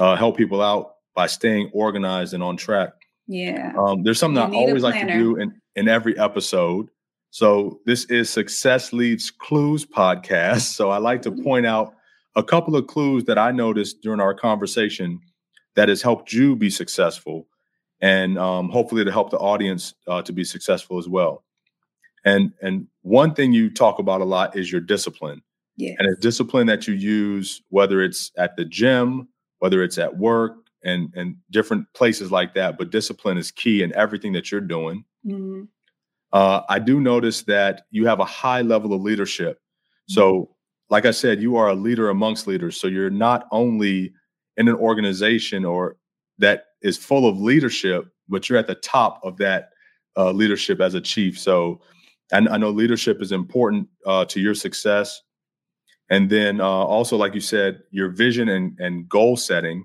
uh, 0.00 0.16
help 0.16 0.36
people 0.36 0.60
out 0.60 0.96
by 1.14 1.28
staying 1.28 1.70
organized 1.72 2.34
and 2.34 2.42
on 2.42 2.56
track. 2.56 2.90
Yeah. 3.28 3.72
Um, 3.78 4.02
there's 4.02 4.18
something 4.18 4.52
You 4.52 4.58
I 4.58 4.62
always 4.62 4.82
like 4.82 5.00
to 5.06 5.12
do 5.12 5.36
in, 5.36 5.60
in 5.76 5.86
every 5.86 6.18
episode. 6.18 6.88
So 7.30 7.78
this 7.86 8.06
is 8.06 8.30
Success 8.30 8.92
Leaves 8.92 9.30
Clues 9.30 9.86
podcast. 9.86 10.74
So 10.74 10.90
I 10.90 10.98
like 10.98 11.22
to 11.22 11.30
Mm-hmm. 11.30 11.44
point 11.44 11.66
out 11.66 11.94
a 12.34 12.42
couple 12.42 12.74
of 12.74 12.88
clues 12.88 13.26
that 13.26 13.38
I 13.38 13.52
noticed 13.52 14.02
during 14.02 14.18
our 14.18 14.34
conversation 14.34 15.20
that 15.76 15.88
has 15.88 16.02
helped 16.02 16.32
you 16.32 16.56
be 16.56 16.68
successful, 16.68 17.46
and 18.00 18.36
um, 18.38 18.70
hopefully 18.70 19.04
to 19.04 19.12
help 19.12 19.30
the 19.30 19.38
audience 19.38 19.94
uh, 20.08 20.22
to 20.22 20.32
be 20.32 20.42
successful 20.42 20.98
as 20.98 21.06
well. 21.08 21.44
And 22.24 22.52
and 22.60 22.88
one 23.02 23.34
thing 23.34 23.52
you 23.52 23.70
talk 23.70 24.00
about 24.00 24.20
a 24.20 24.24
lot 24.24 24.56
is 24.56 24.72
your 24.72 24.80
discipline 24.80 25.42
Yeah. 25.76 25.94
and 25.98 26.08
it's 26.08 26.20
discipline 26.20 26.66
that 26.66 26.86
you 26.86 26.94
use 26.94 27.62
whether 27.70 28.02
it's 28.02 28.30
at 28.36 28.56
the 28.56 28.64
gym 28.64 29.28
whether 29.60 29.82
it's 29.82 29.98
at 29.98 30.16
work 30.18 30.56
and 30.84 31.08
and 31.14 31.36
different 31.50 31.86
places 31.94 32.30
like 32.30 32.54
that 32.54 32.76
but 32.78 32.90
discipline 32.90 33.38
is 33.38 33.50
key 33.50 33.82
in 33.82 33.94
everything 33.94 34.32
that 34.34 34.50
you're 34.50 34.60
doing 34.60 35.04
Mhm. 35.26 35.68
uh, 36.32 36.60
i 36.68 36.78
do 36.78 37.00
notice 37.00 37.42
that 37.42 37.82
you 37.90 38.06
have 38.06 38.20
a 38.20 38.24
high 38.24 38.62
level 38.62 38.92
of 38.92 39.00
leadership 39.02 39.58
so 40.08 40.54
like 40.90 41.06
i 41.06 41.10
said 41.10 41.40
you 41.40 41.56
are 41.56 41.68
a 41.68 41.74
leader 41.74 42.10
amongst 42.10 42.46
leaders 42.46 42.78
so 42.80 42.86
you're 42.86 43.10
not 43.10 43.46
only 43.50 44.12
in 44.58 44.68
an 44.68 44.74
organization 44.74 45.64
or 45.64 45.96
that 46.38 46.64
is 46.82 46.96
full 46.98 47.26
of 47.26 47.40
leadership 47.40 48.06
but 48.28 48.48
you're 48.48 48.58
at 48.58 48.66
the 48.66 48.74
top 48.74 49.20
of 49.24 49.36
that 49.38 49.70
uh, 50.16 50.30
leadership 50.32 50.80
as 50.80 50.94
a 50.94 51.00
chief 51.00 51.38
so 51.38 51.80
and 52.32 52.48
I 52.48 52.56
know 52.56 52.70
leadership 52.70 53.20
is 53.20 53.30
important 53.30 53.88
uh, 54.06 54.24
to 54.26 54.40
your 54.40 54.54
success 54.54 55.20
and 56.10 56.28
then 56.30 56.60
uh, 56.60 56.64
also, 56.64 57.16
like 57.16 57.34
you 57.34 57.40
said, 57.40 57.82
your 57.90 58.08
vision 58.08 58.48
and, 58.48 58.78
and 58.78 59.08
goal 59.08 59.36
setting 59.36 59.84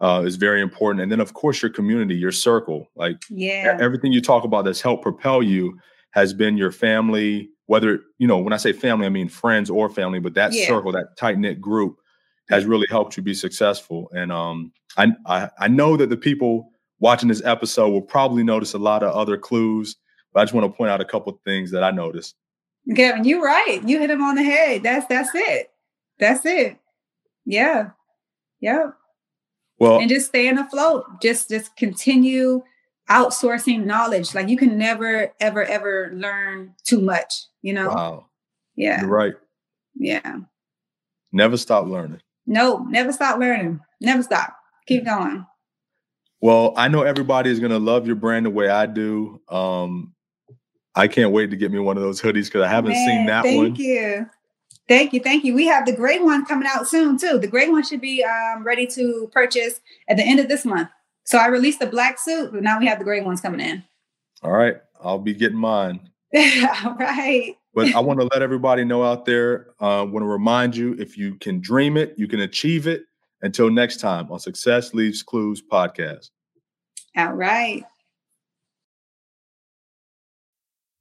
uh, 0.00 0.22
is 0.26 0.36
very 0.36 0.60
important. 0.60 1.02
And 1.02 1.10
then, 1.10 1.20
of 1.20 1.32
course, 1.34 1.62
your 1.62 1.70
community, 1.70 2.14
your 2.14 2.32
circle, 2.32 2.90
like 2.96 3.16
Yeah. 3.30 3.76
everything 3.80 4.12
you 4.12 4.20
talk 4.20 4.44
about 4.44 4.64
that's 4.64 4.80
helped 4.80 5.02
propel 5.02 5.42
you 5.42 5.78
has 6.12 6.32
been 6.32 6.56
your 6.56 6.70
family. 6.72 7.50
Whether 7.66 8.00
you 8.18 8.28
know, 8.28 8.38
when 8.38 8.52
I 8.52 8.58
say 8.58 8.72
family, 8.72 9.06
I 9.06 9.10
mean 9.10 9.28
friends 9.28 9.70
or 9.70 9.88
family, 9.88 10.20
but 10.20 10.34
that 10.34 10.52
Yeah. 10.52 10.66
circle, 10.66 10.92
that 10.92 11.16
tight 11.16 11.38
knit 11.38 11.60
group, 11.60 11.96
has 12.48 12.64
really 12.64 12.86
helped 12.88 13.16
you 13.16 13.22
be 13.24 13.34
successful. 13.34 14.08
And 14.14 14.30
um, 14.30 14.72
I, 14.96 15.12
I 15.26 15.50
I 15.58 15.68
know 15.68 15.96
that 15.96 16.10
the 16.10 16.16
people 16.16 16.70
watching 17.00 17.28
this 17.28 17.42
episode 17.44 17.88
will 17.90 18.02
probably 18.02 18.44
notice 18.44 18.74
a 18.74 18.78
lot 18.78 19.02
of 19.02 19.12
other 19.14 19.36
clues, 19.36 19.96
but 20.32 20.40
I 20.40 20.44
just 20.44 20.54
want 20.54 20.70
to 20.70 20.76
point 20.76 20.90
out 20.90 21.00
a 21.00 21.04
couple 21.04 21.32
of 21.32 21.40
things 21.44 21.70
that 21.72 21.82
I 21.82 21.90
noticed. 21.90 22.36
Kevin, 22.94 23.24
you're 23.24 23.42
right. 23.42 23.80
You 23.84 23.98
hit 23.98 24.10
him 24.10 24.22
on 24.22 24.36
the 24.36 24.42
head. 24.44 24.82
That's 24.82 25.06
that's 25.06 25.30
it. 25.34 25.70
That's 26.18 26.44
it. 26.46 26.78
Yeah. 27.44 27.90
Yeah. 28.60 28.88
Well, 29.78 29.98
And 30.00 30.08
just 30.08 30.26
staying 30.28 30.58
afloat. 30.58 31.04
Just 31.20 31.48
just 31.50 31.76
continue 31.76 32.62
outsourcing 33.10 33.84
knowledge. 33.84 34.34
Like 34.34 34.48
you 34.48 34.56
can 34.56 34.78
never, 34.78 35.32
ever, 35.40 35.64
ever 35.64 36.10
learn 36.14 36.74
too 36.84 37.00
much, 37.00 37.44
you 37.62 37.72
know? 37.72 37.88
wow, 37.88 38.26
Yeah. 38.74 39.00
you're 39.02 39.10
right. 39.10 39.34
Yeah. 39.94 40.38
Never 41.32 41.56
stop 41.56 41.86
learning. 41.86 42.20
No, 42.46 42.78
never 42.88 43.12
stop 43.12 43.38
learning. 43.38 43.80
Never 44.00 44.22
stop. 44.22 44.56
Keep 44.86 45.04
going. 45.04 45.46
Well, 46.40 46.72
I 46.76 46.88
know 46.88 47.02
everybody 47.02 47.50
is 47.50 47.60
going 47.60 47.72
to 47.72 47.78
love 47.78 48.06
your 48.06 48.16
brand 48.16 48.46
the 48.46 48.50
way 48.50 48.68
I 48.68 48.86
do. 48.86 49.40
Um, 49.48 50.14
I 50.96 51.08
can't 51.08 51.30
wait 51.30 51.50
to 51.50 51.56
get 51.56 51.70
me 51.70 51.78
one 51.78 51.96
of 51.96 52.02
those 52.02 52.20
hoodies 52.20 52.46
because 52.46 52.62
I 52.62 52.68
haven't 52.68 52.94
seen 52.94 53.26
that 53.26 53.42
thank 53.42 53.56
one. 53.56 53.66
Thank 53.66 53.78
you. 53.78 54.26
Thank 54.88 55.12
you. 55.12 55.20
Thank 55.20 55.44
you. 55.44 55.54
We 55.54 55.66
have 55.66 55.84
the 55.84 55.94
gray 55.94 56.18
one 56.18 56.46
coming 56.46 56.68
out 56.72 56.88
soon 56.88 57.18
too. 57.18 57.38
The 57.38 57.48
gray 57.48 57.68
one 57.68 57.84
should 57.84 58.00
be 58.00 58.24
um, 58.24 58.64
ready 58.64 58.86
to 58.88 59.28
purchase 59.32 59.80
at 60.08 60.16
the 60.16 60.22
end 60.22 60.40
of 60.40 60.48
this 60.48 60.64
month. 60.64 60.88
So 61.24 61.38
I 61.38 61.46
released 61.46 61.80
the 61.80 61.86
black 61.86 62.18
suit, 62.18 62.52
but 62.52 62.62
now 62.62 62.78
we 62.78 62.86
have 62.86 62.98
the 62.98 63.04
gray 63.04 63.20
ones 63.20 63.40
coming 63.40 63.60
in. 63.60 63.82
All 64.42 64.52
right. 64.52 64.76
I'll 65.02 65.18
be 65.18 65.34
getting 65.34 65.58
mine. 65.58 66.08
All 66.84 66.94
right. 66.94 67.56
But 67.74 67.94
I 67.94 68.00
want 68.00 68.20
to 68.20 68.28
let 68.32 68.42
everybody 68.42 68.84
know 68.84 69.04
out 69.04 69.26
there, 69.26 69.74
I 69.80 69.98
uh, 69.98 70.04
want 70.04 70.22
to 70.22 70.28
remind 70.28 70.74
you 70.74 70.94
if 70.98 71.18
you 71.18 71.34
can 71.34 71.60
dream 71.60 71.96
it, 71.96 72.14
you 72.16 72.26
can 72.26 72.40
achieve 72.40 72.86
it. 72.86 73.02
Until 73.42 73.70
next 73.70 73.98
time 74.00 74.32
on 74.32 74.38
Success 74.38 74.94
Leaves 74.94 75.22
Clues 75.22 75.62
podcast. 75.62 76.30
All 77.16 77.34
right. 77.34 77.84